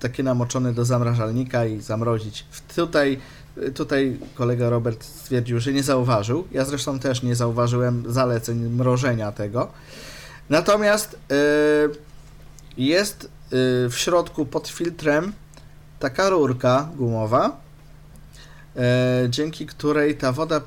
takie 0.00 0.22
namoczone 0.22 0.72
do 0.72 0.84
zamrażalnika 0.84 1.66
i 1.66 1.80
zamrozić. 1.80 2.44
Tutaj, 2.76 3.18
y, 3.58 3.72
tutaj 3.72 4.18
kolega 4.34 4.70
Robert 4.70 5.04
stwierdził, 5.04 5.60
że 5.60 5.72
nie 5.72 5.82
zauważył. 5.82 6.46
Ja 6.52 6.64
zresztą 6.64 6.98
też 6.98 7.22
nie 7.22 7.36
zauważyłem 7.36 8.04
zaleceń 8.08 8.58
mrożenia 8.58 9.32
tego. 9.32 9.72
Natomiast 10.50 11.14
y, 11.14 11.36
jest 12.76 13.36
w 13.88 13.94
środku 13.96 14.46
pod 14.46 14.68
filtrem 14.68 15.32
taka 15.98 16.28
rurka 16.28 16.88
gumowa, 16.96 17.60
dzięki 19.28 19.66
której 19.66 20.16
ta 20.16 20.32
woda 20.32 20.60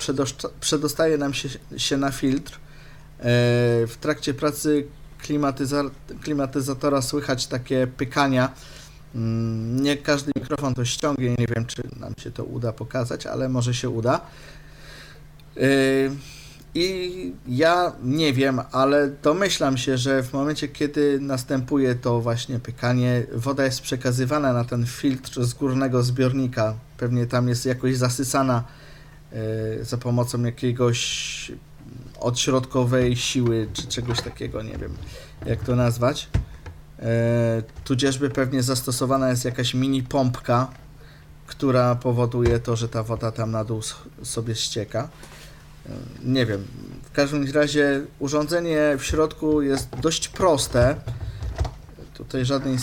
przedostaje 0.59 1.17
nam 1.17 1.33
się, 1.33 1.49
się 1.77 1.97
na 1.97 2.11
filtr. 2.11 2.59
W 3.87 3.93
trakcie 4.01 4.33
pracy 4.33 4.87
klimatyza- 5.23 5.89
klimatyzatora 6.21 7.01
słychać 7.01 7.47
takie 7.47 7.87
pykania. 7.87 8.53
Mm, 9.15 9.83
Nie 9.83 9.97
każdy 9.97 10.31
mikrofon 10.35 10.73
to 10.73 10.85
ściągnie, 10.85 11.29
nie 11.39 11.47
wiem 11.55 11.65
czy 11.65 11.81
nam 11.99 12.13
się 12.17 12.31
to 12.31 12.43
uda 12.43 12.73
pokazać, 12.73 13.25
ale 13.25 13.49
może 13.49 13.73
się 13.73 13.89
uda. 13.89 14.21
E, 15.57 15.61
I 16.75 17.33
ja 17.47 17.91
nie 18.03 18.33
wiem, 18.33 18.61
ale 18.71 19.09
domyślam 19.23 19.77
się, 19.77 19.97
że 19.97 20.23
w 20.23 20.33
momencie, 20.33 20.67
kiedy 20.67 21.19
następuje 21.21 21.95
to 21.95 22.21
właśnie 22.21 22.59
pykanie, 22.59 23.23
woda 23.33 23.65
jest 23.65 23.81
przekazywana 23.81 24.53
na 24.53 24.63
ten 24.65 24.85
filtr 24.85 25.43
z 25.43 25.53
górnego 25.53 26.03
zbiornika. 26.03 26.73
Pewnie 26.97 27.25
tam 27.27 27.47
jest 27.47 27.65
jakoś 27.65 27.97
zasysana 27.97 28.63
e, 29.31 29.83
za 29.85 29.97
pomocą 29.97 30.43
jakiegoś 30.43 31.51
odśrodkowej 32.19 33.15
siły, 33.15 33.67
czy 33.73 33.87
czegoś 33.87 34.21
takiego, 34.21 34.61
nie 34.61 34.77
wiem 34.77 34.93
jak 35.45 35.63
to 35.63 35.75
nazwać. 35.75 36.29
E, 36.99 37.63
tudzieżby 37.83 38.29
pewnie 38.29 38.63
zastosowana 38.63 39.29
jest 39.29 39.45
jakaś 39.45 39.73
mini 39.73 40.03
pompka, 40.03 40.67
która 41.47 41.95
powoduje 41.95 42.59
to, 42.59 42.75
że 42.75 42.89
ta 42.89 43.03
woda 43.03 43.31
tam 43.31 43.51
na 43.51 43.63
dół 43.63 43.81
sobie 44.23 44.55
ścieka. 44.55 45.09
Nie 46.23 46.45
wiem. 46.45 46.67
W 47.03 47.11
każdym 47.11 47.51
razie 47.51 48.01
urządzenie 48.19 48.95
w 48.97 49.03
środku 49.03 49.61
jest 49.61 49.89
dość 50.01 50.27
proste. 50.27 50.95
Tutaj 52.13 52.45
żadnej 52.45 52.77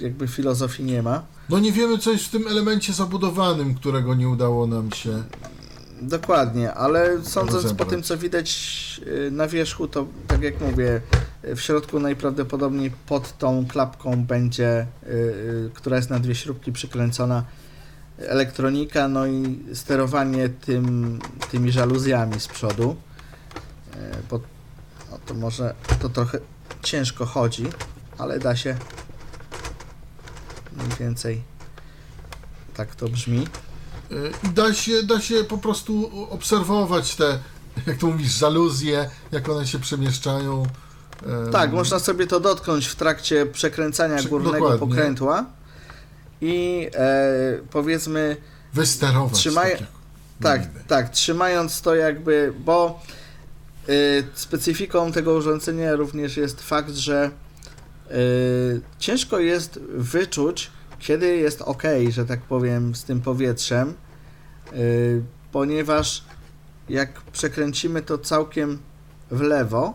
jakby 0.00 0.28
filozofii 0.28 0.84
nie 0.84 1.02
ma. 1.02 1.22
No 1.48 1.58
nie 1.58 1.72
wiemy, 1.72 1.98
co 1.98 2.12
jest 2.12 2.24
w 2.24 2.30
tym 2.30 2.48
elemencie 2.48 2.92
zabudowanym, 2.92 3.74
którego 3.74 4.14
nie 4.14 4.28
udało 4.28 4.66
nam 4.66 4.92
się. 4.92 5.22
Dokładnie, 6.08 6.74
ale 6.74 7.22
sądząc 7.22 7.74
po 7.74 7.84
tym, 7.84 8.02
co 8.02 8.18
widać 8.18 8.50
y, 9.06 9.30
na 9.30 9.48
wierzchu, 9.48 9.88
to 9.88 10.06
tak 10.26 10.42
jak 10.42 10.60
mówię, 10.60 11.00
y, 11.44 11.56
w 11.56 11.60
środku 11.60 12.00
najprawdopodobniej 12.00 12.90
pod 13.06 13.38
tą 13.38 13.66
klapką 13.66 14.24
będzie, 14.24 14.86
y, 15.06 15.70
która 15.74 15.96
jest 15.96 16.10
na 16.10 16.18
dwie 16.18 16.34
śrubki 16.34 16.72
przykręcona, 16.72 17.44
elektronika, 18.18 19.08
no 19.08 19.26
i 19.26 19.58
sterowanie 19.74 20.48
tym, 20.48 21.18
tymi 21.50 21.72
żaluzjami 21.72 22.40
z 22.40 22.48
przodu. 22.48 22.96
Bo 24.30 24.40
no 25.10 25.18
to 25.26 25.34
może 25.34 25.74
to 26.00 26.08
trochę 26.08 26.38
ciężko 26.82 27.26
chodzi, 27.26 27.66
ale 28.18 28.38
da 28.38 28.56
się 28.56 28.76
mniej 30.76 30.98
więcej 31.00 31.42
tak 32.74 32.94
to 32.94 33.08
brzmi. 33.08 33.46
I 34.44 34.48
da 34.48 34.74
się, 34.74 35.02
da 35.02 35.20
się 35.20 35.44
po 35.44 35.58
prostu 35.58 36.10
obserwować 36.30 37.16
te, 37.16 37.38
jak 37.86 37.96
to 37.98 38.06
mówisz, 38.06 38.32
żaluzje, 38.32 39.10
jak 39.32 39.48
one 39.48 39.66
się 39.66 39.78
przemieszczają. 39.78 40.62
Em, 41.26 41.52
Tak, 41.52 41.72
można 41.72 41.98
sobie 41.98 42.26
to 42.26 42.40
dotknąć 42.40 42.86
w 42.86 42.94
trakcie 42.96 43.46
przekręcania 43.46 44.16
Prze- 44.16 44.28
górnego 44.28 44.52
dokładnie. 44.70 44.78
pokrętła 44.78 45.44
i 46.40 46.88
e, 46.94 47.58
powiedzmy, 47.70 48.36
Wysterować. 48.74 49.32
Trzymaj- 49.46 49.70
tak 49.78 49.82
tak, 50.42 50.62
tak, 50.86 51.08
trzymając 51.10 51.82
to 51.82 51.94
jakby, 51.94 52.52
bo 52.64 53.02
y, 53.88 54.24
specyfiką 54.34 55.12
tego 55.12 55.34
urządzenia 55.34 55.96
również 55.96 56.36
jest 56.36 56.62
fakt, 56.62 56.94
że 56.94 57.30
y, 58.10 58.80
ciężko 58.98 59.38
jest 59.38 59.78
wyczuć, 59.96 60.70
kiedy 60.98 61.36
jest 61.36 61.62
ok, 61.62 61.82
że 62.10 62.24
tak 62.26 62.40
powiem, 62.40 62.94
z 62.94 63.04
tym 63.04 63.20
powietrzem, 63.20 63.94
ponieważ 65.52 66.24
jak 66.88 67.20
przekręcimy 67.20 68.02
to 68.02 68.18
całkiem 68.18 68.78
w 69.30 69.40
lewo, 69.40 69.94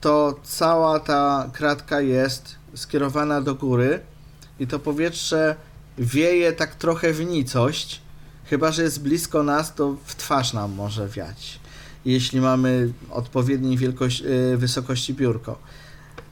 to 0.00 0.40
cała 0.42 1.00
ta 1.00 1.50
kratka 1.52 2.00
jest 2.00 2.54
skierowana 2.74 3.40
do 3.40 3.54
góry 3.54 4.00
i 4.60 4.66
to 4.66 4.78
powietrze 4.78 5.56
wieje 5.98 6.52
tak 6.52 6.74
trochę 6.74 7.12
w 7.12 7.26
nicość, 7.26 8.02
chyba 8.44 8.72
że 8.72 8.82
jest 8.82 9.02
blisko 9.02 9.42
nas, 9.42 9.74
to 9.74 9.96
w 10.04 10.14
twarz 10.14 10.52
nam 10.52 10.72
może 10.72 11.08
wiać, 11.08 11.60
jeśli 12.04 12.40
mamy 12.40 12.92
odpowiedniej 13.10 13.76
wielkości, 13.76 14.24
wysokości 14.56 15.14
biurko. 15.14 15.58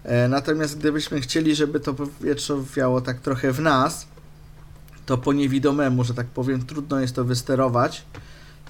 E, 0.04 0.28
Natomiast 0.28 0.78
gdybyśmy 0.78 1.20
chcieli, 1.20 1.54
żeby 1.54 1.80
to 1.80 1.94
powietrze 1.94 2.56
wiało 2.76 3.00
tak 3.00 3.20
trochę 3.20 3.52
w 3.52 3.60
nas, 3.60 4.06
to 5.06 5.18
po 5.18 5.32
niewidomemu, 5.32 6.04
że 6.04 6.14
tak 6.14 6.26
powiem, 6.26 6.66
trudno 6.66 7.00
jest 7.00 7.14
to 7.14 7.24
wysterować, 7.24 8.04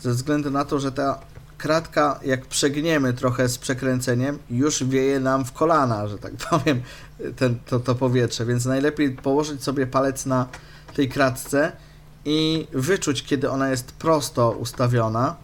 ze 0.01 0.11
względu 0.11 0.51
na 0.51 0.65
to, 0.65 0.81
że 0.81 0.93
ta 0.93 1.21
kratka, 1.59 2.21
jak 2.25 2.47
przegniemy 2.47 3.13
trochę 3.13 3.49
z 3.49 3.59
przekręceniem, 3.59 4.39
już 4.51 4.85
wieje 4.85 5.21
nam 5.21 5.45
w 5.45 5.53
kolana, 5.53 6.09
że 6.09 6.19
tak 6.19 6.33
powiem, 6.51 6.83
ten, 7.37 7.59
to, 7.67 7.81
to 7.81 7.95
powietrze, 7.95 8.47
więc 8.47 8.65
najlepiej 8.65 9.11
położyć 9.11 9.63
sobie 9.63 9.87
palec 9.87 10.27
na 10.27 10.47
tej 10.95 11.09
kratce 11.09 11.73
i 12.25 12.67
wyczuć, 12.73 13.23
kiedy 13.23 13.51
ona 13.51 13.71
jest 13.71 13.93
prosto 13.93 14.51
ustawiona 14.51 15.37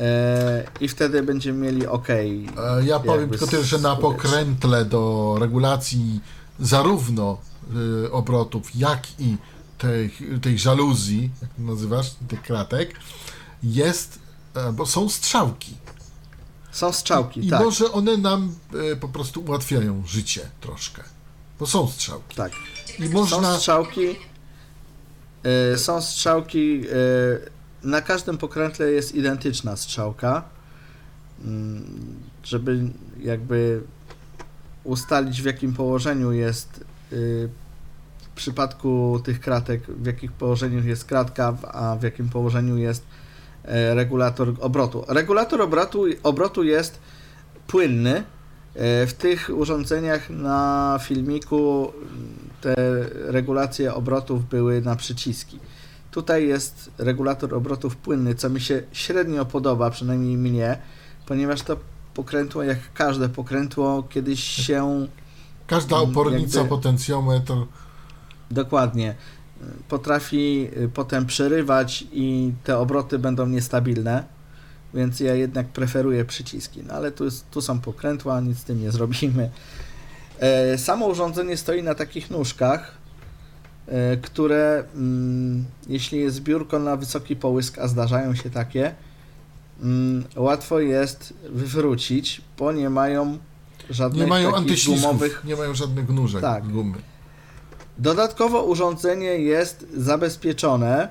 e, 0.00 0.64
i 0.80 0.88
wtedy 0.88 1.22
będziemy 1.22 1.58
mieli 1.58 1.86
OK. 1.86 2.08
E, 2.10 2.46
Ja 2.84 3.00
powiem 3.00 3.30
tylko 3.30 3.46
tyle, 3.46 3.64
że 3.64 3.78
na 3.78 3.96
pokrętle 3.96 4.84
do 4.84 5.36
regulacji 5.40 6.20
zarówno 6.60 7.38
y, 8.04 8.12
obrotów, 8.12 8.74
jak 8.74 9.20
i 9.20 9.36
tej, 9.82 10.10
tej 10.42 10.58
żaluzji, 10.58 11.30
jak 11.42 11.50
to 11.54 11.62
nazywasz, 11.62 12.10
tych 12.28 12.42
kratek, 12.42 12.94
jest, 13.62 14.18
e, 14.54 14.72
bo 14.72 14.86
są 14.86 15.08
strzałki. 15.08 15.74
Są 16.72 16.92
strzałki, 16.92 17.46
I 17.46 17.50
tak, 17.50 17.60
może 17.64 17.92
one 17.92 18.16
nam 18.16 18.54
e, 18.92 18.96
po 18.96 19.08
prostu 19.08 19.40
ułatwiają 19.40 20.02
życie 20.06 20.40
troszkę. 20.60 21.02
Bo 21.58 21.66
są 21.66 21.88
strzałki. 21.88 22.36
tak. 22.36 22.52
I 22.98 23.06
Są 23.06 23.12
można. 23.12 23.56
strzałki. 23.56 24.06
y, 25.74 25.78
są 25.78 26.02
strzałki. 26.02 26.82
y, 26.86 27.86
na 27.88 28.00
każdym 28.00 28.38
pokrętle 28.38 28.90
jest 28.90 29.14
identyczna 29.14 29.76
strzałka. 29.76 30.44
Mm, 31.44 32.20
żeby 32.44 32.90
jakby 33.20 33.82
ustalić 34.84 35.42
w 35.42 35.44
jakim 35.44 35.74
położeniu 35.74 36.32
jest 36.32 36.84
y, 37.12 37.48
w 38.32 38.34
przypadku 38.34 39.20
tych 39.24 39.40
kratek, 39.40 39.82
w 39.86 40.06
jakim 40.06 40.28
położeniu 40.32 40.84
jest 40.88 41.04
kratka, 41.04 41.54
a 41.72 41.96
w 41.96 42.02
jakim 42.02 42.28
położeniu 42.28 42.76
jest 42.76 43.04
e, 43.64 43.94
regulator 43.94 44.54
obrotu. 44.60 45.04
Regulator 45.08 45.62
obrotu, 45.62 46.04
obrotu 46.22 46.62
jest 46.64 46.98
płynny. 47.66 48.16
E, 48.74 49.06
W 49.06 49.12
tych 49.14 49.50
urządzeniach 49.54 50.30
na 50.30 50.98
filmiku 51.02 51.92
te 52.60 52.74
regulacje 53.26 53.94
obrotów 53.94 54.48
były 54.48 54.80
na 54.82 54.96
przyciski. 54.96 55.58
Tutaj 56.10 56.48
jest 56.48 56.90
regulator 56.98 57.54
obrotów 57.54 57.96
płynny, 57.96 58.34
co 58.34 58.50
mi 58.50 58.60
się 58.60 58.82
średnio 58.92 59.44
podoba, 59.44 59.90
przynajmniej 59.90 60.36
mnie, 60.36 60.78
ponieważ 61.26 61.62
to 61.62 61.76
pokrętło, 62.14 62.62
jak 62.62 62.78
każde 62.94 63.28
pokrętło, 63.28 64.02
kiedyś 64.02 64.40
się 64.44 65.06
Każda 65.66 65.96
opornica, 65.96 66.58
jakby- 66.58 66.68
potencjometr. 66.76 67.52
Dokładnie 68.52 69.14
y, 69.62 69.64
potrafi 69.88 70.68
y, 70.76 70.88
potem 70.88 71.26
przerywać 71.26 72.04
i 72.12 72.52
te 72.64 72.78
obroty 72.78 73.18
będą 73.18 73.46
niestabilne, 73.46 74.24
więc 74.94 75.20
ja 75.20 75.34
jednak 75.34 75.66
preferuję 75.66 76.24
przyciski. 76.24 76.82
No 76.86 76.94
ale 76.94 77.12
tu, 77.12 77.24
jest, 77.24 77.50
tu 77.50 77.60
są 77.60 77.80
pokrętła, 77.80 78.40
nic 78.40 78.58
z 78.58 78.64
tym 78.64 78.80
nie 78.80 78.90
zrobimy. 78.90 79.50
E, 80.40 80.78
Samo 80.78 81.06
urządzenie 81.06 81.56
stoi 81.56 81.82
na 81.82 81.94
takich 81.94 82.30
nóżkach, 82.30 82.94
e, 83.86 84.16
które 84.16 84.84
mm, 84.94 85.64
jeśli 85.88 86.18
jest 86.18 86.40
biurko 86.40 86.78
na 86.78 86.96
wysoki 86.96 87.36
połysk, 87.36 87.78
a 87.78 87.88
zdarzają 87.88 88.34
się 88.34 88.50
takie, 88.50 88.94
mm, 89.82 90.24
łatwo 90.36 90.80
jest 90.80 91.34
wywrócić, 91.50 92.42
bo 92.58 92.72
nie 92.72 92.90
mają 92.90 93.38
żadnych 93.90 94.22
Nie 94.22 94.30
mają 94.30 94.52
takich 94.52 94.84
gumowych 94.84 95.42
nie 95.44 95.56
mają 95.56 95.74
żadnych 95.74 96.08
nóżek, 96.08 96.40
Tak. 96.40 96.68
gumy. 96.68 96.98
Dodatkowo 97.98 98.62
urządzenie 98.62 99.26
jest 99.26 99.86
zabezpieczone 99.96 101.08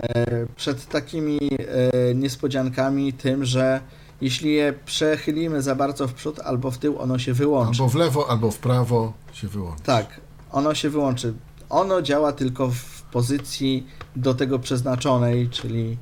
e, 0.00 0.46
przed 0.56 0.86
takimi 0.86 1.38
e, 1.40 2.14
niespodziankami 2.14 3.12
tym, 3.12 3.44
że 3.44 3.80
jeśli 4.20 4.52
je 4.54 4.74
przechylimy 4.86 5.62
za 5.62 5.74
bardzo 5.74 6.08
w 6.08 6.14
przód 6.14 6.40
albo 6.40 6.70
w 6.70 6.78
tył, 6.78 6.98
ono 6.98 7.18
się 7.18 7.32
wyłączy. 7.32 7.82
Albo 7.82 7.88
w 7.88 7.94
lewo, 7.94 8.30
albo 8.30 8.50
w 8.50 8.58
prawo 8.58 9.12
się 9.32 9.48
wyłączy. 9.48 9.82
Tak, 9.82 10.20
ono 10.52 10.74
się 10.74 10.90
wyłączy. 10.90 11.34
Ono 11.70 12.02
działa 12.02 12.32
tylko 12.32 12.68
w 12.68 13.02
pozycji 13.02 13.86
do 14.16 14.34
tego 14.34 14.58
przeznaczonej, 14.58 15.48
czyli 15.48 15.96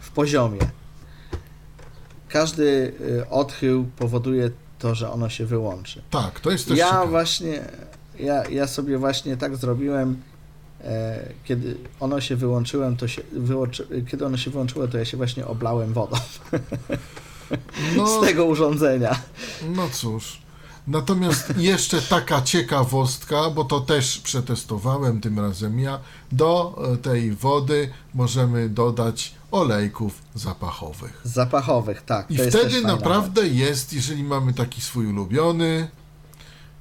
w 0.00 0.10
poziomie. 0.10 0.60
Każdy 2.28 2.92
e, 3.20 3.30
odchył 3.30 3.84
powoduje 3.96 4.50
to, 4.78 4.94
że 4.94 5.12
ono 5.12 5.28
się 5.28 5.46
wyłączy. 5.46 6.02
Tak, 6.10 6.40
to 6.40 6.50
jest 6.50 6.68
też 6.68 6.78
Ja 6.78 6.84
ciekawe. 6.86 7.06
właśnie, 7.10 7.64
ja, 8.20 8.48
ja 8.48 8.66
sobie 8.66 8.98
właśnie 8.98 9.36
tak 9.36 9.56
zrobiłem, 9.56 10.22
e, 10.80 11.28
kiedy 11.44 11.76
ono 12.00 12.20
się 12.20 12.36
wyłączyłem, 12.36 12.96
to 12.96 13.08
się 13.08 13.22
wyłączy, 13.32 14.04
kiedy 14.10 14.26
ono 14.26 14.36
się 14.36 14.50
wyłączyło, 14.50 14.88
to 14.88 14.98
ja 14.98 15.04
się 15.04 15.16
właśnie 15.16 15.46
oblałem 15.46 15.92
wodą 15.92 16.16
No, 17.96 18.06
z 18.06 18.26
tego 18.26 18.44
urządzenia. 18.44 19.20
no 19.76 19.88
cóż. 19.92 20.40
Natomiast 20.86 21.52
jeszcze 21.56 22.02
taka 22.02 22.42
ciekawostka, 22.42 23.50
bo 23.50 23.64
to 23.64 23.80
też 23.80 24.18
przetestowałem 24.18 25.20
tym 25.20 25.40
razem 25.40 25.80
ja, 25.80 26.00
do 26.32 26.78
e, 26.92 26.96
tej 26.96 27.32
wody 27.32 27.90
możemy 28.14 28.68
dodać 28.68 29.34
olejków 29.50 30.22
zapachowych. 30.34 31.20
Zapachowych, 31.24 32.02
tak. 32.02 32.30
I 32.30 32.34
jest 32.34 32.48
wtedy 32.58 32.82
naprawdę 32.82 33.48
jest, 33.48 33.92
jeżeli 33.92 34.24
mamy 34.24 34.54
taki 34.54 34.80
swój 34.80 35.06
ulubiony, 35.06 35.88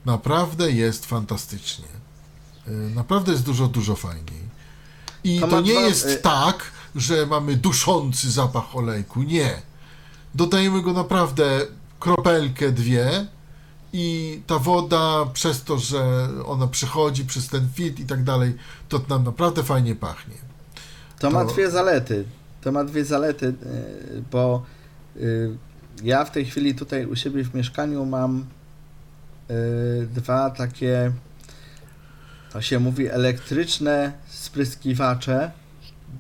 naprawdę 0.08 0.72
jest 0.72 1.05
fantastycznie. 1.05 1.86
Y, 2.68 2.72
Naprawdę 2.95 3.32
jest 3.32 3.43
dużo, 3.43 3.68
dużo 3.68 3.95
fajniej. 3.95 4.47
I 5.24 5.39
To 5.39 5.47
to, 5.47 5.55
ma 5.55 5.62
nie 5.62 5.74
dwa- 5.74 5.82
jest 5.88 6.05
y- 6.05 6.18
tak, 6.18 6.64
że 6.95 7.26
mamy 7.26 7.55
duszący 7.58 8.32
zapach 8.32 8.76
olejku. 8.76 9.24
Nie. 9.24 9.62
Dodajemy 10.36 10.82
go 10.82 10.93
naprawdę 10.93 11.60
kropelkę, 11.99 12.72
dwie 12.72 13.26
i 13.93 14.41
ta 14.47 14.60
woda 14.60 15.26
przez 15.34 15.64
to, 15.64 15.78
że 15.80 16.28
ona 16.45 16.68
przechodzi 16.68 17.26
przez 17.26 17.47
ten 17.47 17.70
filtr 17.74 18.01
i 18.01 18.05
tak 18.05 18.24
dalej, 18.24 18.55
to 18.89 19.01
nam 19.10 19.24
naprawdę 19.24 19.64
fajnie 19.64 19.95
pachnie. 19.95 20.36
To 21.20 21.32
ma 21.32 21.45
to- 21.45 21.51
dwie 21.53 21.72
zalety. 21.72 22.26
To 22.62 22.72
ma 22.72 22.84
dwie 22.84 23.05
zalety, 23.05 23.47
e, 23.47 23.53
bo 24.32 24.64
ja 26.03 26.26
w 26.26 26.32
tej 26.32 26.45
chwili 26.45 26.76
tutaj 26.76 27.05
u 27.05 27.16
siebie 27.16 27.43
w 27.43 27.53
mieszkaniu 27.53 28.05
mam 28.05 28.45
dwa 30.14 30.50
takie, 30.50 31.12
to 32.54 32.62
się 32.62 32.80
mówi, 32.80 33.08
elektryczne 33.08 34.14
spryskiwacze 34.28 35.52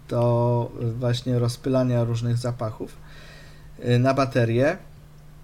do 0.09 0.71
właśnie 0.99 1.39
rozpylania 1.39 2.03
różnych 2.03 2.37
zapachów 2.37 2.97
y, 3.85 3.99
na 3.99 4.13
baterię. 4.13 4.77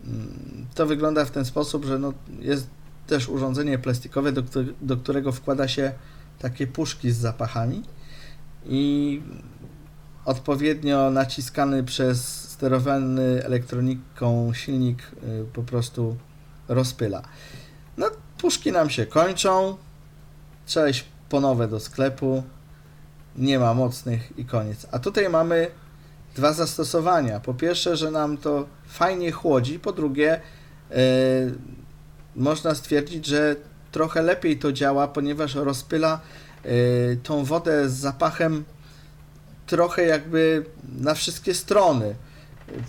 Mm, 0.05 0.65
To 0.75 0.85
wygląda 0.85 1.25
w 1.25 1.31
ten 1.31 1.45
sposób, 1.45 1.85
że 1.85 1.99
no 1.99 2.13
jest 2.39 2.67
też 3.07 3.29
urządzenie 3.29 3.77
plastikowe, 3.79 4.31
do, 4.31 4.43
do 4.81 4.97
którego 4.97 5.31
wkłada 5.31 5.67
się 5.67 5.91
takie 6.39 6.67
puszki 6.67 7.11
z 7.11 7.17
zapachami 7.17 7.83
i 8.65 9.21
odpowiednio 10.25 11.11
naciskany 11.11 11.83
przez 11.83 12.49
sterowany 12.49 13.43
elektroniką 13.45 14.53
silnik 14.53 15.11
y, 15.23 15.45
po 15.53 15.63
prostu 15.63 16.17
rozpyla. 16.67 17.21
No, 17.97 18.09
puszki 18.37 18.71
nam 18.71 18.89
się 18.89 19.05
kończą, 19.05 19.77
trzeba 20.65 20.89
iść 20.89 21.05
po 21.29 21.39
nowe 21.39 21.67
do 21.67 21.79
sklepu, 21.79 22.43
nie 23.35 23.59
ma 23.59 23.73
mocnych 23.73 24.37
i 24.37 24.45
koniec. 24.45 24.87
A 24.91 24.99
tutaj 24.99 25.29
mamy 25.29 25.71
dwa 26.35 26.53
zastosowania. 26.53 27.39
Po 27.39 27.53
pierwsze, 27.53 27.97
że 27.97 28.11
nam 28.11 28.37
to 28.37 28.65
fajnie 28.87 29.31
chłodzi, 29.31 29.79
po 29.79 29.91
drugie, 29.91 30.41
y, 30.91 30.95
można 32.35 32.75
stwierdzić, 32.75 33.25
że 33.25 33.55
trochę 33.91 34.21
lepiej 34.21 34.59
to 34.59 34.71
działa, 34.71 35.07
ponieważ 35.07 35.55
rozpyla 35.55 36.19
y, 36.65 37.17
tą 37.23 37.45
wodę 37.45 37.89
z 37.89 37.93
zapachem 37.93 38.63
trochę 39.65 40.05
jakby 40.05 40.65
na 40.99 41.13
wszystkie 41.13 41.53
strony. 41.53 42.15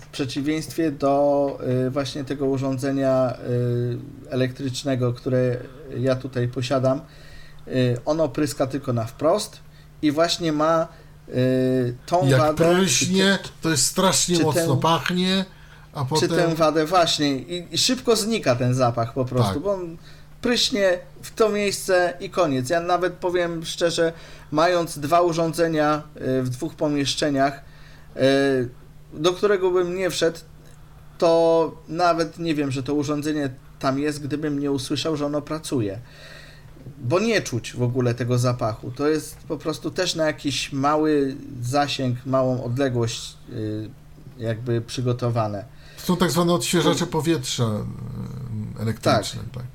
W 0.01 0.07
przeciwieństwie 0.07 0.91
do 0.91 1.57
y, 1.87 1.89
właśnie 1.89 2.23
tego 2.23 2.45
urządzenia 2.45 3.33
y, 3.33 3.97
elektrycznego, 4.29 5.13
które 5.13 5.57
ja 5.97 6.15
tutaj 6.15 6.47
posiadam, 6.47 7.01
y, 7.67 7.97
ono 8.05 8.29
pryska 8.29 8.67
tylko 8.67 8.93
na 8.93 9.05
wprost 9.05 9.59
i 10.01 10.11
właśnie 10.11 10.51
ma 10.51 10.87
tą 12.05 12.27
Jak 12.27 12.39
wadę. 12.39 12.75
pryśnie, 12.75 13.39
to 13.61 13.69
jest 13.69 13.85
strasznie 13.85 14.37
czy 14.37 14.43
mocno 14.43 14.61
ten- 14.73 14.79
pachnie, 14.79 15.45
a 15.93 16.03
czy 16.03 16.09
potem... 16.09 16.29
tę 16.29 16.55
wadę 16.55 16.85
właśnie 16.85 17.35
i, 17.37 17.67
i 17.71 17.77
szybko 17.77 18.15
znika 18.15 18.55
ten 18.55 18.73
zapach 18.73 19.13
po 19.13 19.25
prostu, 19.25 19.53
Tak. 19.53 19.63
bo 19.63 19.73
on 19.73 19.97
pryśnie 20.41 20.99
w 21.21 21.35
to 21.35 21.49
miejsce 21.49 22.13
i 22.19 22.29
koniec. 22.29 22.69
Ja 22.69 22.79
nawet 22.79 23.13
powiem 23.13 23.65
szczerze, 23.65 24.13
mając 24.51 24.99
dwa 24.99 25.21
urządzenia 25.21 26.03
w 26.41 26.49
dwóch 26.49 26.75
pomieszczeniach, 26.75 27.61
do 29.15 29.33
którego 29.33 29.71
bym 29.71 29.95
nie 29.95 30.09
wszedł, 30.09 30.39
to 31.17 31.71
nawet 31.87 32.39
nie 32.39 32.55
wiem, 32.55 32.71
że 32.71 32.83
to 32.83 32.93
urządzenie 32.93 33.49
tam 33.79 33.99
jest, 33.99 34.23
gdybym 34.23 34.59
nie 34.59 34.71
usłyszał, 34.71 35.17
że 35.17 35.25
ono 35.25 35.41
pracuje. 35.41 35.99
Bo 36.97 37.19
nie 37.19 37.41
czuć 37.41 37.73
w 37.73 37.81
ogóle 37.81 38.13
tego 38.13 38.37
zapachu. 38.37 38.91
To 38.91 39.07
jest 39.07 39.37
po 39.47 39.57
prostu 39.57 39.91
też 39.91 40.15
na 40.15 40.25
jakiś 40.25 40.73
mały 40.73 41.35
zasięg, 41.61 42.25
małą 42.25 42.63
odległość 42.63 43.37
y, 43.49 43.89
jakby 44.37 44.81
przygotowane. 44.81 45.65
Są 45.97 46.17
tak 46.17 46.31
zwane 46.31 46.53
odświeżacze 46.53 47.07
powietrza 47.07 47.63
e, 47.63 48.81
elektryczne. 48.81 49.41
Tak. 49.43 49.53
Tak. 49.53 49.74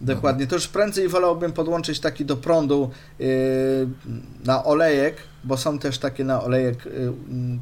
Dokładnie. 0.00 0.46
To 0.46 0.54
już 0.54 0.68
prędzej 0.68 1.08
wolałbym 1.08 1.52
podłączyć 1.52 2.00
taki 2.00 2.24
do 2.24 2.36
prądu 2.36 2.90
yy, 3.18 3.26
na 4.44 4.64
olejek, 4.64 5.16
bo 5.44 5.56
są 5.56 5.78
też 5.78 5.98
takie 5.98 6.24
na 6.24 6.42
olejek 6.42 6.84
yy, 6.84 7.12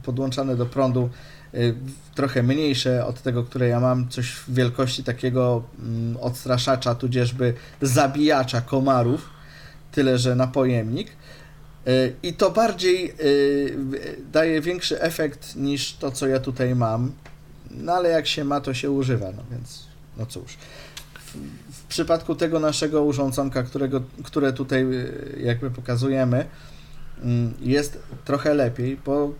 podłączane 0.02 0.56
do 0.56 0.66
prądu 0.66 1.10
yy, 1.52 1.74
trochę 2.14 2.42
mniejsze 2.42 3.06
od 3.06 3.22
tego, 3.22 3.44
które 3.44 3.68
ja 3.68 3.80
mam, 3.80 4.08
coś 4.08 4.30
w 4.30 4.54
wielkości 4.54 5.04
takiego 5.04 5.62
mm, 5.78 6.16
odstraszacza, 6.16 6.94
tudzieżby 6.94 7.54
zabijacza 7.82 8.60
komarów, 8.60 9.30
tyle 9.92 10.18
że 10.18 10.34
na 10.34 10.46
pojemnik. 10.46 11.08
Yy, 11.86 12.14
I 12.22 12.32
to 12.32 12.50
bardziej 12.50 13.14
yy, 13.18 14.16
daje 14.32 14.60
większy 14.60 15.00
efekt 15.00 15.56
niż 15.56 15.94
to, 15.94 16.10
co 16.10 16.26
ja 16.26 16.40
tutaj 16.40 16.74
mam. 16.74 17.12
No 17.70 17.92
ale 17.92 18.08
jak 18.08 18.26
się 18.26 18.44
ma, 18.44 18.60
to 18.60 18.74
się 18.74 18.90
używa, 18.90 19.26
no 19.36 19.42
więc 19.50 19.94
no 20.16 20.26
cóż. 20.26 20.56
W 21.70 21.84
przypadku 21.88 22.34
tego 22.34 22.60
naszego 22.60 23.04
urządzonka, 23.04 23.62
którego, 23.62 24.02
które 24.24 24.52
tutaj 24.52 24.82
y, 24.82 25.40
jakby 25.42 25.70
pokazujemy, 25.70 26.46
mm, 27.22 27.54
jest 27.60 27.98
trochę 28.24 28.54
lepiej, 28.54 28.98
bo 29.04 29.32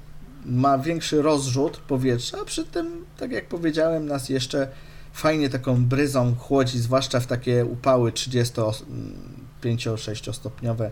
ma 0.46 0.78
większy 0.78 1.22
rozrzut 1.22 1.76
powietrza, 1.76 2.38
a 2.42 2.44
przy 2.44 2.64
tym, 2.64 3.04
tak 3.16 3.32
jak 3.32 3.48
powiedziałem, 3.48 4.06
nas 4.06 4.28
jeszcze 4.28 4.68
fajnie 5.12 5.50
taką 5.50 5.84
bryzą 5.84 6.34
chłodzi, 6.34 6.78
zwłaszcza 6.78 7.20
w 7.20 7.26
takie 7.26 7.64
upały 7.64 8.12
35-6 8.12 10.32
stopniowe. 10.32 10.90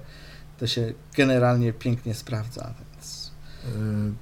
To 0.59 0.67
się 0.67 0.93
generalnie 1.17 1.73
pięknie 1.73 2.15
sprawdza, 2.15 2.75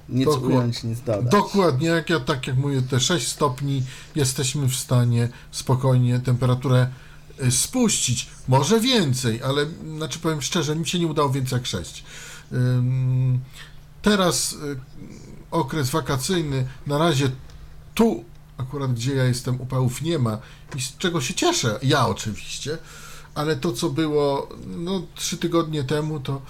nic 0.09 0.25
dokład- 0.25 0.43
ująć, 0.43 0.83
nic 0.83 0.99
dodać. 1.01 1.31
Dokładnie, 1.31 1.87
jak 1.87 2.09
ja 2.09 2.19
tak 2.19 2.47
jak 2.47 2.57
mówię, 2.57 2.81
te 2.81 2.99
6 2.99 3.27
stopni 3.27 3.83
jesteśmy 4.15 4.67
w 4.67 4.75
stanie 4.75 5.29
spokojnie 5.51 6.19
temperaturę 6.19 6.87
e, 7.39 7.51
spuścić. 7.51 8.29
Może 8.47 8.79
więcej, 8.79 9.43
ale 9.43 9.65
znaczy 9.97 10.19
powiem 10.19 10.41
szczerze, 10.41 10.75
mi 10.75 10.87
się 10.87 10.99
nie 10.99 11.07
udało 11.07 11.29
więcej 11.29 11.57
jak 11.57 11.65
6. 11.65 12.03
Ym, 12.53 13.39
Teraz 14.01 14.53
y, 14.53 14.79
okres 15.51 15.89
wakacyjny, 15.89 16.67
na 16.87 16.97
razie 16.97 17.31
tu, 17.95 18.23
akurat 18.57 18.93
gdzie 18.93 19.15
ja 19.15 19.23
jestem, 19.23 19.61
upałów 19.61 20.01
nie 20.01 20.19
ma 20.19 20.37
i 20.75 20.81
z 20.81 20.97
czego 20.97 21.21
się 21.21 21.33
cieszę, 21.33 21.79
ja 21.83 22.07
oczywiście, 22.07 22.77
ale 23.35 23.55
to 23.55 23.71
co 23.71 23.89
było 23.89 24.49
no, 24.67 25.01
3 25.15 25.37
tygodnie 25.37 25.83
temu, 25.83 26.19
to 26.19 26.41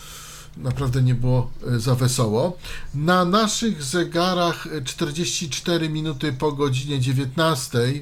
naprawdę 0.57 1.01
nie 1.01 1.15
było 1.15 1.51
e, 1.67 1.79
za 1.79 1.95
wesoło. 1.95 2.57
Na 2.93 3.25
naszych 3.25 3.83
zegarach 3.83 4.67
e, 4.67 4.81
44 4.81 5.89
minuty 5.89 6.33
po 6.33 6.51
godzinie 6.51 6.99
19. 6.99 7.79
E, 7.79 7.93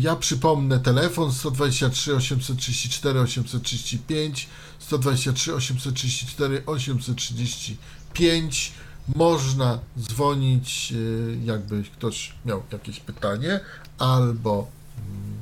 Ja 0.00 0.16
przypomnę 0.16 0.80
telefon 0.80 1.32
123 1.32 2.16
834 2.16 3.20
835 3.20 4.48
123 4.78 5.54
834 5.54 6.62
835 6.66 8.72
można 9.16 9.78
dzwonić, 9.98 10.92
e, 10.92 10.96
jakby 11.44 11.82
ktoś 11.82 12.34
miał 12.44 12.62
jakieś 12.72 13.00
pytanie, 13.00 13.60
albo 13.98 14.66
mm, 14.96 15.40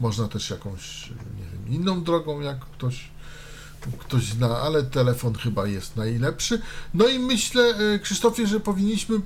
można 0.00 0.28
też 0.28 0.50
jakąś, 0.50 1.10
nie 1.10 1.44
wiem, 1.52 1.68
inną 1.80 2.04
drogą, 2.04 2.40
jak 2.40 2.60
ktoś 2.60 3.08
ktoś 3.98 4.24
zna, 4.24 4.58
ale 4.60 4.82
telefon 4.82 5.34
chyba 5.34 5.66
jest 5.66 5.96
najlepszy. 5.96 6.60
No 6.94 7.06
i 7.08 7.18
myślę, 7.18 7.62
e, 7.94 7.98
Krzysztofie, 7.98 8.46
że 8.46 8.60
powinniśmy 8.60 9.20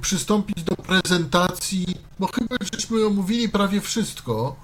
przystąpić 0.00 0.62
do 0.62 0.76
prezentacji, 0.76 1.86
bo 2.18 2.26
chyba 2.26 2.56
żeśmy 2.74 3.06
omówili 3.06 3.48
prawie 3.48 3.80
wszystko. 3.80 4.56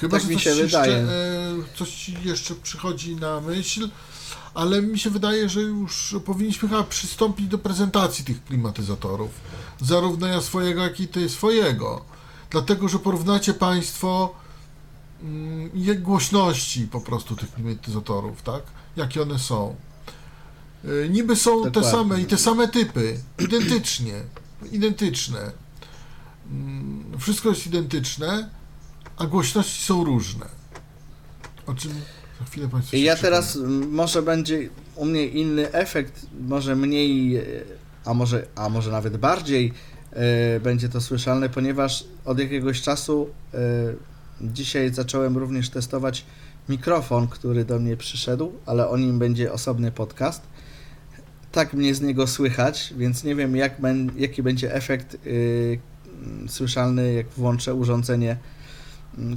Chyba, 0.00 0.18
Tak 0.18 0.28
że 0.28 0.34
coś 0.34 0.44
jeszcze, 0.46 0.62
wydaje. 0.64 0.96
e, 0.96 1.06
coś 1.76 2.08
jeszcze 2.08 2.54
przychodzi 2.54 3.16
na 3.16 3.40
myśl, 3.40 3.88
ale 4.54 4.82
mi 4.82 4.98
się 4.98 5.10
wydaje, 5.10 5.48
że 5.48 5.60
już 5.60 6.16
powinniśmy 6.24 6.68
chyba 6.68 6.82
przystąpić 6.82 7.46
do 7.46 7.58
prezentacji 7.58 8.24
tych 8.24 8.44
klimatyzatorów. 8.44 9.30
Zarówno 9.80 10.26
ja 10.26 10.40
swojego, 10.40 10.82
jak 10.82 11.00
i 11.00 11.08
ty 11.08 11.28
swojego. 11.28 12.04
Dlatego, 12.50 12.88
że 12.88 12.98
porównacie 12.98 13.54
Państwo 13.54 14.34
głośności 15.98 16.86
po 16.86 17.00
prostu 17.00 17.36
tych 17.36 17.52
klimatyzatorów, 17.52 18.42
tak? 18.42 18.62
Jakie 18.96 19.22
one 19.22 19.38
są. 19.38 19.76
Y, 20.84 21.08
Niby 21.10 21.36
są 21.36 21.62
te 21.64 21.70
Dokładnie. 21.70 21.90
same 21.98 22.20
i 22.20 22.24
te 22.24 22.36
same 22.38 22.68
typy, 22.68 23.18
identycznie, 23.38 24.14
identyczne. 24.72 25.52
Mm, 26.50 27.04
Wszystko 27.18 27.48
jest 27.48 27.66
identyczne, 27.66 28.50
a 29.16 29.26
głośności 29.26 29.82
są 29.84 30.04
różne. 30.04 30.46
O 31.66 31.74
czym 31.74 31.92
za 32.40 32.44
chwilę 32.46 32.68
Państwu 32.68 32.96
ja 32.96 33.14
przekonam. 33.14 33.42
teraz 33.42 33.58
może 33.90 34.22
będzie 34.22 34.68
u 34.96 35.04
mnie 35.04 35.26
inny 35.26 35.72
efekt, 35.72 36.26
może 36.48 36.76
mniej, 36.76 37.36
e, 37.36 37.42
a 38.04 38.14
może, 38.14 38.46
a 38.54 38.68
może 38.68 38.90
nawet 38.90 39.16
bardziej 39.16 39.72
e, 40.12 40.60
będzie 40.60 40.88
to 40.88 41.00
słyszalne, 41.00 41.48
ponieważ 41.48 42.04
od 42.24 42.38
jakiegoś 42.38 42.82
czasu 42.82 43.28
e, 43.54 43.58
dzisiaj 44.40 44.94
zacząłem 44.94 45.36
również 45.36 45.70
testować 45.70 46.24
mikrofon, 46.68 47.28
który 47.28 47.64
do 47.64 47.78
mnie 47.78 47.96
przyszedł, 47.96 48.52
ale 48.66 48.88
o 48.88 48.96
nim 48.96 49.18
będzie 49.18 49.52
osobny 49.52 49.92
podcast. 49.92 50.42
Tak 51.52 51.74
mnie 51.74 51.94
z 51.94 52.00
niego 52.00 52.26
słychać, 52.26 52.94
więc 52.96 53.24
nie 53.24 53.34
wiem 53.34 53.56
jak 53.56 53.80
ben, 53.80 54.10
jaki 54.16 54.42
będzie 54.42 54.74
efekt 54.74 55.14
y, 55.26 55.80
mm, 56.24 56.48
słyszalny, 56.48 57.12
jak 57.12 57.28
włączę 57.28 57.74
urządzenie 57.74 58.36
mm, 59.18 59.34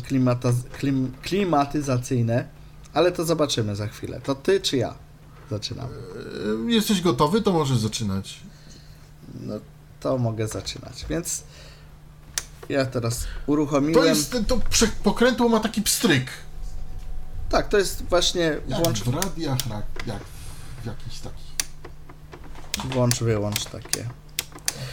klim, 0.80 1.12
klimatyzacyjne. 1.22 2.48
Ale 2.94 3.12
to 3.12 3.26
zobaczymy 3.26 3.76
za 3.76 3.88
chwilę. 3.88 4.22
To 4.24 4.36
ty 4.36 4.62
czy 4.62 4.78
ja? 4.78 4.96
Zaczynam. 5.52 5.88
Jesteś 6.68 7.02
gotowy, 7.02 7.42
to 7.42 7.52
możesz 7.52 7.78
zaczynać. 7.78 8.40
No, 9.42 9.54
to 10.00 10.18
mogę 10.18 10.48
zaczynać. 10.48 11.06
Więc 11.10 11.44
ja 12.70 12.86
teraz 12.86 13.28
uruchomiłem. 13.48 13.94
To 13.94 14.06
jest, 14.06 14.38
to 14.48 14.60
pokrętło 15.04 15.50
ma 15.50 15.60
taki 15.60 15.82
pstryk. 15.82 16.32
Tak, 17.50 17.68
to 17.68 17.78
jest 17.78 18.04
właśnie 18.04 18.58
Jak 18.68 18.84
włącz, 18.84 19.04
w 19.04 19.14
radiach, 19.14 19.60
jak 20.06 20.20
w 20.84 20.86
jakiś 20.86 21.20
taki, 21.20 21.44
włącz, 22.94 23.20
wyłącz 23.20 23.66
takie. 23.66 24.06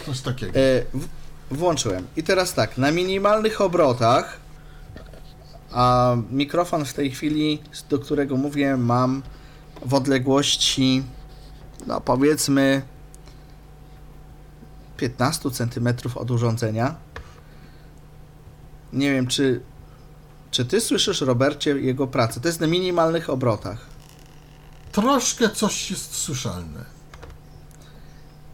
coś 0.07 0.21
takiego. 0.21 0.53
E, 0.59 0.83
w, 0.95 1.09
włączyłem. 1.51 2.07
I 2.17 2.23
teraz 2.23 2.55
tak, 2.55 2.79
na 2.79 2.91
minimalnych 2.91 3.61
obrotach, 3.61 4.37
a 5.73 6.17
mikrofon 6.31 6.85
w 6.85 6.95
tej 6.95 7.11
chwili, 7.11 7.63
do 7.89 7.99
którego 7.99 8.37
mówię, 8.37 8.77
mam 8.77 9.23
w 9.83 9.95
odległości, 9.95 11.03
no 11.87 12.01
powiedzmy 12.01 12.83
15 14.97 15.51
cm 15.51 15.89
od 16.15 16.31
urządzenia. 16.31 16.95
Nie 18.93 19.13
wiem, 19.13 19.27
czy, 19.27 19.61
czy 20.51 20.65
ty 20.65 20.81
słyszysz, 20.81 21.21
Robercie, 21.21 21.71
jego 21.71 22.07
pracę. 22.07 22.41
To 22.41 22.49
jest 22.49 22.61
na 22.61 22.67
minimalnych 22.67 23.31
obrotach. 23.31 23.87
Troszkę 24.93 25.51
coś 25.51 25.91
jest 25.91 26.15
słyszalne. 26.15 26.85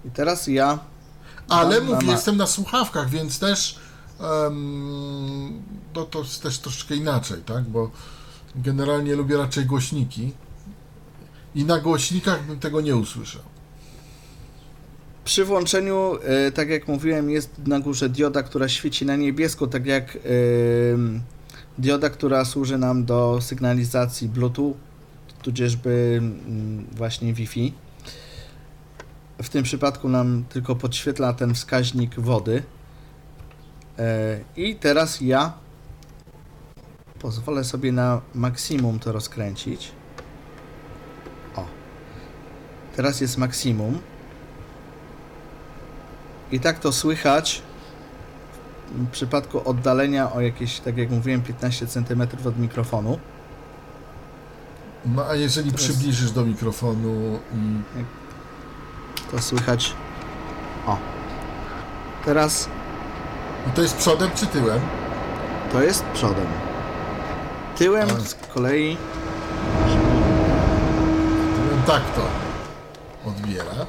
I 0.05 0.11
teraz 0.11 0.47
ja 0.47 0.79
Ale 1.49 1.81
mówię, 1.81 1.97
mam- 1.97 2.07
jestem 2.07 2.37
na 2.37 2.47
słuchawkach, 2.47 3.11
więc 3.11 3.39
też 3.39 3.79
em, 4.21 5.63
no 5.95 6.05
to 6.05 6.19
jest 6.19 6.43
też 6.43 6.59
troszkę 6.59 6.97
inaczej, 6.97 7.43
tak? 7.43 7.65
Bo 7.65 7.91
generalnie 8.55 9.15
lubię 9.15 9.37
raczej 9.37 9.67
głośniki. 9.67 10.33
I 11.55 11.65
na 11.65 11.79
głośnikach 11.81 12.47
bym 12.47 12.61
tego 12.61 12.81
nie 12.81 12.97
usłyszał. 12.97 13.43
Przy 15.27 15.45
włączeniu, 15.45 16.19
e, 16.25 16.53
tak 16.53 16.69
jak 16.69 16.89
mówiłem, 16.89 17.31
jest 17.31 17.51
na 17.67 17.81
górze 17.81 18.09
dioda, 18.09 18.43
która 18.43 18.69
świeci 18.69 19.07
na 19.07 19.17
niebiesko, 19.17 19.67
tak 19.67 19.87
jak 19.87 20.19
em, 20.93 21.23
dioda, 21.79 22.11
która 22.11 22.45
służy 22.45 22.79
nam 22.79 23.05
do 23.05 23.39
sygnalizacji 23.41 24.29
Bluetooth, 24.29 24.75
tudzieżby 25.43 26.17
mm, 26.19 26.87
właśnie 26.93 27.35
Wi-Fi. 27.35 27.73
W 29.43 29.49
tym 29.49 29.63
przypadku 29.63 30.09
nam 30.09 30.45
tylko 30.49 30.77
podświetla 30.77 31.33
ten 31.33 31.55
wskaźnik 31.55 32.21
wody. 32.21 32.63
E, 33.99 34.41
I 34.57 34.75
teraz 34.77 35.21
ja 35.21 35.53
pozwolę 37.19 37.65
sobie 37.65 37.93
na 37.93 38.21
maksimum 38.35 38.99
to 38.99 39.13
rozkręcić. 39.13 39.93
O. 41.57 41.67
Teraz 42.97 43.21
jest 43.21 43.39
maksimum. 43.39 43.99
I 46.53 46.61
tak 46.61 46.79
to 46.79 46.93
słychać 46.93 47.63
w 48.95 49.11
przypadku 49.11 49.69
oddalenia 49.71 50.33
o 50.33 50.41
jakieś, 50.41 50.81
tak 50.81 50.97
jak 50.97 51.11
mówiłem, 51.11 51.43
15 51.43 51.87
cm 51.87 52.23
od 52.49 52.59
mikrofonu. 52.59 53.19
No 55.07 55.25
a 55.31 55.35
jeżeli 55.35 55.71
To 55.73 55.77
jest- 55.79 55.89
przybliżysz 55.91 56.31
do 56.31 56.45
mikrofonu 56.45 57.39
To 59.31 59.39
słychać. 59.43 59.93
O. 60.87 60.97
Teraz 62.25 62.69
i 63.69 63.71
to 63.71 63.83
jest 63.83 63.97
przodem 63.97 64.31
czy 64.35 64.47
tyłem? 64.47 64.81
to 65.73 65.83
jest 65.83 66.05
przodem. 66.05 66.47
Tyłem 67.77 68.09
A. 68.17 68.21
z 68.21 68.35
kolei 68.35 68.97
Tyłem 71.57 71.83
tak 71.87 72.03
to 72.15 72.23
odbiera. 73.31 73.87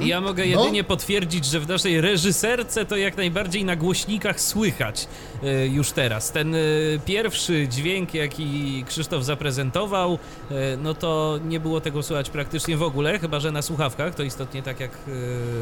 Ja 0.00 0.20
mogę 0.20 0.46
No. 0.46 0.60
jedynie 0.60 0.84
potwierdzić, 0.84 1.44
że 1.44 1.60
w 1.60 1.68
naszej 1.68 2.00
reżyserce 2.00 2.84
to 2.84 2.96
jak 2.96 3.16
najbardziej 3.16 3.64
na 3.64 3.76
głośnikach 3.76 4.40
słychać 4.40 5.08
e, 5.42 5.66
już 5.66 5.90
teraz. 5.92 6.32
Ten 6.32 6.54
e, 6.54 6.58
pierwszy 7.04 7.68
dźwięk, 7.68 8.14
jaki 8.14 8.84
Krzysztof 8.88 9.24
zaprezentował, 9.24 10.18
e, 10.50 10.76
no 10.76 10.94
to 10.94 11.38
nie 11.44 11.60
było 11.60 11.80
tego 11.80 12.02
słychać 12.02 12.30
praktycznie 12.30 12.76
w 12.76 12.82
ogóle, 12.82 13.18
chyba 13.18 13.40
że 13.40 13.52
na 13.52 13.62
słuchawkach, 13.62 14.14
to 14.14 14.22
istotnie 14.22 14.62
tak 14.62 14.80
jak 14.80 14.90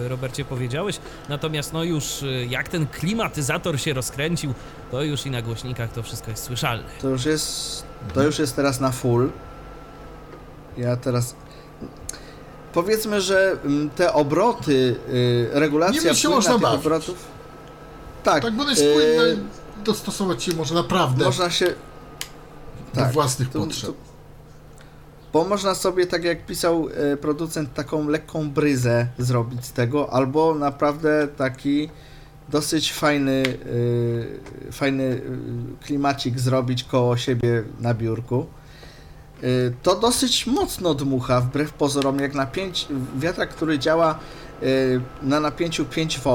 Robercie 0.08 0.44
powiedziałeś. 0.44 0.98
Natomiast 1.28 1.72
no 1.72 1.84
już 1.84 2.24
jak 2.48 2.68
ten 2.68 2.86
klimatyzator 2.86 3.80
się 3.80 3.92
rozkręcił, 3.94 4.54
to 4.90 5.02
już 5.02 5.26
i 5.26 5.30
na 5.30 5.42
głośnikach 5.42 5.92
to 5.92 6.02
wszystko 6.02 6.30
jest 6.30 6.44
słyszalne. 6.44 6.84
to 7.02 7.08
już 7.08 7.24
jest 7.24 7.82
to 8.14 8.22
już 8.22 8.38
jest 8.38 8.56
teraz 8.56 8.80
na 8.80 8.90
full. 8.90 9.30
Ja 10.76 10.96
teraz 10.96 11.34
powiedzmy, 12.72 13.20
że 13.20 13.56
mm, 13.64 13.90
te 13.90 14.12
obroty, 14.12 14.96
y, 15.12 15.48
regulacja 15.52 16.02
Nimi 16.02 16.16
się 16.16 16.28
płynna 16.28 16.36
można 16.36 16.58
bawić. 16.58 16.80
obrotów. 16.80 17.24
Tak, 18.24 18.42
Tak, 18.42 18.54
bo 18.54 18.62
one 18.62 18.70
jest 18.70 18.82
y, 18.82 18.92
płynne, 18.94 19.42
dostosować 19.84 20.42
się 20.42 20.54
może 20.54 20.74
naprawdę 20.74 21.24
można 21.24 21.50
się 21.50 21.66
do 22.94 23.00
tak, 23.00 23.12
własnych 23.12 23.50
tu- 23.50 23.60
potrzeb. 23.60 23.90
tu- 23.90 23.96
Bo 25.32 25.44
można 25.44 25.74
sobie, 25.74 26.06
tak 26.06 26.24
jak 26.24 26.46
pisał 26.46 26.88
e, 27.12 27.16
producent, 27.16 27.74
taką 27.74 28.08
lekką 28.08 28.50
bryzę 28.50 29.06
zrobić 29.18 29.64
z 29.66 29.72
tego, 29.72 30.12
albo 30.12 30.54
naprawdę 30.54 31.28
taki 31.36 31.90
dosyć 32.48 32.92
fajny, 32.92 33.42
e, 34.68 34.72
fajny 34.72 35.04
e, 35.04 35.84
klimacik 35.86 36.38
zrobić 36.40 36.84
koło 36.84 37.16
siebie 37.16 37.62
na 37.80 37.94
biurku. 37.94 38.46
E, 39.42 39.46
To 39.82 39.94
dosyć 39.96 40.46
mocno 40.46 40.94
dmucha, 40.94 41.40
wbrew 41.40 41.72
pozorom, 41.72 42.18
jak 42.18 42.34
na 42.34 42.46
5, 42.46 42.88
wiatrak, 43.18 43.50
który 43.50 43.78
działa 43.78 44.18
e, 44.62 44.66
na 45.22 45.40
napięciu 45.40 45.84
5 45.84 46.18
V, 46.18 46.30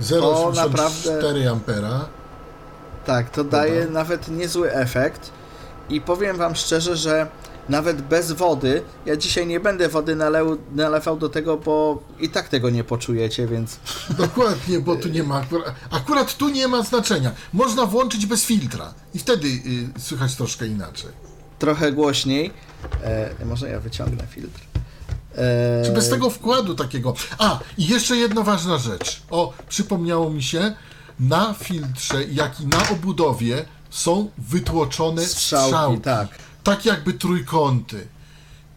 0,84 0.00 0.54
naprawdę- 0.54 1.50
ampera. 1.50 2.04
Tak, 3.06 3.30
to 3.30 3.44
daje 3.44 3.80
Dobra. 3.80 3.92
nawet 3.92 4.28
niezły 4.28 4.72
efekt. 4.74 5.30
I 5.90 6.00
powiem 6.00 6.36
Wam 6.36 6.54
szczerze, 6.56 6.96
że 6.96 7.26
nawet 7.68 8.02
bez 8.02 8.32
wody, 8.32 8.82
ja 9.06 9.16
dzisiaj 9.16 9.46
nie 9.46 9.60
będę 9.60 9.88
wody 9.88 10.16
naleł, 10.16 10.56
nalewał 10.74 11.16
do 11.16 11.28
tego, 11.28 11.56
bo 11.56 12.02
i 12.20 12.28
tak 12.28 12.48
tego 12.48 12.70
nie 12.70 12.84
poczujecie, 12.84 13.46
więc 13.46 13.76
Dokładnie, 14.18 14.80
bo 14.80 14.96
tu 14.96 15.08
nie 15.08 15.22
ma 15.22 15.36
akurat, 15.36 15.74
akurat 15.90 16.36
tu 16.36 16.48
nie 16.48 16.68
ma 16.68 16.82
znaczenia. 16.82 17.30
Można 17.52 17.86
włączyć 17.86 18.26
bez 18.26 18.44
filtra 18.44 18.94
i 19.14 19.18
wtedy 19.18 19.48
y, 19.48 20.00
słychać 20.00 20.34
troszkę 20.36 20.66
inaczej. 20.66 21.10
Trochę 21.62 21.92
głośniej. 21.92 22.50
E, 23.04 23.44
może 23.44 23.68
ja 23.70 23.80
wyciągnę 23.80 24.26
filtr. 24.26 24.60
E, 25.34 25.82
Czy 25.84 25.92
bez 25.92 26.08
tego 26.08 26.30
wkładu 26.30 26.74
takiego. 26.74 27.14
A, 27.38 27.58
i 27.78 27.86
jeszcze 27.86 28.16
jedna 28.16 28.42
ważna 28.42 28.78
rzecz. 28.78 29.22
O, 29.30 29.52
przypomniało 29.68 30.30
mi 30.30 30.42
się, 30.42 30.74
na 31.20 31.54
filtrze, 31.54 32.24
jak 32.24 32.60
i 32.60 32.66
na 32.66 32.88
obudowie 32.88 33.64
są 33.90 34.30
wytłoczone 34.38 35.22
Strzałki, 35.26 35.68
strzałki. 35.68 36.00
tak. 36.00 36.28
Tak 36.64 36.86
jakby 36.86 37.12
trójkąty. 37.12 38.06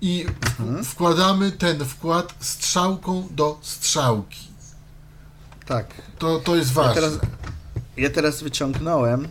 I 0.01 0.25
Mhm. 0.59 0.85
wkładamy 0.85 1.51
ten 1.51 1.85
wkład 1.85 2.33
strzałką 2.39 3.27
do 3.31 3.57
strzałki. 3.61 4.47
Tak. 5.65 5.85
To, 6.19 6.39
to 6.39 6.55
jest 6.55 6.69
Ja 6.69 6.75
ważne. 6.75 6.95
teraz, 6.95 7.13
ja 7.97 8.09
teraz 8.09 8.43
wyciągnąłem 8.43 9.27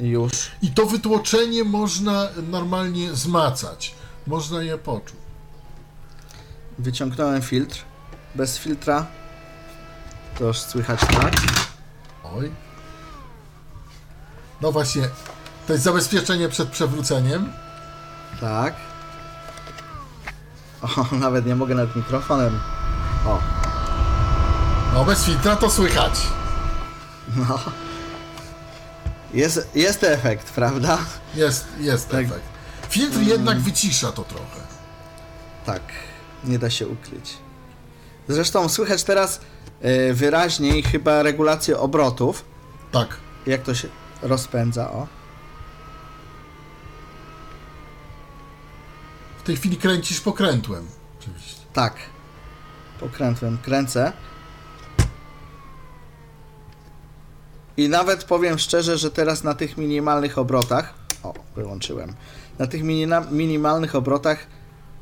już. 0.00 0.50
I 0.62 0.70
to 0.70 0.86
wytłoczenie 0.86 1.64
można 1.64 2.28
normalnie 2.50 3.14
zmacać. 3.14 3.94
Można 4.26 4.62
je 4.62 4.78
poczuć. 4.78 5.16
Wyciągnąłem 6.78 7.42
filtr. 7.42 7.78
Bez 8.34 8.58
filtra 8.58 9.06
to 10.38 10.44
już 10.44 10.58
słychać 10.58 11.00
tak. 11.00 11.34
Oj. 12.24 12.52
No 14.60 14.72
właśnie, 14.72 15.02
to 15.66 15.72
jest 15.72 15.84
zabezpieczenie 15.84 16.48
przed 16.48 16.68
przewróceniem. 16.68 17.52
Tak. 18.40 18.74
O, 20.82 21.06
nawet 21.16 21.46
nie 21.46 21.56
mogę 21.56 21.74
nad 21.74 21.96
mikrofonem. 21.96 22.60
O, 23.26 23.38
No 24.94 25.04
bez 25.04 25.24
filtra 25.24 25.56
to 25.56 25.70
słychać. 25.70 26.12
no. 27.36 27.58
Jest, 29.36 29.68
jest 29.74 30.04
efekt, 30.04 30.50
prawda? 30.52 30.98
Jest, 31.34 31.66
jest 31.80 32.08
Tak. 32.08 32.24
efekt. 32.24 32.44
Filtr 32.88 33.18
jednak 33.22 33.60
wycisza 33.60 34.12
to 34.12 34.24
trochę. 34.24 34.60
Tak, 35.66 35.82
nie 36.44 36.58
da 36.58 36.70
się 36.70 36.88
ukryć. 36.88 37.36
Zresztą 38.28 38.68
słychać 38.68 39.04
teraz 39.04 39.40
e, 39.80 40.12
wyraźniej 40.14 40.82
chyba 40.82 41.22
regulację 41.22 41.78
obrotów, 41.78 42.44
Tak. 42.92 43.16
jak 43.46 43.62
to 43.62 43.74
się 43.74 43.88
rozpędza, 44.22 44.90
o. 44.90 45.06
W 49.38 49.42
tej 49.42 49.56
chwili 49.56 49.76
kręcisz 49.76 50.20
pokrętłem. 50.20 50.86
Oczywiście. 51.20 51.60
Tak. 51.72 51.94
Pokrętłem, 53.00 53.58
kręcę. 53.58 54.12
I 57.76 57.88
nawet 57.88 58.24
powiem 58.24 58.58
szczerze, 58.58 58.98
że 58.98 59.10
teraz 59.10 59.44
na 59.44 59.54
tych 59.54 59.76
minimalnych 59.76 60.38
obrotach, 60.38 60.94
o, 61.22 61.34
wyłączyłem, 61.56 62.14
na 62.58 62.66
tych 62.66 62.82
minimalnych 63.30 63.94
obrotach 63.94 64.46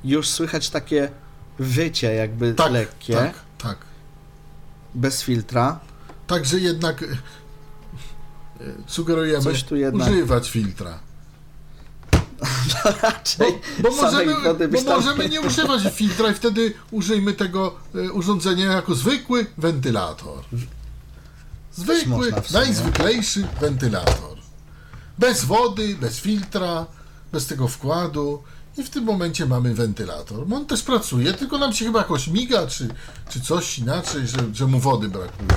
już 0.05 0.29
słychać 0.29 0.71
takie 0.71 1.11
wycie 1.59 2.15
jakby 2.15 2.55
Tak, 2.55 2.73
lekkie. 2.73 3.15
tak, 3.15 3.35
tak. 3.59 3.77
bez 4.95 5.23
filtra. 5.23 5.79
Także 6.27 6.59
jednak 6.59 7.03
e, 7.03 7.07
sugerujemy 8.87 9.53
jednak- 9.73 10.09
używać 10.09 10.51
filtra. 10.51 10.99
Raczej 13.03 13.53
Bo, 13.79 13.91
bo 13.91 13.97
możemy, 14.03 14.35
bo 14.69 14.83
możemy 14.95 15.29
nie 15.29 15.41
używać 15.41 15.83
filtra 15.93 16.31
i 16.31 16.35
wtedy 16.35 16.73
użyjmy 16.91 17.33
tego 17.33 17.75
e, 17.95 18.13
urządzenia 18.13 18.73
jako 18.73 18.95
zwykły 18.95 19.47
wentylator. 19.59 20.45
Zwykły, 21.77 22.33
najzwyklejszy 22.53 23.47
wentylator. 23.61 24.39
Bez 25.19 25.45
wody, 25.45 25.97
bez 26.01 26.21
filtra, 26.21 26.87
bez 27.33 27.47
tego 27.47 27.69
wkładu. 27.69 28.43
I 28.79 28.83
w 28.83 28.91
tym 28.91 29.05
momencie 29.05 29.47
mamy 29.47 29.75
wentylator. 29.75 30.45
On 30.55 30.67
też 30.67 30.83
pracuje, 30.83 31.33
tylko 31.33 31.59
nam 31.59 31.73
się 31.73 31.85
chyba 31.85 31.99
jakoś 31.99 32.29
miga, 32.29 32.67
czy, 32.67 32.89
czy 33.29 33.41
coś 33.41 33.79
inaczej, 33.79 34.27
że, 34.27 34.39
że 34.53 34.67
mu 34.67 34.81
wody 34.81 35.09
brakuje. 35.09 35.49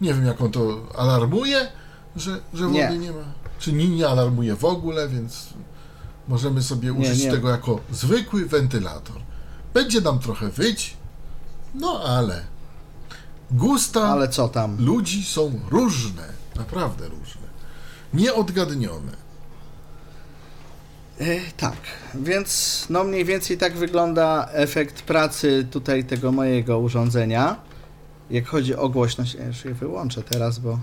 Nie 0.00 0.14
wiem, 0.14 0.26
jak 0.26 0.40
on 0.40 0.50
to 0.52 0.86
alarmuje, 0.98 1.68
że, 2.16 2.40
że 2.54 2.64
wody 2.66 2.74
Nie. 2.74 2.98
nie 2.98 3.12
ma. 3.12 3.24
Czy 3.58 3.72
nie, 3.72 3.88
nie 3.88 4.08
alarmuje 4.08 4.56
w 4.56 4.64
ogóle, 4.64 5.08
więc 5.08 5.46
możemy 6.28 6.62
sobie 6.62 6.88
Nie, 6.92 6.92
użyć 6.92 7.24
nie. 7.24 7.30
tego 7.30 7.48
jako 7.48 7.80
zwykły 7.92 8.46
wentylator. 8.46 9.16
Będzie 9.74 10.00
nam 10.00 10.18
trochę 10.18 10.48
wyć, 10.48 10.96
no 11.74 12.00
ale 12.04 12.44
gusta 13.50 14.08
Ale 14.08 14.28
co 14.28 14.48
tam? 14.48 14.76
ludzi 14.84 15.24
są 15.24 15.60
różne, 15.70 16.28
naprawdę 16.56 17.08
różne. 17.08 17.40
Nieodgadnione. 18.14 19.12
E, 21.20 21.40
tak, 21.56 21.76
więc 22.14 22.86
no 22.90 23.04
mniej 23.04 23.24
więcej 23.24 23.58
tak 23.58 23.76
wygląda 23.76 24.48
efekt 24.52 25.02
pracy 25.02 25.66
tutaj 25.70 26.04
tego 26.04 26.32
mojego 26.32 26.78
urządzenia. 26.78 27.56
Jak 28.30 28.46
chodzi 28.46 28.76
o 28.76 28.88
głośność, 28.88 29.34
ja 29.34 29.46
już 29.46 29.64
je 29.64 29.74
wyłączę 29.74 30.22
teraz, 30.22 30.58
bo 30.58 30.78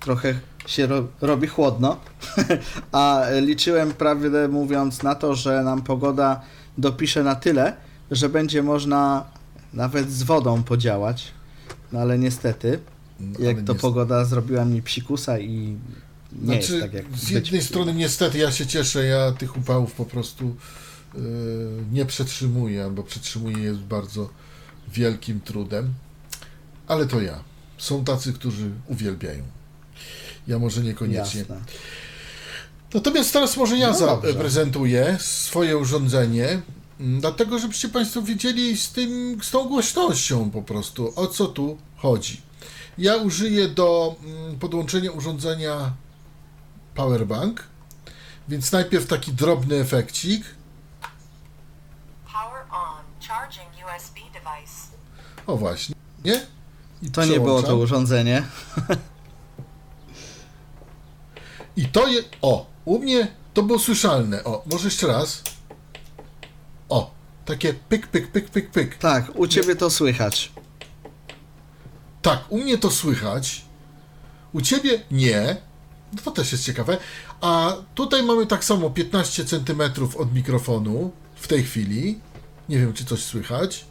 trochę 0.00 0.34
się 0.66 0.86
ro 0.86 1.02
robi 1.20 1.46
chłodno. 1.46 1.96
A 2.92 3.22
liczyłem, 3.40 3.92
prawdę 3.92 4.48
mówiąc, 4.48 5.02
na 5.02 5.14
to, 5.14 5.34
że 5.34 5.62
nam 5.62 5.82
pogoda 5.82 6.40
dopisze 6.78 7.22
na 7.22 7.34
tyle, 7.34 7.76
że 8.10 8.28
będzie 8.28 8.62
można 8.62 9.24
nawet 9.72 10.12
z 10.12 10.22
wodą 10.22 10.62
podziałać. 10.62 11.32
No 11.92 12.00
ale 12.00 12.18
niestety, 12.18 12.78
No, 13.20 13.40
jak 13.44 13.56
ale 13.56 13.66
to 13.66 13.72
nie- 13.72 13.78
pogoda 13.78 14.24
zrobiła 14.24 14.64
mi 14.64 14.82
psikusa 14.82 15.38
i 15.38 15.76
nie 16.32 16.44
Znaczy, 16.44 16.72
jest 16.72 16.80
tak 16.84 16.92
jak 16.92 17.04
z 17.06 17.20
być 17.24 17.30
jednej 17.30 17.60
w- 17.60 17.64
strony 17.64 17.94
niestety 17.94 18.38
ja 18.38 18.52
się 18.52 18.66
cieszę, 18.66 19.04
ja 19.04 19.32
tych 19.32 19.56
upałów 19.56 19.92
po 19.92 20.04
prostu 20.04 20.56
yy, 21.14 21.20
nie 21.92 22.06
przetrzymuję, 22.06 22.84
albo 22.84 23.02
przetrzymuję 23.02 23.58
je 23.58 23.74
z 23.74 23.78
bardzo 23.78 24.30
wielkim 24.92 25.40
trudem, 25.40 25.94
ale 26.88 27.06
to 27.06 27.20
ja. 27.20 27.44
Są 27.78 28.04
tacy, 28.04 28.32
którzy 28.32 28.70
uwielbiają. 28.86 29.42
Ja 30.48 30.58
może 30.58 30.82
niekoniecznie. 30.82 31.40
Jasne. 31.40 31.60
Natomiast 32.94 33.32
teraz 33.32 33.56
może 33.56 33.78
ja 33.78 33.90
No 33.90 33.94
zaprezentuję 33.98 35.16
swoje 35.20 35.76
urządzenie, 35.78 36.60
dlatego 37.00 37.58
żebyście 37.58 37.88
Państwo 37.88 38.22
wiedzieli 38.22 38.76
z, 38.76 38.92
tym, 38.92 39.38
z 39.42 39.50
tą 39.50 39.64
głośnością 39.68 40.50
po 40.50 40.62
prostu, 40.62 41.12
o 41.16 41.26
co 41.26 41.46
tu 41.46 41.78
chodzi. 41.96 42.40
Ja 42.98 43.16
użyję 43.16 43.68
do 43.68 44.16
mm, 44.24 44.58
podłączenia 44.58 45.10
urządzenia 45.10 45.92
powerbank, 46.94 47.64
więc 48.48 48.72
najpierw 48.72 49.06
taki 49.06 49.32
drobny 49.32 49.76
efekcik. 49.76 50.44
Power 52.32 52.62
on. 52.70 53.28
Charging 53.28 53.68
USB 53.86 54.20
device. 54.20 54.88
O 55.46 55.56
właśnie. 55.56 55.94
Nie? 56.24 56.46
I 57.02 57.10
To 57.10 57.24
nie 57.24 57.40
było 57.40 57.62
to 57.62 57.76
urządzenie. 57.76 58.42
I 61.76 61.88
to 61.88 62.06
je. 62.06 62.22
O, 62.42 62.66
u 62.84 62.98
mnie 62.98 63.28
to 63.54 63.62
było 63.62 63.78
słyszalne. 63.78 64.44
O, 64.44 64.62
może 64.70 64.84
jeszcze 64.84 65.06
raz. 65.06 65.42
Takie 67.48 67.74
pyk, 67.74 68.06
pyk, 68.06 68.28
pyk, 68.28 68.50
pyk, 68.50 68.70
pyk. 68.70 68.96
Tak, 68.96 69.32
u 69.34 69.46
ciebie 69.46 69.76
to 69.76 69.90
słychać. 69.90 70.52
Tak, 72.22 72.44
u 72.48 72.58
mnie 72.58 72.78
to 72.78 72.90
słychać. 72.90 73.64
U 74.52 74.60
ciebie 74.60 75.02
nie. 75.10 75.56
No 76.12 76.22
to 76.22 76.30
też 76.30 76.52
jest 76.52 76.64
ciekawe. 76.64 76.98
A 77.40 77.76
tutaj 77.94 78.22
mamy 78.22 78.46
tak 78.46 78.64
samo 78.64 78.90
15 78.90 79.44
cm 79.44 79.82
od 80.18 80.34
mikrofonu 80.34 81.12
w 81.34 81.48
tej 81.48 81.64
chwili. 81.64 82.20
Nie 82.68 82.78
wiem, 82.78 82.92
czy 82.92 83.04
coś 83.04 83.22
słychać. 83.22 83.84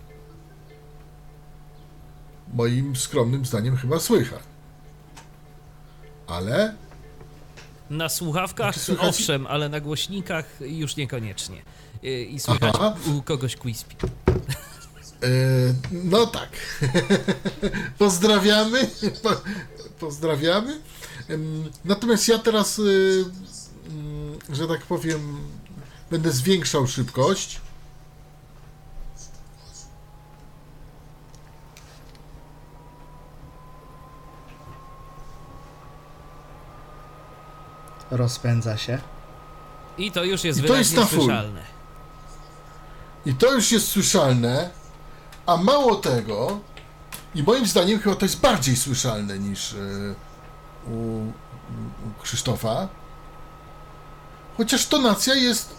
Moim 2.53 2.95
skromnym 2.95 3.45
zdaniem 3.45 3.78
chyba 3.78 3.99
słychać. 3.99 4.43
Ale 6.28 6.76
Na 7.89 8.09
słuchawkach 8.09 8.73
Czy 8.73 8.79
słychać? 8.79 9.09
owszem, 9.09 9.47
ale 9.47 9.69
na 9.69 9.79
głośnikach 9.79 10.45
już 10.61 10.95
niekoniecznie. 10.95 11.61
Y, 12.03 12.23
I 12.23 12.39
słychać 12.39 12.73
Aha. 12.75 12.95
u 13.17 13.21
kogoś 13.21 13.55
quispy. 13.55 13.95
E, 15.23 15.29
no 15.91 16.25
tak. 16.27 16.49
Pozdrawiamy. 17.99 18.89
Po, 19.23 19.29
pozdrawiamy. 19.99 20.79
Natomiast 21.85 22.27
ja 22.27 22.38
teraz, 22.38 22.79
y, 22.79 23.25
mm, 23.89 24.39
że 24.49 24.67
tak 24.67 24.81
powiem, 24.81 25.38
będę 26.11 26.31
zwiększał 26.31 26.88
szybkość. 26.88 27.61
Rozpędza 38.12 38.78
się. 38.78 38.99
I 39.97 40.12
to 40.12 40.24
już 40.24 40.43
jest 40.43 40.60
I 40.60 40.64
to 40.64 40.76
jest 40.76 40.95
na 40.95 41.05
full. 41.05 41.20
słyszalne. 41.20 41.62
I 43.26 43.34
to 43.34 43.53
już 43.53 43.72
jest 43.72 43.88
słyszalne. 43.88 44.70
A 45.45 45.58
mało 45.58 45.95
tego, 45.95 46.60
i 47.36 47.43
moim 47.43 47.66
zdaniem 47.66 47.99
chyba 47.99 48.16
to 48.16 48.26
jest 48.26 48.39
bardziej 48.39 48.76
słyszalne 48.76 49.39
niż 49.39 49.74
y, 49.74 50.16
u, 50.88 50.91
u 50.91 52.24
Krzysztofa. 52.24 52.88
Chociaż 54.58 54.88
tonacja 54.88 55.36
jest 55.36 55.76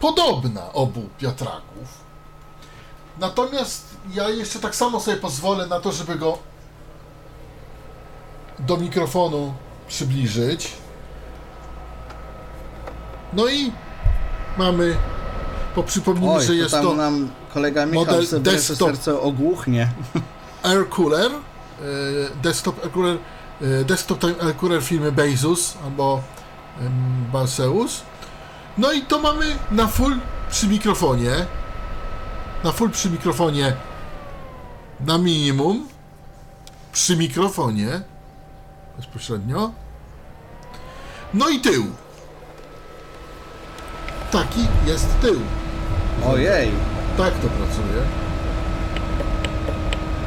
podobna 0.00 0.72
obu 0.72 1.08
wiatraków. 1.20 2.02
Natomiast 3.18 3.96
ja 4.14 4.28
jeszcze 4.28 4.58
tak 4.58 4.74
samo 4.74 5.00
sobie 5.00 5.16
pozwolę 5.16 5.66
na 5.66 5.80
to, 5.80 5.92
żeby 5.92 6.16
go 6.16 6.38
do 8.58 8.76
mikrofonu 8.76 9.54
przybliżyć. 9.88 10.72
No 13.32 13.48
i 13.48 13.72
mamy, 14.58 14.96
bo 15.76 15.82
przypomnijmy, 15.82 16.34
Oj, 16.34 16.44
że 16.46 16.54
jest 16.54 16.74
to 16.74 16.94
nam 16.94 17.30
kolega 17.54 17.86
Michał 17.86 18.04
model 18.04 18.42
desktop. 18.42 18.88
serce 18.88 19.20
ogłuchnie. 19.20 19.88
Air 20.62 20.88
Cooler, 20.88 21.30
e, 21.32 21.34
desktop 22.42 22.84
Air 22.84 22.92
Cooler, 22.92 23.16
e, 23.62 23.84
desktop 23.84 24.18
time 24.18 24.34
Air 24.42 24.56
Cooler 24.56 24.82
firmy 24.82 25.12
Bezos 25.12 25.74
albo 25.84 26.22
Balseus. 27.32 28.02
No 28.78 28.92
i 28.92 29.02
to 29.02 29.18
mamy 29.18 29.46
na 29.70 29.86
full 29.86 30.16
przy 30.50 30.68
mikrofonie. 30.68 31.30
Na 32.64 32.72
full 32.72 32.90
przy 32.90 33.10
mikrofonie 33.10 33.72
na 35.00 35.18
minimum. 35.18 35.88
Przy 36.92 37.16
mikrofonie 37.16 38.00
bezpośrednio. 38.96 39.70
No 41.34 41.48
i 41.48 41.60
tył. 41.60 41.86
Taki 44.32 44.60
jest 44.86 45.20
tył. 45.20 45.40
Ojej, 46.26 46.70
Tak 47.16 47.34
to 47.34 47.48
pracuje. 47.48 48.02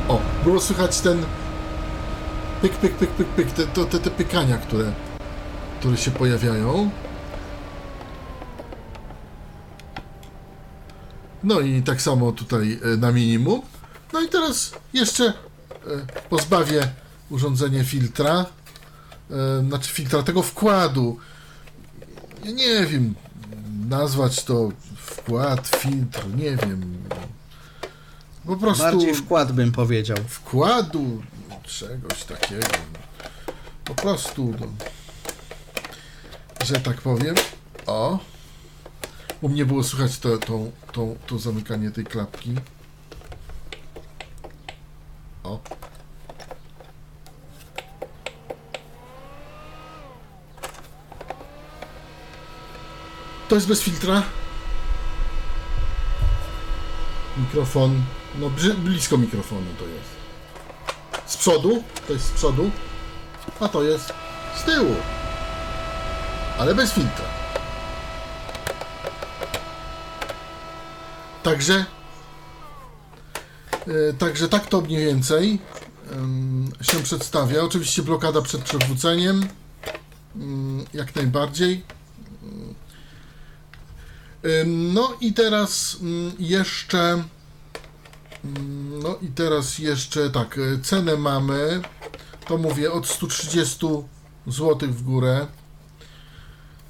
O, 0.07 0.21
było 0.43 0.61
słychać 0.61 0.99
ten 0.99 1.25
pyk, 2.61 2.73
pyk, 2.73 2.95
pyk, 2.95 3.09
pyk, 3.09 3.27
pyk, 3.27 3.51
te, 3.51 3.85
te, 3.85 3.99
te 3.99 4.11
pykania, 4.11 4.57
które, 4.57 4.93
które 5.79 5.97
się 5.97 6.11
pojawiają. 6.11 6.89
No 11.43 11.59
i 11.59 11.83
tak 11.83 12.01
samo 12.01 12.31
tutaj 12.31 12.79
e, 12.93 12.97
na 12.97 13.11
minimum. 13.11 13.61
No 14.13 14.21
i 14.21 14.29
teraz 14.29 14.71
jeszcze 14.93 15.25
e, 15.25 15.33
pozbawię 16.29 16.87
urządzenie 17.29 17.83
filtra, 17.83 18.45
e, 19.31 19.63
znaczy 19.67 19.89
filtra 19.89 20.23
tego 20.23 20.43
wkładu. 20.43 21.17
Ja 22.43 22.51
nie 22.51 22.85
wiem, 22.85 23.15
nazwać 23.89 24.43
to 24.43 24.69
wkład, 24.97 25.67
filtr, 25.67 26.27
nie 26.35 26.55
wiem. 26.57 26.97
Po 28.45 28.55
prostu 28.57 28.83
bardziej 28.83 29.15
wkład 29.15 29.51
bym 29.51 29.71
powiedział. 29.71 30.17
wkładu 30.27 31.21
czegoś 31.63 32.23
takiego. 32.23 32.67
Po 33.85 33.95
prostu, 33.95 34.53
no, 34.59 34.67
że 36.65 36.75
tak 36.75 37.01
powiem. 37.01 37.35
O. 37.85 38.19
U 39.41 39.49
mnie 39.49 39.65
było 39.65 39.83
słychać 39.83 40.19
to, 40.19 40.37
to, 40.37 40.59
to, 40.91 41.07
to 41.27 41.39
zamykanie 41.39 41.91
tej 41.91 42.03
klapki. 42.03 42.55
O. 45.43 45.59
To 53.49 53.55
jest 53.55 53.67
bez 53.67 53.81
filtra. 53.81 54.23
Mikrofon, 57.37 58.01
no 58.39 58.49
blisko 58.77 59.17
mikrofonu 59.17 59.67
to 59.79 59.85
jest. 59.85 60.15
Z 61.25 61.37
przodu, 61.37 61.83
to 62.07 62.13
jest 62.13 62.25
z 62.25 62.31
przodu, 62.31 62.71
a 63.59 63.67
to 63.67 63.83
jest 63.83 64.13
z 64.55 64.63
tyłu. 64.63 64.95
Ale 66.57 66.75
bez 66.75 66.93
filtra. 66.93 67.25
Także 71.43 71.85
e, 73.87 74.13
Także 74.13 74.49
tak 74.49 74.67
to 74.67 74.81
mniej 74.81 75.05
więcej 75.05 75.59
em, 76.11 76.71
się 76.81 77.03
przedstawia. 77.03 77.61
Oczywiście 77.61 78.03
blokada 78.03 78.41
przed 78.41 78.61
przewróceniem, 78.61 79.47
mm, 80.35 80.85
jak 80.93 81.15
najbardziej. 81.15 81.94
No 84.65 85.13
i 85.21 85.33
teraz 85.33 85.97
mm, 86.01 86.31
jeszcze. 86.39 87.23
mm, 88.43 88.99
No 89.03 89.15
i 89.21 89.27
teraz 89.27 89.79
jeszcze 89.79 90.29
tak, 90.29 90.57
e, 90.57 90.79
cenę 90.83 91.17
mamy. 91.17 91.81
To 92.47 92.57
mówię 92.57 92.91
od 92.91 93.07
130 93.07 93.87
zł 94.47 94.89
w 94.91 95.03
górę. 95.03 95.47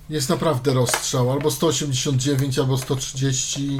Jest 0.10 0.30
naprawdę 0.30 0.74
rozstrzał, 0.74 1.32
albo 1.32 1.52
189, 1.52 2.60
albo 2.60 2.78
130. 2.78 3.78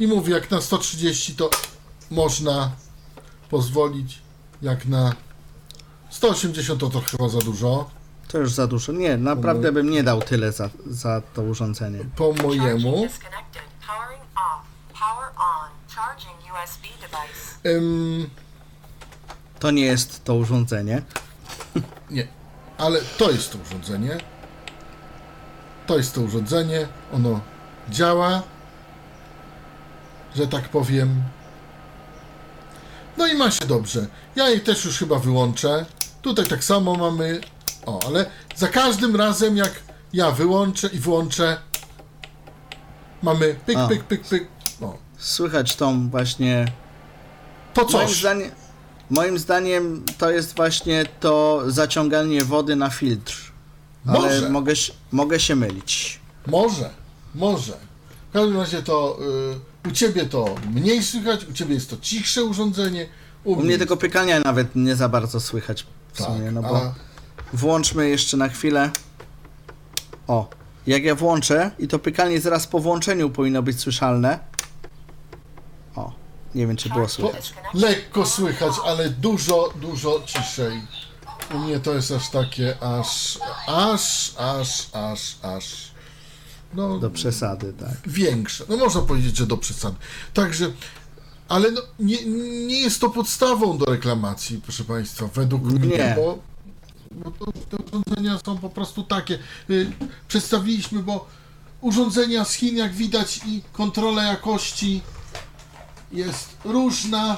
I 0.00 0.06
mówię, 0.06 0.34
jak 0.34 0.50
na 0.50 0.60
130 0.60 1.34
to 1.34 1.50
można 2.10 2.72
pozwolić, 3.50 4.18
jak 4.62 4.86
na 4.86 5.14
180 6.10 6.80
to, 6.80 6.90
to 6.90 7.00
chyba 7.00 7.28
za 7.28 7.38
dużo. 7.38 7.90
To 8.28 8.38
już 8.38 8.52
za 8.52 8.66
dużo. 8.66 8.92
Nie, 8.92 9.16
naprawdę 9.16 9.72
bym 9.72 9.90
nie 9.90 10.02
dał 10.02 10.22
tyle 10.22 10.52
za, 10.52 10.70
za 10.86 11.22
to 11.34 11.42
urządzenie. 11.42 11.98
Po 12.16 12.32
mojemu. 12.32 12.96
Ym, 17.66 18.30
To 19.60 19.70
nie 19.70 19.84
jest 19.84 20.24
to 20.24 20.34
urządzenie. 20.34 21.02
Nie, 22.10 22.28
ale 22.78 23.00
to 23.18 23.30
jest 23.30 23.52
to 23.52 23.58
urządzenie. 23.58 24.18
To 25.86 25.96
jest 25.96 26.14
to 26.14 26.20
urządzenie. 26.20 26.88
Ono 27.12 27.40
działa, 27.90 28.42
że 30.36 30.46
tak 30.46 30.68
powiem. 30.68 31.22
No 33.16 33.26
i 33.26 33.34
ma 33.34 33.50
się 33.50 33.66
dobrze. 33.66 34.06
Ja 34.36 34.48
jej 34.48 34.60
też 34.60 34.84
już 34.84 34.98
chyba 34.98 35.18
wyłączę. 35.18 35.86
Tutaj 36.22 36.46
tak 36.46 36.64
samo 36.64 36.94
mamy. 36.94 37.40
O, 37.86 38.00
ale 38.06 38.26
za 38.56 38.68
każdym 38.68 39.16
razem 39.16 39.56
jak 39.56 39.72
ja 40.12 40.30
wyłączę 40.30 40.88
i 40.92 40.98
włączę, 40.98 41.56
mamy 43.22 43.56
pyk, 43.66 43.78
pyk, 43.88 44.04
pyk, 44.04 44.22
pyk. 44.22 44.48
O, 44.80 44.98
Słychać 45.18 45.76
tą 45.76 46.08
właśnie 46.10 46.72
to 47.74 47.82
Moim, 47.84 47.92
coś. 48.08 48.18
zdaniem, 48.20 48.50
moim 49.10 49.38
zdaniem 49.38 50.04
to 50.18 50.30
jest 50.30 50.56
właśnie 50.56 51.04
to 51.20 51.62
zaciąganie 51.66 52.44
wody 52.44 52.76
na 52.76 52.90
filtr. 52.90 53.52
Ale 54.06 54.18
Może. 54.20 54.50
mogę, 54.50 54.76
się- 54.76 54.92
mogę 55.12 55.40
się 55.40 55.56
mylić. 55.56 56.20
Może, 56.46 56.90
może. 57.34 57.72
W 58.30 58.32
każdym 58.32 58.56
razie 58.56 58.82
to 58.82 59.18
y, 59.84 59.88
u 59.88 59.92
ciebie 59.92 60.26
to 60.26 60.54
mniej 60.74 61.02
słychać, 61.02 61.44
u 61.44 61.52
ciebie 61.52 61.74
jest 61.74 61.90
to 61.90 61.96
cichsze 61.96 62.44
urządzenie. 62.44 63.06
U 63.44 63.56
mnie 63.56 63.78
tego 63.78 63.96
pykania 63.96 64.40
nawet 64.40 64.76
nie 64.76 64.96
za 64.96 65.08
bardzo 65.08 65.40
słychać 65.40 65.86
w 66.12 66.18
tak, 66.18 66.26
sumie, 66.26 66.50
no 66.50 66.62
bo 66.62 66.76
a, 66.76 66.94
włączmy 67.52 68.08
jeszcze 68.08 68.36
na 68.36 68.48
chwilę. 68.48 68.90
O, 70.26 70.48
jak 70.86 71.04
ja 71.04 71.14
włączę 71.14 71.70
i 71.78 71.88
to 71.88 71.98
pykanie 71.98 72.40
zaraz 72.40 72.66
po 72.66 72.78
włączeniu 72.80 73.30
powinno 73.30 73.62
być 73.62 73.80
słyszalne. 73.80 74.38
O, 75.96 76.12
nie 76.54 76.66
wiem 76.66 76.76
czy 76.76 76.88
było 76.88 77.06
to 77.06 77.08
słychać. 77.12 77.54
lekko 77.74 78.26
słychać, 78.26 78.72
ale 78.86 79.10
dużo, 79.10 79.72
dużo 79.80 80.22
ciszej. 80.26 80.82
U 81.54 81.58
mnie 81.58 81.80
to 81.80 81.94
jest 81.94 82.10
aż 82.12 82.30
takie, 82.30 82.76
aż, 82.82 83.38
aż, 83.66 84.34
aż, 84.38 84.88
aż, 84.92 85.36
aż. 85.42 85.90
No, 86.74 86.98
Do 86.98 87.10
przesady, 87.10 87.72
tak. 87.72 87.96
większe. 88.06 88.64
No 88.68 88.76
można 88.76 89.00
powiedzieć, 89.00 89.36
że 89.36 89.46
do 89.46 89.56
przesady. 89.56 89.96
Także, 90.34 90.72
ale 91.48 91.70
no, 91.70 91.80
nie, 91.98 92.24
nie 92.66 92.80
jest 92.80 93.00
to 93.00 93.10
podstawą 93.10 93.78
do 93.78 93.84
reklamacji, 93.86 94.60
proszę 94.62 94.84
Państwa, 94.84 95.26
według 95.34 95.64
mnie, 95.64 95.88
Nie. 95.96 96.12
bo, 96.16 96.38
bo 97.16 97.30
to, 97.30 97.52
te 97.52 97.76
urządzenia 97.76 98.38
są 98.46 98.58
po 98.58 98.70
prostu 98.70 99.02
takie. 99.02 99.38
Y, 99.70 99.92
Przedstawiliśmy, 100.28 101.02
bo 101.02 101.26
urządzenia 101.80 102.44
z 102.44 102.52
Chin, 102.52 102.76
jak 102.76 102.92
widać, 102.94 103.40
i 103.46 103.62
kontrola 103.72 104.22
jakości 104.22 105.00
jest 106.12 106.56
różna, 106.64 107.36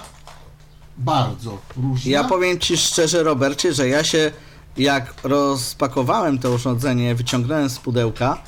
bardzo 0.98 1.58
różna. 1.76 2.10
Ja 2.10 2.24
powiem 2.24 2.58
Ci 2.58 2.76
szczerze, 2.76 3.22
Robercie, 3.22 3.74
że 3.74 3.88
ja 3.88 4.04
się, 4.04 4.30
jak 4.76 5.14
rozpakowałem 5.22 6.38
to 6.38 6.50
urządzenie, 6.50 7.14
wyciągnąłem 7.14 7.70
z 7.70 7.78
pudełka, 7.78 8.42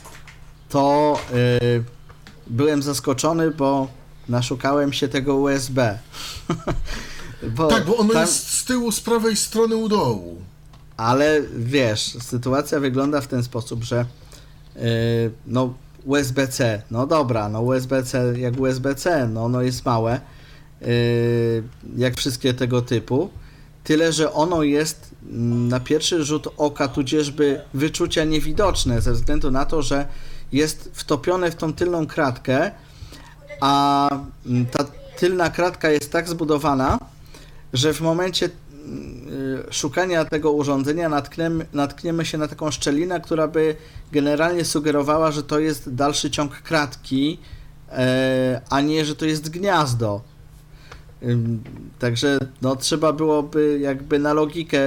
to 0.69 1.19
yy, 1.33 1.85
byłem 2.47 2.83
zaskoczony, 2.83 3.51
bo 3.51 3.89
naszukałem 4.29 4.93
się 4.93 5.09
tego 5.09 5.37
USB. 5.37 5.99
bo 7.57 7.67
tak, 7.67 7.87
bo 7.87 7.97
ono 7.97 8.13
tam- 8.13 8.23
jest 8.23 8.59
z 8.59 8.65
tyłu, 8.65 8.93
z 8.93 9.01
prawej 9.01 9.37
strony 9.37 9.77
u 9.77 9.89
dołu. 9.89 10.50
Ale 11.01 11.43
wiesz, 11.57 12.17
sytuacja 12.21 12.81
wygląda 12.81 13.21
w 13.21 13.27
ten 13.27 13.43
sposób, 13.43 13.85
że 13.85 14.05
yy, 14.77 14.83
no 15.47 15.75
USB-C, 16.05 16.83
no 16.91 17.07
dobra, 17.07 17.49
no 17.49 17.63
USB-C 17.63 18.35
jak 18.39 18.61
USB-C, 18.61 19.29
no 19.29 19.45
ono 19.45 19.63
jest 19.63 19.85
małe, 19.85 20.21
yy, 20.81 20.89
jak 21.97 22.17
wszystkie 22.17 22.55
tego 22.55 22.83
typu, 22.83 23.31
tyle, 23.85 24.13
że 24.13 24.33
ono 24.33 24.63
jest 24.63 25.11
mm, 25.31 25.69
na 25.69 25.81
pierwszy 25.81 26.25
rzut 26.25 26.49
oka, 26.57 26.89
tudzieżby 26.89 27.61
wyczucia 27.75 28.25
niewidoczne, 28.25 29.01
ze 29.01 29.13
względu 29.13 29.51
na 29.51 29.65
to, 29.65 29.83
że 29.83 30.07
jest 30.53 30.91
wtopione 30.93 31.51
w 31.51 31.57
tą 31.57 31.73
tylną 31.73 32.07
kratkę, 32.07 32.71
a 33.61 34.09
mm, 34.47 34.67
ta 34.67 34.85
tylna 35.19 35.51
kratka 35.51 35.91
jest 35.91 36.13
tak 36.13 36.29
zbudowana, 36.29 36.99
że 37.73 37.95
w 37.95 38.01
momencie 38.01 38.51
szukania 39.71 40.25
tego 40.25 40.53
urządzenia 40.53 41.09
natkniemy, 41.09 41.67
natkniemy 41.73 42.25
się 42.25 42.39
na 42.39 42.49
taką 42.49 42.71
szczelinę, 42.71 43.21
która 43.21 43.49
by 43.49 43.77
generalnie 44.13 44.65
sugerowała, 44.65 45.31
że 45.33 45.43
to 45.43 45.59
jest 45.59 45.95
dalszy 45.95 46.31
ciąg 46.31 46.63
kratki, 46.63 47.39
e, 47.93 48.61
a 48.71 48.81
nie, 48.81 49.05
że 49.05 49.17
to 49.17 49.27
jest 49.27 49.51
gniazdo. 49.51 50.21
Także 51.99 52.39
no, 52.63 52.77
trzeba 52.77 53.13
byłoby 53.13 53.79
jakby 53.83 54.19
na 54.19 54.33
logikę, 54.33 54.81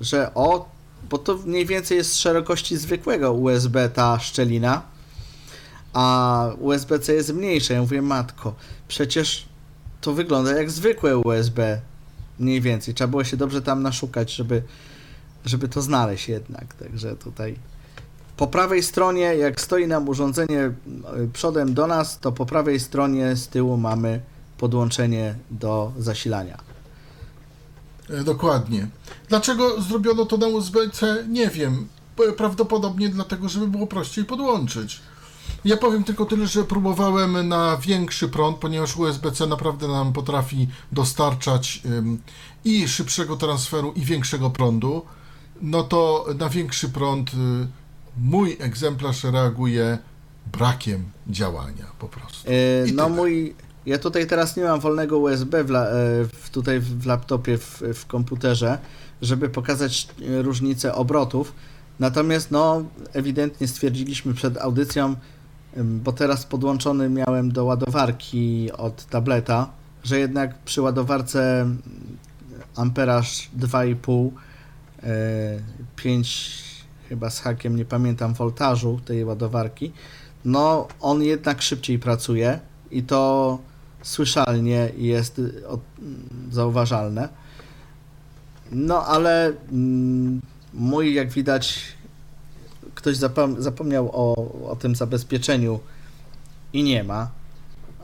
że 0.00 0.34
o, 0.34 0.68
bo 1.10 1.18
to 1.18 1.38
mniej 1.46 1.66
więcej 1.66 1.96
jest 1.98 2.18
szerokości 2.18 2.76
zwykłego 2.76 3.32
USB 3.32 3.88
ta 3.88 4.18
szczelina, 4.18 4.82
a 5.92 6.46
USB-C 6.58 7.14
jest 7.14 7.34
mniejsze. 7.34 7.74
Ja 7.74 7.80
mówię, 7.80 8.02
matko, 8.02 8.54
przecież 8.88 9.48
to 10.00 10.12
wygląda 10.12 10.56
jak 10.56 10.70
zwykłe 10.70 11.18
USB, 11.18 11.80
mniej 12.40 12.60
więcej. 12.60 12.94
Trzeba 12.94 13.08
było 13.08 13.24
się 13.24 13.36
dobrze 13.36 13.62
tam 13.62 13.82
naszukać, 13.82 14.34
żeby, 14.34 14.62
żeby 15.44 15.68
to 15.68 15.82
znaleźć 15.82 16.28
jednak. 16.28 16.74
Także 16.74 17.16
tutaj 17.16 17.56
po 18.36 18.46
prawej 18.46 18.82
stronie, 18.82 19.22
jak 19.22 19.60
stoi 19.60 19.86
nam 19.86 20.08
urządzenie 20.08 20.72
y, 21.24 21.28
przodem 21.32 21.74
do 21.74 21.86
nas, 21.86 22.18
to 22.18 22.32
po 22.32 22.46
prawej 22.46 22.80
stronie 22.80 23.36
z 23.36 23.48
tyłu 23.48 23.76
mamy 23.76 24.20
podłączenie 24.58 25.34
do 25.50 25.92
zasilania. 25.98 26.58
E, 28.10 28.24
Dokładnie. 28.24 28.88
Dlaczego 29.28 29.82
zrobiono 29.82 30.26
to 30.26 30.36
na 30.36 30.46
USB-C? 30.46 31.24
Nie 31.28 31.48
wiem. 31.48 31.88
Prawdopodobnie 32.36 33.08
dlatego, 33.08 33.48
żeby 33.48 33.68
było 33.68 33.86
prościej 33.86 34.24
podłączyć. 34.24 35.00
Ja 35.64 35.76
powiem 35.76 36.04
tylko 36.04 36.26
tyle, 36.26 36.46
że 36.46 36.64
próbowałem 36.64 37.48
na 37.48 37.76
większy 37.76 38.28
prąd, 38.28 38.56
ponieważ 38.56 38.96
USB-C 38.96 39.46
naprawdę 39.46 39.88
nam 39.88 40.12
potrafi 40.12 40.68
dostarczać 40.92 41.82
i 42.64 42.88
szybszego 42.88 43.36
transferu, 43.36 43.92
i 43.92 44.00
większego 44.00 44.50
prądu. 44.50 45.02
No 45.62 45.82
to 45.82 46.26
na 46.38 46.48
większy 46.48 46.88
prąd 46.88 47.30
y, 47.34 47.34
mój 48.18 48.56
egzemplarz 48.60 49.24
reaguje 49.24 49.98
brakiem 50.52 51.04
działania 51.26 51.86
po 51.98 52.08
prostu. 52.08 52.50
I 52.86 52.92
no 52.92 53.08
mój, 53.08 53.54
ja 53.86 53.98
tutaj 53.98 54.26
teraz 54.26 54.56
nie 54.56 54.64
mam 54.64 54.80
wolnego 54.80 55.18
USB 55.18 55.64
w, 55.64 55.70
la, 55.70 55.86
e, 55.86 55.90
w, 56.24 56.50
tutaj 56.50 56.80
w 56.80 57.06
laptopie, 57.06 57.58
w, 57.58 57.82
w 57.94 58.06
komputerze, 58.06 58.78
żeby 59.22 59.48
pokazać 59.48 60.08
e, 60.38 60.42
różnicę 60.42 60.94
obrotów. 60.94 61.52
Natomiast 61.98 62.50
no 62.50 62.84
ewidentnie 63.12 63.68
stwierdziliśmy 63.68 64.34
przed 64.34 64.58
audycją, 64.58 65.16
bo 65.76 66.12
teraz 66.12 66.46
podłączony 66.46 67.08
miałem 67.08 67.52
do 67.52 67.64
ładowarki 67.64 68.72
od 68.72 69.04
tableta, 69.04 69.70
że 70.04 70.18
jednak 70.18 70.58
przy 70.58 70.82
ładowarce 70.82 71.66
amperaż 72.76 73.50
2,5 73.58 74.30
e, 75.02 75.08
5 75.96 76.70
chyba 77.08 77.30
z 77.30 77.40
hakiem, 77.40 77.76
nie 77.76 77.84
pamiętam, 77.84 78.34
voltażu 78.34 79.00
tej 79.04 79.24
ładowarki, 79.24 79.92
no 80.44 80.88
on 81.00 81.22
jednak 81.22 81.62
szybciej 81.62 81.98
pracuje 81.98 82.60
i 82.90 83.02
to 83.02 83.58
słyszalnie 84.02 84.90
jest 84.96 85.38
y, 85.38 85.62
zauważalne. 86.50 87.28
No 88.72 89.06
ale 89.06 89.52
mój, 90.74 91.14
jak 91.14 91.30
widać, 91.30 91.82
ktoś 93.00 93.16
zapom- 93.16 93.60
zapomniał 93.60 94.10
o, 94.12 94.34
o 94.70 94.76
tym 94.76 94.94
zabezpieczeniu 94.94 95.80
i 96.72 96.82
nie 96.82 97.04
ma, 97.04 97.30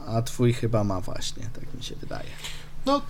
a 0.07 0.23
twój 0.23 0.53
chyba 0.53 0.85
ma 0.85 1.01
właśnie, 1.01 1.51
tak 1.53 1.75
mi 1.75 1.83
się 1.83 1.97
wydaje. 1.97 2.31
No, 2.87 3.03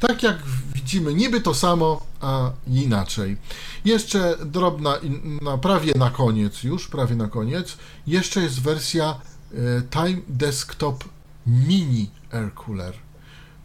tak 0.00 0.22
jak 0.22 0.38
widzimy, 0.74 1.14
niby 1.14 1.40
to 1.40 1.54
samo, 1.54 2.06
a 2.20 2.50
inaczej. 2.66 3.36
Jeszcze 3.84 4.36
drobna, 4.44 4.98
na 5.42 5.58
prawie 5.58 5.92
na 5.96 6.10
koniec 6.10 6.62
już, 6.62 6.88
prawie 6.88 7.16
na 7.16 7.28
koniec, 7.28 7.76
jeszcze 8.06 8.42
jest 8.42 8.60
wersja 8.60 9.20
e, 9.52 9.82
Time 9.90 10.20
Desktop 10.28 11.04
Mini 11.46 12.10
Air 12.32 12.54
Cooler. 12.54 12.94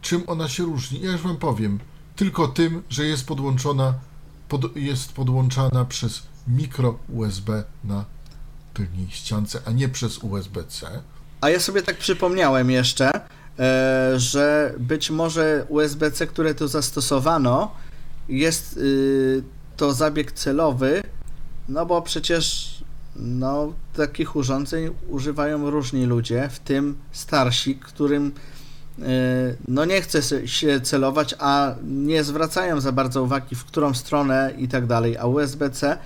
Czym 0.01 0.23
ona 0.27 0.49
się 0.49 0.63
różni? 0.63 1.01
Ja 1.01 1.11
już 1.11 1.21
wam 1.21 1.37
powiem. 1.37 1.79
Tylko 2.15 2.47
tym, 2.47 2.83
że 2.89 3.05
jest 3.05 3.27
podłączona, 3.27 3.93
pod, 4.49 4.77
jest 4.77 5.13
podłączana 5.13 5.85
przez 5.85 6.23
mikro 6.47 6.99
USB 7.09 7.63
na 7.83 8.05
tylnej 8.73 9.07
ściance, 9.09 9.61
a 9.65 9.71
nie 9.71 9.89
przez 9.89 10.17
USB-C. 10.17 10.87
A 11.41 11.49
ja 11.49 11.59
sobie 11.59 11.81
tak 11.81 11.97
przypomniałem 11.97 12.71
jeszcze, 12.71 13.11
e, 13.59 14.13
że 14.19 14.73
być 14.79 15.11
może 15.11 15.65
USB-C, 15.69 16.27
które 16.27 16.55
tu 16.55 16.67
zastosowano, 16.67 17.71
jest 18.29 18.77
y, 18.77 19.43
to 19.77 19.93
zabieg 19.93 20.31
celowy, 20.31 21.03
no 21.69 21.85
bo 21.85 22.01
przecież 22.01 22.77
no, 23.15 23.73
takich 23.93 24.35
urządzeń 24.35 24.89
używają 25.09 25.69
różni 25.69 26.05
ludzie, 26.05 26.49
w 26.51 26.59
tym 26.59 26.97
starsi, 27.11 27.75
którym 27.75 28.31
y, 28.99 29.03
no 29.67 29.85
nie 29.85 30.01
chce 30.01 30.47
się 30.47 30.81
celować, 30.81 31.35
a 31.39 31.75
nie 31.83 32.23
zwracają 32.23 32.81
za 32.81 32.91
bardzo 32.91 33.23
uwagi, 33.23 33.55
w 33.55 33.65
którą 33.65 33.93
stronę 33.93 34.53
i 34.57 34.67
tak 34.67 34.85
dalej, 34.85 35.17
a 35.17 35.25
USB-C 35.25 35.97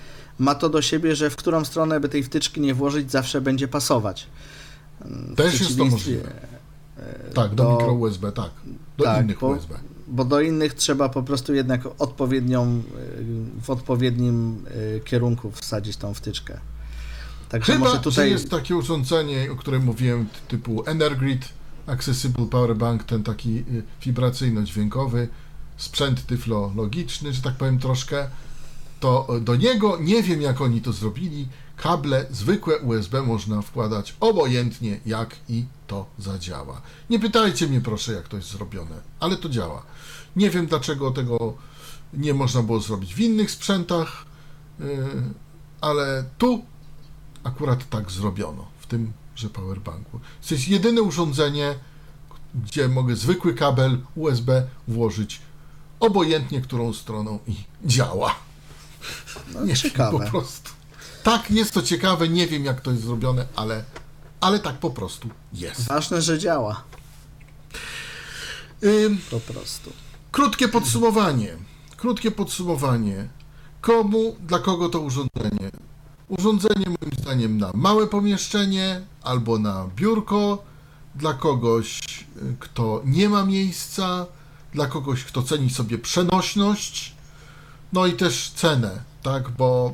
ma 0.41 0.55
to 0.55 0.69
do 0.69 0.81
siebie, 0.81 1.15
że 1.15 1.29
w 1.29 1.35
którą 1.35 1.65
stronę 1.65 1.99
by 1.99 2.09
tej 2.09 2.23
wtyczki 2.23 2.61
nie 2.61 2.73
włożyć, 2.73 3.11
zawsze 3.11 3.41
będzie 3.41 3.67
pasować. 3.67 4.27
W 5.05 5.35
Też 5.35 5.59
jest 5.59 5.77
to 5.77 5.85
możliwe. 5.85 6.31
Tak, 7.33 7.55
do 7.55 7.63
do- 7.63 7.71
mikro 7.71 7.93
USB, 7.93 8.31
tak. 8.31 8.49
Do 8.97 9.03
tak, 9.03 9.23
innych 9.25 9.39
bo- 9.39 9.47
USB. 9.47 9.79
Bo 10.07 10.25
do 10.25 10.41
innych 10.41 10.73
trzeba 10.73 11.09
po 11.09 11.23
prostu 11.23 11.53
jednak 11.53 11.81
odpowiednią, 11.99 12.81
y, 13.19 13.61
w 13.61 13.69
odpowiednim 13.69 14.65
y, 14.95 15.01
kierunku 15.05 15.51
wsadzić 15.51 15.97
tą 15.97 16.13
wtyczkę. 16.13 16.59
Także 17.49 17.73
Chyba, 17.73 17.85
może 17.85 17.97
że 17.97 18.03
tutaj. 18.03 18.31
jest 18.31 18.49
takie 18.49 18.75
urządzenie, 18.75 19.51
o 19.51 19.55
którym 19.55 19.83
mówiłem, 19.83 20.27
typu 20.47 20.83
Energrid 20.85 21.49
Accessible 21.87 22.45
Power 22.45 22.75
Bank, 22.75 23.03
ten 23.03 23.23
taki 23.23 23.57
y, 23.57 23.83
wibracyjno-dźwiękowy, 24.05 25.27
sprzęt 25.77 26.25
tyflologiczny, 26.25 27.33
że 27.33 27.41
tak 27.41 27.53
powiem 27.55 27.79
troszkę, 27.79 28.27
to 29.01 29.27
do 29.41 29.55
niego, 29.55 29.97
nie 30.01 30.23
wiem 30.23 30.41
jak 30.41 30.61
oni 30.61 30.81
to 30.81 30.93
zrobili, 30.93 31.47
kable 31.77 32.25
zwykłe 32.31 32.79
USB 32.79 33.21
można 33.21 33.61
wkładać 33.61 34.15
obojętnie 34.19 34.99
jak 35.05 35.35
i 35.49 35.65
to 35.87 36.05
zadziała. 36.19 36.81
Nie 37.09 37.19
pytajcie 37.19 37.67
mnie 37.67 37.81
proszę 37.81 38.13
jak 38.13 38.27
to 38.27 38.37
jest 38.37 38.49
zrobione, 38.49 39.01
ale 39.19 39.37
to 39.37 39.49
działa. 39.49 39.83
Nie 40.35 40.49
wiem 40.49 40.67
dlaczego 40.67 41.11
tego 41.11 41.53
nie 42.13 42.33
można 42.33 42.63
było 42.63 42.79
zrobić 42.79 43.15
w 43.15 43.19
innych 43.19 43.51
sprzętach, 43.51 44.25
y, 44.79 44.83
ale 45.81 46.25
tu 46.37 46.65
akurat 47.43 47.89
tak 47.89 48.11
zrobiono 48.11 48.67
w 48.79 48.87
tymże 48.87 49.49
powerbanku. 49.53 50.19
To 50.47 50.55
jest 50.55 50.67
jedyne 50.67 51.01
urządzenie, 51.01 51.75
gdzie 52.55 52.87
mogę 52.87 53.15
zwykły 53.15 53.53
kabel 53.53 53.99
USB 54.15 54.67
włożyć 54.87 55.41
obojętnie 55.99 56.61
którą 56.61 56.93
stroną 56.93 57.39
i 57.47 57.55
działa. 57.85 58.35
No, 59.53 59.65
Nie 59.65 59.75
ciekawe. 59.75 60.19
po 60.19 60.31
prostu. 60.31 60.71
Tak, 61.23 61.51
jest 61.51 61.73
to 61.73 61.81
ciekawe, 61.81 62.29
nie 62.29 62.47
wiem 62.47 62.65
jak 62.65 62.81
to 62.81 62.91
jest 62.91 63.03
zrobione, 63.03 63.45
ale, 63.55 63.83
ale 64.41 64.59
tak 64.59 64.77
po 64.77 64.89
prostu 64.89 65.29
jest. 65.53 65.81
Ważne, 65.87 66.21
że 66.21 66.39
działa. 66.39 66.83
Ym, 68.83 69.17
Po 69.31 69.39
prostu. 69.39 69.93
Krótkie 70.31 70.67
podsumowanie. 70.67 71.57
Krótkie 71.97 72.31
podsumowanie. 72.31 73.27
Komu, 73.81 74.35
dla 74.39 74.59
kogo 74.59 74.89
to 74.89 74.99
urządzenie? 74.99 75.71
Urządzenie 76.27 76.85
moim 76.85 77.13
zdaniem 77.21 77.57
na 77.57 77.71
małe 77.73 78.07
pomieszczenie 78.07 79.01
albo 79.23 79.59
na 79.59 79.87
biurko, 79.95 80.63
dla 81.15 81.33
kogoś, 81.33 81.99
y, 82.37 82.55
kto 82.59 83.01
nie 83.05 83.29
ma 83.29 83.45
miejsca, 83.45 84.25
dla 84.73 84.87
kogoś, 84.87 85.23
kto 85.23 85.43
ceni 85.43 85.69
sobie 85.69 85.97
przenośność, 85.97 87.15
no 87.93 88.05
i 88.07 88.13
też 88.13 88.51
cenę, 88.55 89.03
tak, 89.23 89.49
bo 89.49 89.93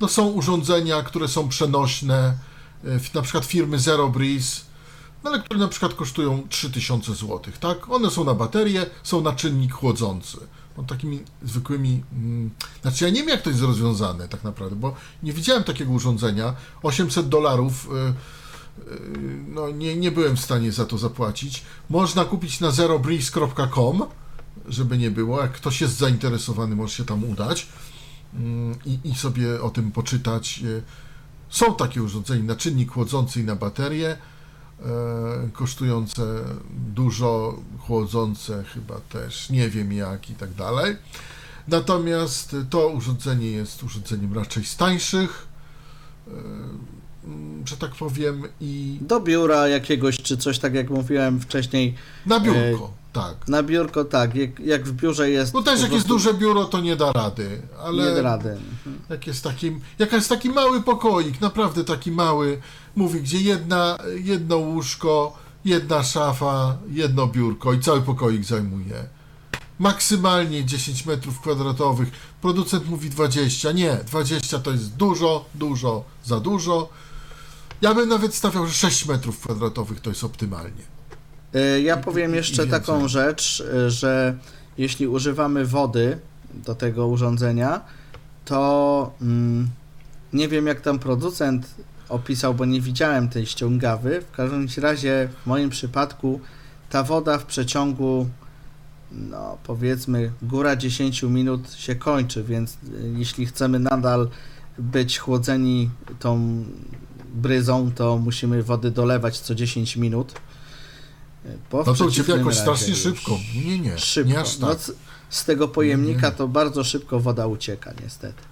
no 0.00 0.08
są 0.08 0.26
urządzenia, 0.28 1.02
które 1.02 1.28
są 1.28 1.48
przenośne, 1.48 2.34
w- 2.82 3.14
na 3.14 3.22
przykład 3.22 3.44
firmy 3.44 3.78
Zero 3.78 4.08
Breeze, 4.08 4.60
no 5.24 5.30
ale 5.30 5.42
które 5.42 5.60
na 5.60 5.68
przykład 5.68 5.94
kosztują 5.94 6.42
3000 6.48 7.14
zł, 7.14 7.40
tak? 7.60 7.90
One 7.90 8.10
są 8.10 8.24
na 8.24 8.34
baterię, 8.34 8.86
są 9.02 9.20
na 9.20 9.32
czynnik 9.32 9.72
chłodzący. 9.72 10.38
No, 10.76 10.82
takimi 10.82 11.20
zwykłymi. 11.42 12.02
Mm, 12.12 12.50
znaczy, 12.82 13.04
ja 13.04 13.10
nie 13.10 13.20
wiem, 13.20 13.28
jak 13.28 13.42
to 13.42 13.50
jest 13.50 13.62
rozwiązane 13.62 14.28
tak 14.28 14.44
naprawdę, 14.44 14.76
bo 14.76 14.94
nie 15.22 15.32
widziałem 15.32 15.64
takiego 15.64 15.92
urządzenia. 15.92 16.54
800 16.82 17.28
dolarów. 17.28 17.88
y, 17.90 18.92
y, 18.92 18.98
No, 19.48 19.70
nie, 19.70 19.96
nie 19.96 20.10
byłem 20.12 20.36
w 20.36 20.40
stanie 20.40 20.72
za 20.72 20.84
to 20.86 20.98
zapłacić. 20.98 21.62
Można 21.90 22.24
kupić 22.24 22.60
na 22.60 22.70
zerobreeze.com, 22.70 24.02
żeby 24.68 24.98
nie 24.98 25.10
było. 25.10 25.42
Jak 25.42 25.52
ktoś 25.52 25.80
jest 25.80 25.96
zainteresowany, 25.96 26.76
może 26.76 26.94
się 26.94 27.04
tam 27.04 27.24
udać 27.24 27.68
mm, 28.34 28.78
i, 28.84 28.98
i 29.04 29.14
sobie 29.14 29.62
o 29.62 29.70
tym 29.70 29.92
poczytać. 29.92 30.60
Y, 30.64 30.82
Są 31.48 31.74
takie 31.74 32.02
urządzenia 32.02 32.44
na 32.44 32.56
czynnik 32.56 32.90
chłodzący 32.90 33.40
i 33.40 33.44
na 33.44 33.56
baterię 33.56 34.16
e, 34.16 35.48
kosztujące 35.52 36.44
dużo, 36.94 37.58
chłodzące 37.78 38.64
chyba 38.64 39.00
też, 39.00 39.50
nie 39.50 39.68
wiem 39.68 39.92
jak 39.92 40.30
i 40.30 40.34
tak 40.34 40.54
dalej. 40.54 40.96
Natomiast 41.68 42.56
to 42.70 42.88
urządzenie 42.88 43.50
jest 43.50 43.82
urządzeniem 43.82 44.34
raczej 44.34 44.64
z 44.64 44.76
tańszych, 44.76 45.46
e, 46.28 46.30
że 47.68 47.76
tak 47.76 47.90
powiem, 47.90 48.42
i 48.60 48.98
Do 49.00 49.20
biura 49.20 49.68
jakiegoś, 49.68 50.16
czy 50.16 50.36
coś 50.36 50.58
tak 50.58 50.74
jak 50.74 50.90
mówiłem 50.90 51.40
wcześniej. 51.40 51.94
na 52.26 52.40
biurko, 52.40 52.90
tak. 53.12 53.48
Na 53.48 53.62
biurko 53.62 54.04
tak, 54.04 54.34
jak, 54.34 54.60
jak 54.60 54.84
w 54.84 54.92
biurze 54.92 55.30
jest. 55.30 55.52
Bo 55.52 55.62
też 55.62 55.80
jak 55.80 55.92
jest 55.92 56.06
prostu 56.06 56.08
duże 56.08 56.38
biuro, 56.38 56.64
to 56.64 56.80
nie 56.80 56.96
da 56.96 57.12
rady, 57.12 57.62
ale... 57.82 58.04
Nie 58.04 58.14
da 58.14 58.22
rady. 58.22 58.56
Jak 59.08 59.26
jest 59.26 59.44
taki, 59.44 59.72
jak 59.98 60.12
jest 60.12 60.28
taki 60.28 60.50
mały 60.50 60.82
pokoik, 60.82 61.40
naprawdę 61.40 61.84
taki 61.84 62.12
mały, 62.12 62.60
mówi, 62.96 63.20
gdzie 63.20 63.40
jedna, 63.40 63.98
jedno 64.14 64.56
łóżko, 64.56 65.38
jedna 65.64 66.02
szafa, 66.02 66.76
jedno 66.90 67.26
biurko 67.26 67.72
i 67.72 67.80
cały 67.80 68.02
pokoik 68.02 68.44
zajmuje. 68.44 69.04
Maksymalnie 69.78 70.64
10 70.64 71.06
metrów 71.06 71.40
kwadratowych. 71.40 72.08
Producent 72.40 72.88
mówi 72.88 73.10
20. 73.10 73.72
Nie, 73.72 73.96
20 74.06 74.58
to 74.58 74.70
jest 74.70 74.96
dużo, 74.96 75.44
dużo, 75.54 76.04
za 76.24 76.40
dużo. 76.40 76.88
Ja 77.82 77.94
bym 77.94 78.08
nawet 78.08 78.34
stawiał, 78.34 78.66
że 78.66 78.72
6 78.72 79.06
metrów 79.06 79.40
kwadratowych 79.40 80.00
to 80.00 80.10
jest 80.10 80.24
optymalnie. 80.24 80.82
E, 81.54 81.80
Ja 81.80 81.96
powiem 81.96 82.34
jeszcze 82.34 82.66
taką 82.66 83.08
rzecz, 83.08 83.62
e, 83.74 83.90
że 83.90 84.38
jeśli 84.78 85.08
używamy 85.08 85.66
wody 85.66 86.18
do 86.54 86.74
tego 86.74 87.06
urządzenia, 87.06 87.80
to 88.44 89.12
mm, 89.22 89.68
nie 90.32 90.48
wiem 90.48 90.66
jak 90.66 90.80
tam 90.80 90.98
producent 90.98 91.74
opisał, 92.08 92.54
bo 92.54 92.64
nie 92.64 92.80
widziałem 92.80 93.28
tej 93.28 93.46
ściągawy. 93.46 94.20
W 94.20 94.36
każdym 94.36 94.66
razie 94.76 95.28
w 95.42 95.46
moim 95.46 95.70
przypadku 95.70 96.40
ta 96.90 97.02
woda 97.02 97.38
w 97.38 97.44
przeciągu 97.44 98.26
no 99.12 99.58
powiedzmy 99.64 100.32
góra 100.42 100.76
10 100.76 101.22
minut 101.22 101.72
się 101.72 101.94
kończy, 101.94 102.44
więc 102.44 102.72
e, 102.72 102.76
jeśli 103.18 103.46
chcemy 103.46 103.78
nadal 103.78 104.28
być 104.78 105.18
chłodzeni 105.18 105.90
tą 106.18 106.64
bryzą, 107.32 107.92
to 107.92 108.18
musimy 108.18 108.62
wody 108.62 108.90
dolewać 108.90 109.38
co 109.40 109.54
10 109.54 109.96
minut. 109.96 110.32
Bo 111.70 111.84
w 111.84 111.86
No 111.86 111.94
to 111.94 112.04
u 112.04 112.10
Ciebie 112.10 112.10
przeciwnym 112.12 112.38
jakoś 112.38 112.56
strasznie 112.58 112.94
szybko. 112.96 113.38
Nie, 113.64 113.78
nie, 113.78 113.98
Szybko. 113.98 114.30
nie 114.30 114.40
aż 114.40 114.58
No, 114.58 114.68
tak. 114.68 114.78
c- 114.78 114.92
z 115.30 115.44
tego 115.44 115.68
pojemnika 115.68 116.28
Nie. 116.28 116.34
to 116.34 116.48
bardzo 116.48 116.84
szybko 116.84 117.20
woda 117.20 117.46
ucieka, 117.46 117.92
niestety. 118.02 118.42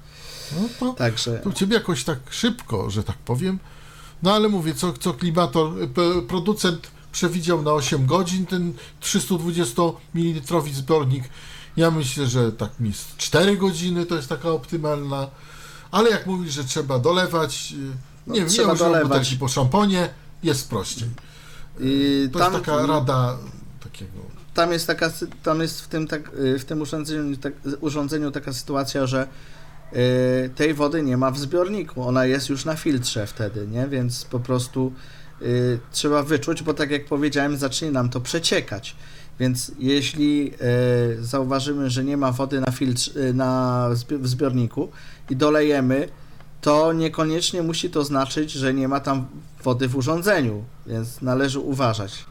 No 0.60 0.68
to 0.80 0.92
Także 0.92 1.38
To 1.38 1.48
u 1.50 1.52
ciebie 1.52 1.74
jakoś 1.74 2.04
tak 2.04 2.18
szybko, 2.30 2.90
że 2.90 3.02
tak 3.02 3.16
powiem. 3.18 3.58
No 4.22 4.34
ale 4.34 4.48
mówię, 4.48 4.74
co, 4.74 4.92
co 4.92 5.14
klimator, 5.14 5.72
producent 6.28 6.90
przewidział 7.12 7.62
na 7.62 7.72
8 7.72 8.06
godzin 8.06 8.46
ten 8.46 8.72
320 9.00 9.82
ml 10.14 10.60
zbiornik. 10.72 11.24
Ja 11.76 11.90
myślę, 11.90 12.26
że 12.26 12.52
tak 12.52 12.80
mi 12.80 12.92
z 12.92 13.16
4 13.16 13.56
godziny 13.56 14.06
to 14.06 14.16
jest 14.16 14.28
taka 14.28 14.50
optymalna. 14.50 15.26
Ale 15.90 16.10
jak 16.10 16.26
mówisz, 16.26 16.54
że 16.54 16.64
trzeba 16.64 16.98
dolewać, 16.98 17.72
y, 17.72 17.76
No, 18.26 18.34
nie, 18.34 18.40
nie 18.40 18.46
trzeba 18.46 18.72
używam 18.72 18.92
dolewać. 18.92 19.08
butelki 19.18 19.36
po 19.36 19.48
szamponie, 19.48 20.08
jest 20.42 20.68
prościej. 20.70 21.08
I 21.80 22.28
To 22.32 22.38
tam, 22.38 22.52
jest 22.52 22.64
taka 22.64 22.86
rada 22.86 23.36
takiego. 23.84 24.10
tam 24.54 24.72
jest 24.72 24.86
taka, 24.86 25.10
tam 25.42 25.60
jest 25.60 25.80
w 25.80 25.88
tym, 25.88 26.06
tak, 26.06 26.30
y, 26.34 26.58
w 26.58 26.64
tym 26.64 26.80
urządzeniu, 26.80 27.36
tak, 27.36 27.52
urządzeniu 27.80 28.30
taka 28.30 28.52
sytuacja, 28.52 29.06
że 29.06 29.26
y, 30.46 30.50
tej 30.54 30.74
wody 30.74 31.02
nie 31.02 31.16
ma 31.16 31.30
w 31.30 31.38
zbiorniku, 31.38 32.02
ona 32.02 32.26
jest 32.26 32.48
już 32.48 32.64
na 32.64 32.76
filtrze 32.76 33.26
wtedy, 33.26 33.66
nie? 33.66 33.88
Więc 33.88 34.24
po 34.24 34.40
prostu 34.40 34.92
y, 35.42 35.78
trzeba 35.92 36.22
wyczuć, 36.22 36.62
bo 36.62 36.74
tak 36.74 36.90
jak 36.90 37.04
powiedziałem, 37.06 37.56
zacznie 37.56 37.90
nam 37.90 38.08
to 38.10 38.20
przeciekać. 38.20 38.96
Więc 39.40 39.72
jeśli 39.78 40.52
y, 41.20 41.24
zauważymy, 41.24 41.90
że 41.90 42.04
nie 42.04 42.16
ma 42.16 42.32
wody 42.32 42.60
na 42.60 42.70
filtrze, 42.72 43.20
y, 43.20 43.34
na 43.34 43.88
w 44.10 44.28
zbiorniku 44.28 44.88
i 45.30 45.36
dolejemy, 45.36 46.08
to 46.60 46.92
niekoniecznie 46.92 47.62
musi 47.62 47.90
to 47.90 48.04
znaczyć, 48.04 48.52
że 48.52 48.74
nie 48.74 48.88
ma 48.88 49.00
tam 49.00 49.26
wody 49.64 49.88
w 49.88 49.96
urządzeniu, 49.96 50.64
więc 50.86 51.20
należy 51.22 51.58
uważać. 51.60 52.24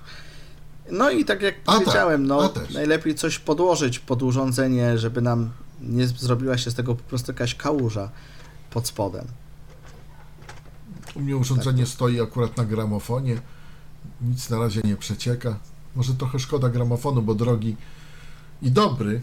No 0.91 1.09
i 1.09 1.25
tak 1.25 1.41
jak 1.41 1.55
A 1.65 1.71
tak, 1.71 1.79
powiedziałem, 1.79 2.27
no 2.27 2.53
najlepiej 2.73 3.15
coś 3.15 3.39
podłożyć 3.39 3.99
pod 3.99 4.23
urządzenie, 4.23 4.97
żeby 4.97 5.21
nam 5.21 5.49
nie 5.81 6.07
zrobiła 6.07 6.57
się 6.57 6.71
z 6.71 6.75
tego 6.75 6.95
po 6.95 7.03
prostu 7.03 7.31
jakaś 7.31 7.55
kałuża 7.55 8.09
pod 8.69 8.87
spodem. 8.87 9.25
U 11.15 11.19
mnie 11.19 11.37
urządzenie 11.37 11.83
Tak. 11.83 11.93
stoi 11.93 12.21
akurat 12.21 12.57
na 12.57 12.65
gramofonie. 12.65 13.41
Nic 14.21 14.49
na 14.49 14.59
razie 14.59 14.81
nie 14.83 14.95
przecieka. 14.95 15.59
Może 15.95 16.13
trochę 16.13 16.39
szkoda 16.39 16.69
gramofonu, 16.69 17.21
bo 17.21 17.35
drogi 17.35 17.75
i 18.61 18.71
dobry. 18.71 19.11
y, 19.11 19.21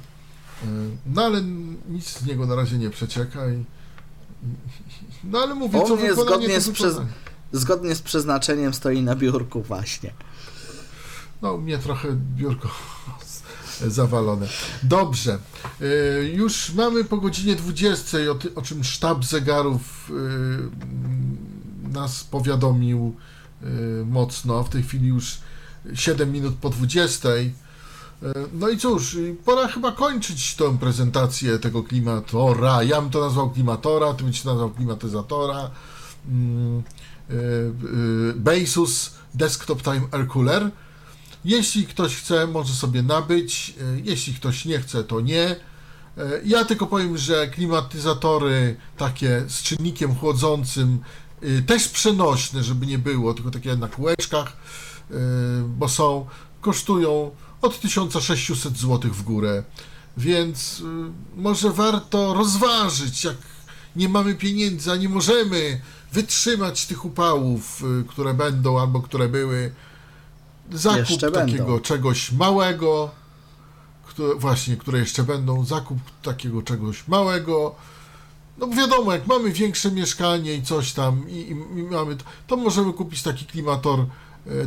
No 1.07 1.23
ale 1.23 1.43
nic 1.89 2.19
z 2.19 2.27
niego 2.27 2.47
na 2.47 2.55
razie 2.55 2.79
nie 2.79 2.91
przecieka 2.91 3.49
i. 3.49 3.65
No 5.25 5.39
ale 5.39 5.55
mówię, 5.55 5.79
U 5.79 5.89
co 5.89 5.97
mnie 5.97 6.15
zgodnie 6.15 6.61
z 6.61 6.71
przez-. 6.71 7.01
Zgodnie 7.53 7.95
z 7.95 8.03
przeznaczeniem 8.03 8.75
stoi 8.75 9.03
na 9.03 9.17
biurku 9.17 9.63
właśnie. 9.63 10.13
No, 11.43 11.53
u 11.53 11.61
mnie 11.61 11.79
trochę 11.79 12.09
biurko 12.37 12.69
zawalone. 13.87 14.47
Dobrze. 14.83 15.39
Y, 15.81 16.33
Już 16.35 16.73
mamy 16.73 17.05
po 17.05 17.17
godzinie 17.17 17.57
20, 17.57 18.19
o, 18.55 18.63
czym 18.63 18.85
sztab 18.85 19.25
zegarów 19.25 20.11
y, 20.11 21.93
nas 21.93 22.25
powiadomił 22.25 23.15
y, 23.63 23.67
mocno. 24.07 24.65
W 24.65 24.69
tej 24.69 24.83
chwili 24.83 25.09
już 25.09 25.39
7 25.95 26.33
minut 26.33 26.55
po 26.55 26.71
20. 26.71 27.29
Y, 28.23 28.27
No 28.53 28.69
i 28.69 28.79
cóż, 28.79 29.17
pora 29.45 29.69
chyba 29.69 29.93
kończyć 29.93 30.55
tę 30.55 30.79
prezentację 30.79 31.59
tego 31.59 31.83
klimatora. 31.83 32.83
Ja 32.83 33.01
bym 33.01 33.11
to 33.11 33.21
nazwał 33.21 33.51
klimatora, 33.51 34.15
ty 34.15 34.25
byś 34.25 34.43
to 34.43 34.51
nazwał 34.51 34.71
klimatyzatora. 34.71 35.71
Mm, 36.29 36.83
y, 37.31 37.35
y, 37.35 38.35
Basus 38.37 39.15
Desktop 39.35 39.83
Time 39.83 40.03
Air 40.13 40.29
Cooler. 40.29 40.71
Jeśli 41.45 41.87
ktoś 41.87 42.17
chce, 42.17 42.47
może 42.47 42.75
sobie 42.75 43.03
nabyć. 43.03 43.75
Jeśli 44.05 44.35
ktoś 44.35 44.65
nie 44.65 44.79
chce, 44.79 45.05
to 45.05 45.21
nie. 45.21 45.57
Ja 46.45 46.65
tylko 46.65 46.87
powiem, 46.87 47.19
że 47.19 47.49
klimatyzatory 47.49 48.77
takie 48.97 49.45
z 49.49 49.63
czynnikiem 49.63 50.15
chłodzącym, 50.15 51.01
też 51.67 51.89
przenośne, 51.89 52.63
żeby 52.63 52.87
nie 52.87 52.99
było, 52.99 53.35
tylko 53.35 53.51
takie 53.51 53.77
na 53.77 53.89
kółeczkach, 53.89 54.57
bo 55.69 55.89
są, 55.89 56.27
kosztują 56.61 57.31
od 57.67 57.81
1600 57.81 58.79
zł 58.79 59.11
w 59.13 59.23
górę. 59.23 59.63
Więc 60.17 60.81
y, 60.81 60.85
może 61.37 61.71
warto 61.71 62.35
rozważyć, 62.35 63.25
jak 63.25 63.37
nie 63.97 64.09
mamy 64.09 64.35
pieniędzy, 64.35 64.93
a 64.93 64.97
nie 64.97 65.09
możemy 65.09 65.81
wytrzymać 66.13 66.87
tych 66.87 67.05
upałów, 67.05 67.83
y, 68.01 68.05
które 68.09 68.35
będą 68.35 68.81
albo 68.81 69.01
które 69.03 69.29
były. 69.29 69.75
Zakup 70.73 71.11
Jeszcze 71.11 71.31
takiego 71.31 71.65
będą. 71.65 71.81
czegoś 71.81 72.33
małego, 72.33 73.11
które, 74.07 74.35
właśnie, 74.35 74.77
które 74.77 74.99
jeszcze 74.99 75.23
będą, 75.23 75.65
zakup 75.65 75.99
takiego 76.23 76.63
czegoś 76.63 77.09
małego. 77.09 77.75
No 78.59 78.69
wiadomo, 78.69 79.13
jak 79.13 79.27
mamy 79.27 79.53
większe 79.53 79.91
mieszkanie 79.91 80.55
i 80.55 80.63
coś 80.63 80.93
tam, 80.93 81.31
i, 81.31 81.35
i, 81.35 81.51
i 81.79 81.83
mamy, 81.83 82.17
to, 82.47 82.57
możemy 82.57 82.93
kupić 82.93 83.23
taki 83.23 83.47
klimator 83.47 84.07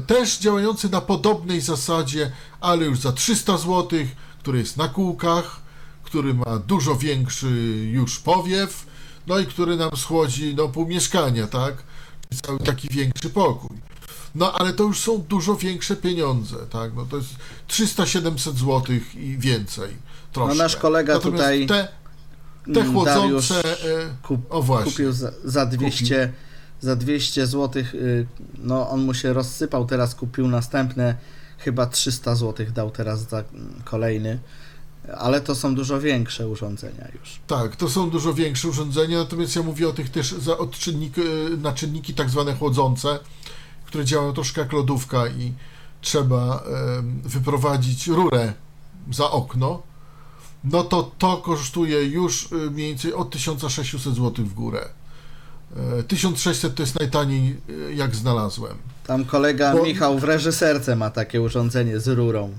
też 0.08 0.38
działający 0.38 0.90
na 0.90 1.02
podobnej 1.02 1.62
zasadzie, 1.62 2.32
ale 2.60 2.86
już 2.86 3.00
za 3.00 3.12
300 3.12 3.58
zł, 3.58 4.00
który 4.40 4.60
jest 4.60 4.78
na 4.78 4.88
kółkach, 4.88 5.62
który 6.04 6.34
ma 6.34 6.58
dużo 6.68 6.96
większy 6.96 7.50
już 7.92 8.20
powiew, 8.20 8.86
no 9.28 9.40
i 9.40 9.46
który 9.46 9.76
nam 9.76 9.98
schłodzi 9.98 10.56
no, 10.56 10.68
pół 10.68 10.88
mieszkania, 10.88 11.48
tak? 11.48 11.84
Cały 12.44 12.60
taki 12.60 12.88
większy 12.92 13.30
pokój. 13.30 13.78
No 14.36 14.54
ale 14.54 14.74
to 14.74 14.84
już 14.84 15.00
są 15.00 15.18
dużo 15.18 15.56
większe 15.56 15.96
pieniądze, 15.96 16.56
tak? 16.70 16.92
No 16.96 17.06
to 17.06 17.18
jest 17.18 17.30
300-700 17.68 18.38
zł 18.38 18.84
i 19.16 19.38
więcej. 19.38 19.90
Troszkę. 20.32 20.56
No 20.56 20.64
nasz 20.64 20.76
kolega 20.76 21.14
Natomiast 21.14 21.44
tutaj, 21.44 21.68
Te, 21.68 21.88
te 22.74 22.80
mm, 22.80 22.94
chłodzące. 22.94 23.22
Dariusz 23.22 23.52
e, 23.52 24.16
Kup, 24.24 24.42
o 24.50 24.62
właśnie. 24.62 24.92
kupił 24.92 25.12
za, 25.12 25.32
za 25.44 25.66
200 25.66 26.34
za 26.82 26.96
200 26.96 27.48
zł. 27.48 27.84
No 28.58 28.90
on 28.90 29.06
mu 29.06 29.14
się 29.14 29.34
rozsypał, 29.34 29.86
teraz 29.86 30.16
kupił 30.16 30.48
następne 30.48 31.16
chyba 31.58 31.86
300 31.86 32.36
zł 32.36 32.66
dał 32.74 32.92
teraz 32.92 33.30
za 33.30 33.38
mm, 33.38 33.82
kolejny. 33.86 34.40
Ale 35.18 35.42
to 35.42 35.56
są 35.56 35.76
dużo 35.76 36.00
większe 36.00 36.48
urządzenia 36.48 37.08
już. 37.20 37.40
Tak, 37.48 37.76
to 37.76 37.90
są 37.90 38.10
dużo 38.10 38.34
większe 38.34 38.68
urządzenia, 38.68 39.18
natomiast 39.18 39.56
ja 39.56 39.64
mówię 39.64 39.90
o 39.90 39.94
tych 39.94 40.10
też 40.10 40.32
za 40.32 40.58
odczynnik, 40.58 41.18
e, 41.18 41.22
na 41.58 41.74
czynniki 41.74 42.14
tak 42.14 42.30
zwane 42.30 42.56
chłodzące, 42.56 43.20
które 43.86 44.06
działają 44.06 44.34
troszkę 44.34 44.62
jak 44.62 44.74
lodówka 44.74 45.28
i 45.28 45.54
trzeba 46.02 46.64
wyprowadzić 47.24 48.08
rurę 48.08 48.54
za 49.12 49.32
okno, 49.32 49.82
no 50.64 50.84
to 50.84 51.12
to 51.18 51.38
kosztuje 51.38 52.04
już 52.04 52.52
e, 52.52 52.56
mniej 52.56 52.88
więcej 52.88 53.14
od 53.14 53.30
1600 53.30 54.16
zł 54.16 54.46
w 54.46 54.54
górę. 54.54 54.90
E, 56.00 56.04
1600 56.04 56.76
to 56.76 56.84
jest 56.84 57.00
najtaniej, 57.00 57.58
e, 57.90 57.94
jak 57.94 58.16
znalazłem. 58.16 58.78
Tam 59.08 59.26
kolega 59.26 59.74
Bo- 59.74 59.84
Michał 59.84 60.20
w 60.20 60.24
reżyserce 60.24 60.96
ma 60.96 61.10
takie 61.10 61.42
urządzenie 61.42 62.00
z 62.00 62.08
rurą. 62.08 62.54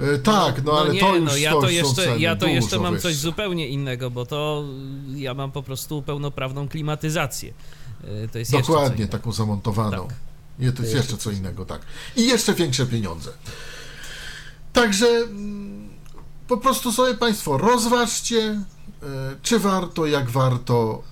E, 0.00 0.18
Tak, 0.18 0.64
no, 0.64 0.80
ale 0.80 0.94
nie, 0.94 1.00
to 1.00 1.16
już 1.16 1.30
no 1.30 1.36
ja 1.36 1.50
to 1.50 1.60
to 1.60 1.70
jeszcze, 1.70 1.94
ceny 1.94 2.18
ja 2.18 2.36
to 2.36 2.46
jeszcze 2.46 2.78
mam 2.78 2.98
coś 2.98 3.16
zupełnie 3.16 3.68
innego, 3.68 4.10
bo 4.10 4.26
to 4.26 4.64
y, 5.14 5.18
ja 5.20 5.34
mam 5.34 5.52
po 5.52 5.62
prostu 5.62 6.02
pełnoprawną 6.02 6.68
klimatyzację. 6.68 7.52
To 8.32 8.38
jest 8.38 8.52
jeszcze 8.52 8.72
Dokładnie, 8.72 9.06
taką 9.06 9.32
zamontowaną. 9.32 10.08
Tak. 10.08 10.16
Nie, 10.58 10.72
to 10.72 10.82
jest 10.82 10.94
jeszcze 10.94 11.16
co 11.16 11.30
innego, 11.30 11.64
tak. 11.64 11.80
I 12.16 12.26
jeszcze 12.26 12.54
większe 12.54 12.86
pieniądze. 12.86 13.30
Także 14.72 15.06
mm, 15.06 15.88
po 16.48 16.56
prostu 16.56 16.92
sobie 16.92 17.14
Państwo 17.14 17.58
rozważcie, 17.58 18.42
e, 18.42 18.64
czy 19.42 19.58
warto, 19.58 20.06
jak 20.06 20.30
warto. 20.30 21.02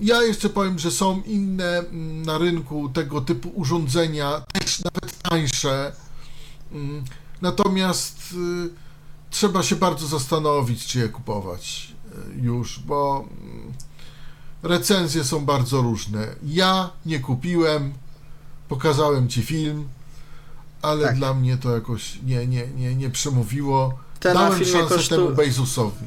Ja 0.00 0.22
jeszcze 0.22 0.48
powiem, 0.48 0.78
że 0.78 0.90
są 0.90 1.22
inne 1.26 1.78
mm, 1.78 2.22
na 2.22 2.38
rynku 2.38 2.88
tego 2.88 3.20
typu 3.20 3.48
urządzenia, 3.54 4.42
też 4.52 4.82
nawet 4.84 5.22
tańsze. 5.22 5.92
Mm, 6.72 7.04
Natomiast 7.42 8.18
y, 8.32 8.70
trzeba 9.30 9.62
się 9.62 9.76
bardzo 9.76 10.06
zastanowić, 10.06 10.86
czy 10.86 10.98
je 10.98 11.08
kupować 11.08 11.92
y, 12.36 12.40
już, 12.40 12.78
bo 12.78 13.24
mm, 13.42 13.72
recenzje 14.62 15.24
są 15.24 15.44
bardzo 15.44 15.82
różne. 15.82 16.28
Ja 16.46 16.90
nie 17.06 17.20
kupiłem, 17.20 17.92
pokazałem 18.68 19.28
Ci 19.28 19.42
film, 19.42 19.88
ale 20.82 21.06
Tak. 21.06 21.16
dla 21.16 21.34
mnie 21.34 21.56
to 21.56 21.74
jakoś 21.74 22.18
nie, 22.22 22.46
nie, 22.46 22.66
nie, 22.66 22.94
nie 22.94 23.10
przemówiło. 23.10 23.98
Te 24.20 24.34
na 24.34 24.40
Dałem 24.40 24.64
szansę 24.64 24.94
kosztu- 24.94 25.08
temu 25.08 25.30
Bezusowi. 25.30 26.04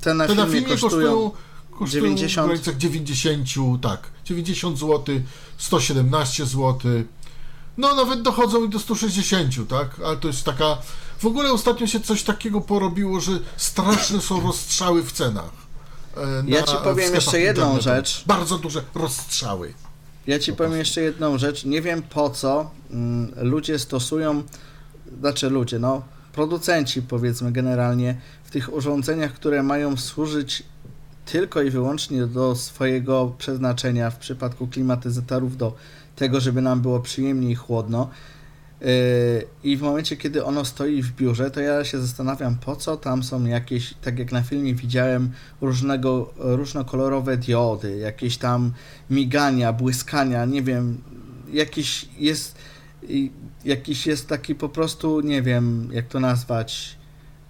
Te 0.00 0.14
na 0.14 0.26
Te 0.26 0.34
na 0.34 0.44
filmie 0.46 0.60
filmie 0.60 0.68
kosztują 0.80 0.90
kosztują, 1.12 1.30
kosztują 1.78 2.02
90. 2.02 2.46
w 2.46 2.50
granicach 2.50 2.76
90, 2.76 3.48
tak, 3.82 4.00
90 4.24 4.78
zł, 4.78 5.14
117 5.58 6.46
zł. 6.46 6.78
No 7.76 7.94
nawet 7.94 8.22
dochodzą 8.22 8.64
i 8.64 8.68
do 8.68 8.78
160, 8.78 9.68
tak? 9.68 10.00
Ale 10.06 10.16
to 10.16 10.28
jest 10.28 10.44
taka... 10.44 10.78
W 11.18 11.26
ogóle 11.26 11.52
ostatnio 11.52 11.86
się 11.86 12.00
coś 12.00 12.22
takiego 12.22 12.60
porobiło, 12.60 13.20
że 13.20 13.32
straszne 13.56 14.20
są 14.20 14.40
rozstrzały 14.40 15.02
w 15.02 15.12
cenach. 15.12 15.50
e, 16.16 16.20
Ja 16.46 16.60
na- 16.60 16.66
ci 16.66 16.76
w 16.76 16.80
powiem 16.80 17.14
jeszcze 17.14 17.40
jedną 17.40 17.64
internetowych. 17.64 17.82
rzecz. 18.06 18.24
Bardzo 18.26 18.58
duże 18.58 18.82
rozstrzały. 18.94 19.74
Ja 20.26 20.38
ci 20.38 20.52
Po 20.52 20.58
powiem 20.58 20.78
jeszcze 20.78 21.00
jedną 21.00 21.38
rzecz. 21.38 21.64
Nie 21.64 21.82
wiem 21.82 22.02
po 22.02 22.30
co 22.30 22.70
mm, 22.90 23.32
ludzie 23.36 23.78
stosują, 23.78 24.42
znaczy 25.20 25.50
ludzie, 25.50 25.78
no, 25.78 26.02
producenci 26.32 27.02
powiedzmy 27.02 27.52
generalnie 27.52 28.20
w 28.44 28.50
tych 28.50 28.72
urządzeniach, 28.74 29.32
które 29.32 29.62
mają 29.62 29.96
służyć 29.96 30.62
tylko 31.24 31.62
i 31.62 31.70
wyłącznie 31.70 32.26
do 32.26 32.56
swojego 32.56 33.34
przeznaczenia 33.38 34.10
w 34.10 34.18
przypadku 34.18 34.66
klimatyzatorów, 34.66 35.56
do 35.56 35.74
tego, 36.16 36.40
żeby 36.40 36.62
nam 36.62 36.80
było 36.80 37.00
przyjemnie 37.00 37.50
i 37.50 37.54
chłodno. 37.54 38.10
Yy, 38.80 38.88
I 39.64 39.76
w 39.76 39.82
momencie, 39.82 40.16
kiedy 40.16 40.44
ono 40.44 40.64
stoi 40.64 41.02
w 41.02 41.12
biurze, 41.16 41.50
to 41.50 41.60
ja 41.60 41.84
się 41.84 42.00
zastanawiam, 42.00 42.56
po 42.58 42.76
co 42.76 42.96
tam 42.96 43.22
są 43.22 43.44
jakieś, 43.44 43.94
tak 43.94 44.18
jak 44.18 44.32
na 44.32 44.42
filmie 44.42 44.74
widziałem, 44.74 45.32
różnego, 45.60 46.32
różnokolorowe 46.36 47.36
diody, 47.36 47.96
jakieś 47.96 48.36
tam 48.36 48.72
migania, 49.10 49.72
błyskania, 49.72 50.44
nie 50.44 50.62
wiem, 50.62 51.02
jakiś 51.52 52.08
jest, 52.18 52.58
jakiś 53.64 54.06
jest 54.06 54.28
taki 54.28 54.54
po 54.54 54.68
prostu, 54.68 55.20
nie 55.20 55.42
wiem, 55.42 55.88
jak 55.92 56.08
to 56.08 56.20
nazwać, 56.20 56.98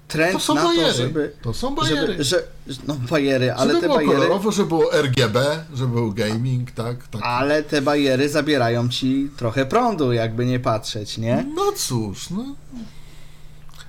trend 0.09 0.33
To 0.33 0.39
są 0.41 0.55
na 0.55 0.63
bajery. 0.65 0.87
to, 0.93 0.97
żeby... 0.97 1.33
To 1.43 1.55
są 1.55 1.75
bajery. 1.75 2.01
Żeby, 2.25 2.25
że, 2.25 2.43
no 2.87 2.95
bajery, 3.11 3.53
ale 3.53 3.69
żeby 3.69 3.81
te 3.81 3.87
było 3.87 3.99
bajery... 3.99 4.15
kolorowo, 4.15 4.53
żeby 4.53 4.69
było 4.69 4.91
RGB, 5.03 5.37
żeby 5.75 5.93
był 5.95 6.13
gaming, 6.13 6.71
tak? 6.71 7.09
tak. 7.09 7.21
Ale 7.25 7.63
te 7.63 7.83
bariery 7.83 8.29
zabierają 8.29 8.89
ci 8.89 9.31
trochę 9.37 9.67
prądu, 9.67 10.13
jakby 10.13 10.47
nie 10.47 10.61
patrzeć, 10.61 11.19
nie? 11.19 11.47
No 11.55 11.73
cóż, 11.77 12.31
no. 12.31 12.45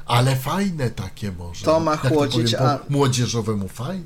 Ale 0.05 0.35
fajne 0.35 0.89
takie 0.89 1.31
może. 1.31 1.65
To 1.65 1.79
ma 1.79 1.91
Jak 1.91 2.01
to 2.01 2.09
chłodzić, 2.09 2.51
powiem 2.55 2.67
a- 2.67 2.79
młodzieżowemu 2.89 3.67
fajne. 3.67 4.03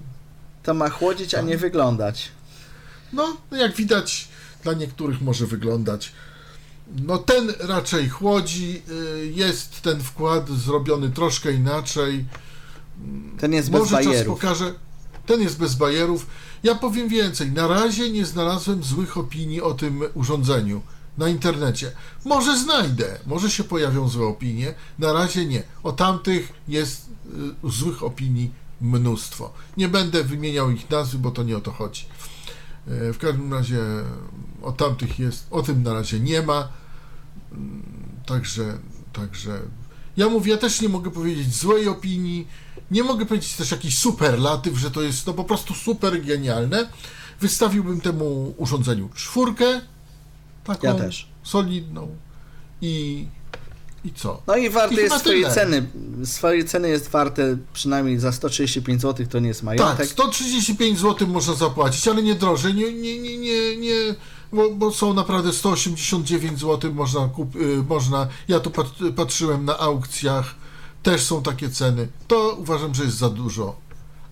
To 0.63 0.73
ma 0.73 0.89
chłodzić, 0.89 1.33
a 1.33 1.37
Tak. 1.37 1.45
nie 1.47 1.57
wyglądać. 1.57 2.31
No, 3.13 3.37
jak 3.51 3.75
widać, 3.75 4.27
dla 4.63 4.73
niektórych 4.73 5.21
może 5.21 5.45
wyglądać. 5.45 6.11
No 6.95 7.17
ten 7.17 7.53
raczej 7.59 8.09
chłodzi, 8.09 8.81
y, 9.23 9.31
jest 9.35 9.81
ten 9.81 9.99
wkład 10.03 10.49
zrobiony 10.49 11.09
troszkę 11.09 11.51
inaczej. 11.53 12.25
Ten 13.39 13.53
jest 13.53 13.69
bez 13.71 13.81
Może 13.81 13.95
czas 13.97 14.05
bajerów. 14.05 14.39
pokaże. 14.39 14.73
Ten 15.25 15.41
jest 15.41 15.57
bez 15.59 15.75
bajerów. 15.75 16.27
Ja 16.63 16.75
powiem 16.75 17.07
więcej. 17.09 17.51
Na 17.51 17.67
razie 17.67 18.11
nie 18.11 18.25
znalazłem 18.25 18.83
złych 18.83 19.17
opinii 19.17 19.61
o 19.61 19.73
tym 19.73 20.03
urządzeniu 20.13 20.81
na 21.17 21.29
internecie. 21.29 21.91
Może 22.25 22.57
znajdę, 22.59 23.19
może 23.25 23.49
się 23.51 23.63
pojawią 23.63 24.09
złe 24.09 24.25
opinie. 24.27 24.73
Na 24.99 25.13
razie 25.13 25.45
nie. 25.45 25.63
O 25.83 25.91
tamtych 25.91 26.53
jest 26.67 27.05
y, 27.65 27.69
złych 27.71 28.03
opinii 28.03 28.51
mnóstwo. 28.81 29.53
Nie 29.77 29.87
będę 29.87 30.23
wymieniał 30.23 30.71
ich 30.71 30.89
nazwy, 30.89 31.17
bo 31.17 31.31
to 31.31 31.43
nie 31.43 31.57
o 31.57 31.61
to 31.61 31.71
chodzi. 31.71 32.05
E, 32.87 33.13
W 33.13 33.17
każdym 33.17 33.53
razie 33.53 33.79
o 34.61 34.71
tamtych 34.71 35.19
jest, 35.19 35.47
o 35.51 35.61
tym 35.61 35.83
na 35.83 35.93
razie 35.93 36.19
nie 36.19 36.41
ma. 36.41 36.67
Także, 38.25 38.77
także 39.13 39.59
ja 40.17 40.29
mówię, 40.29 40.51
ja 40.51 40.57
też 40.57 40.81
nie 40.81 40.89
mogę 40.89 41.11
powiedzieć 41.11 41.55
złej 41.55 41.87
opinii, 41.87 42.47
nie 42.91 43.03
mogę 43.03 43.25
powiedzieć 43.25 43.53
też 43.55 43.71
jakiś 43.71 43.97
superlatyw, 43.97 44.77
że 44.77 44.91
to 44.91 45.01
jest 45.01 45.27
no 45.27 45.33
po 45.33 45.43
prostu 45.43 45.73
super 45.73 46.25
genialne. 46.25 46.89
Wystawiłbym 47.41 48.01
temu 48.01 48.53
urządzeniu 48.57 49.09
czwórkę, 49.15 49.81
taką 50.63 50.87
Ja 50.87 50.93
też. 50.95 51.27
solidną 51.43 52.15
i, 52.81 53.27
i 54.05 54.11
co? 54.13 54.41
No 54.47 54.55
i 54.55 54.69
warte 54.69 54.95
I 54.95 54.97
jest 54.97 55.19
swojej 55.19 55.41
tyle. 55.41 55.53
ceny. 55.53 55.87
Swojej 56.23 56.65
ceny 56.65 56.89
jest 56.89 57.09
warte 57.09 57.57
przynajmniej 57.73 58.19
za 58.19 58.31
135 58.31 59.01
zł, 59.01 59.25
to 59.29 59.39
nie 59.39 59.47
jest 59.47 59.63
majątek. 59.63 59.97
Tak, 59.97 60.07
135 60.07 60.99
zł 60.99 61.27
można 61.27 61.53
zapłacić, 61.53 62.07
ale 62.07 62.23
nie 62.23 62.35
drożej, 62.35 62.73
nie, 62.73 62.93
nie, 62.93 63.19
nie, 63.21 63.37
nie, 63.37 63.77
nie 63.77 64.15
bo, 64.53 64.69
bo 64.69 64.91
są 64.91 65.13
naprawdę 65.13 65.53
189 65.53 66.59
zł 66.59 66.93
można 66.93 67.27
kup, 67.27 67.55
y, 67.55 67.83
można, 67.89 68.27
ja 68.47 68.59
tu 68.59 68.71
pat, 68.71 68.87
patrzyłem 69.15 69.65
na 69.65 69.77
aukcjach, 69.77 70.55
też 71.03 71.23
są 71.23 71.43
takie 71.43 71.69
ceny, 71.69 72.07
to 72.27 72.55
uważam, 72.59 72.95
że 72.95 73.03
jest 73.03 73.17
za 73.17 73.29
dużo, 73.29 73.75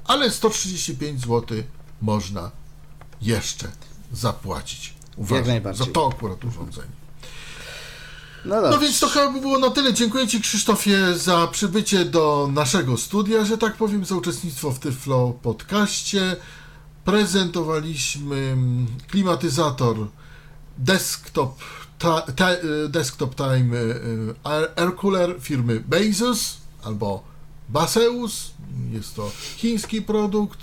ale 0.06 0.32
135 0.32 1.22
zł 1.22 1.58
można 2.02 2.52
jeszcze 3.22 3.68
zapłacić, 4.12 4.94
uważam, 5.18 5.48
najbardziej. 5.48 5.88
za 5.88 5.94
to 5.94 6.10
akurat 6.14 6.46
urządzenie. 6.46 7.06
No. 8.46 8.62
No 8.62 8.80
więc 8.80 9.00
to 9.00 9.08
chyba 9.08 9.32
by 9.32 9.42
było 9.42 9.60
na 9.60 9.70
tyle. 9.70 9.94
Dziękuję 9.94 10.28
Ci 10.28 10.42
Krzysztofie 10.42 11.14
za 11.16 11.48
przybycie 11.48 12.06
do 12.06 12.50
naszego 12.52 12.98
studia, 12.98 13.46
że 13.46 13.58
tak 13.58 13.76
powiem, 13.76 14.06
za 14.06 14.16
uczestnictwo 14.16 14.72
w 14.72 14.80
Tyflo 14.80 15.34
podcaście. 15.42 16.36
Prezentowaliśmy 17.06 18.36
mm, 18.36 18.88
klimatyzator 19.08 19.98
desktop, 20.78 21.60
ta, 22.00 22.22
ta, 22.22 22.54
y, 22.54 22.90
desktop 22.90 23.36
Time 23.36 23.78
y, 23.78 24.34
Air- 24.44 24.68
Air 24.76 24.96
Cooler 24.96 25.36
firmy 25.42 25.80
Bezos 25.80 26.58
albo 26.84 27.24
Baseus. 27.70 28.52
Jest 28.92 29.16
to 29.16 29.32
chiński 29.58 30.02
produkt. 30.02 30.60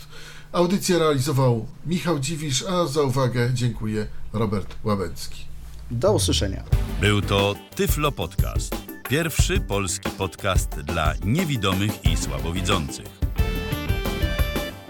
Audycję 0.53 0.99
realizował 0.99 1.67
Michał 1.87 2.19
Dziwisz, 2.19 2.65
a 2.69 2.87
za 2.87 3.03
uwagę 3.03 3.51
dziękuję 3.55 4.07
Robert 4.33 4.75
Łabęcki. 4.85 5.45
Do 5.91 6.13
usłyszenia. 6.13 6.65
Był 7.01 7.23
to 7.23 7.55
Tyflo 7.77 8.13
Podcast. 8.13 8.77
Pierwszy 9.09 9.61
polski 9.61 10.11
podcast 10.11 10.71
dla 10.71 11.15
niewidomych 11.25 12.05
i 12.05 12.17
słabowidzących. 12.17 13.22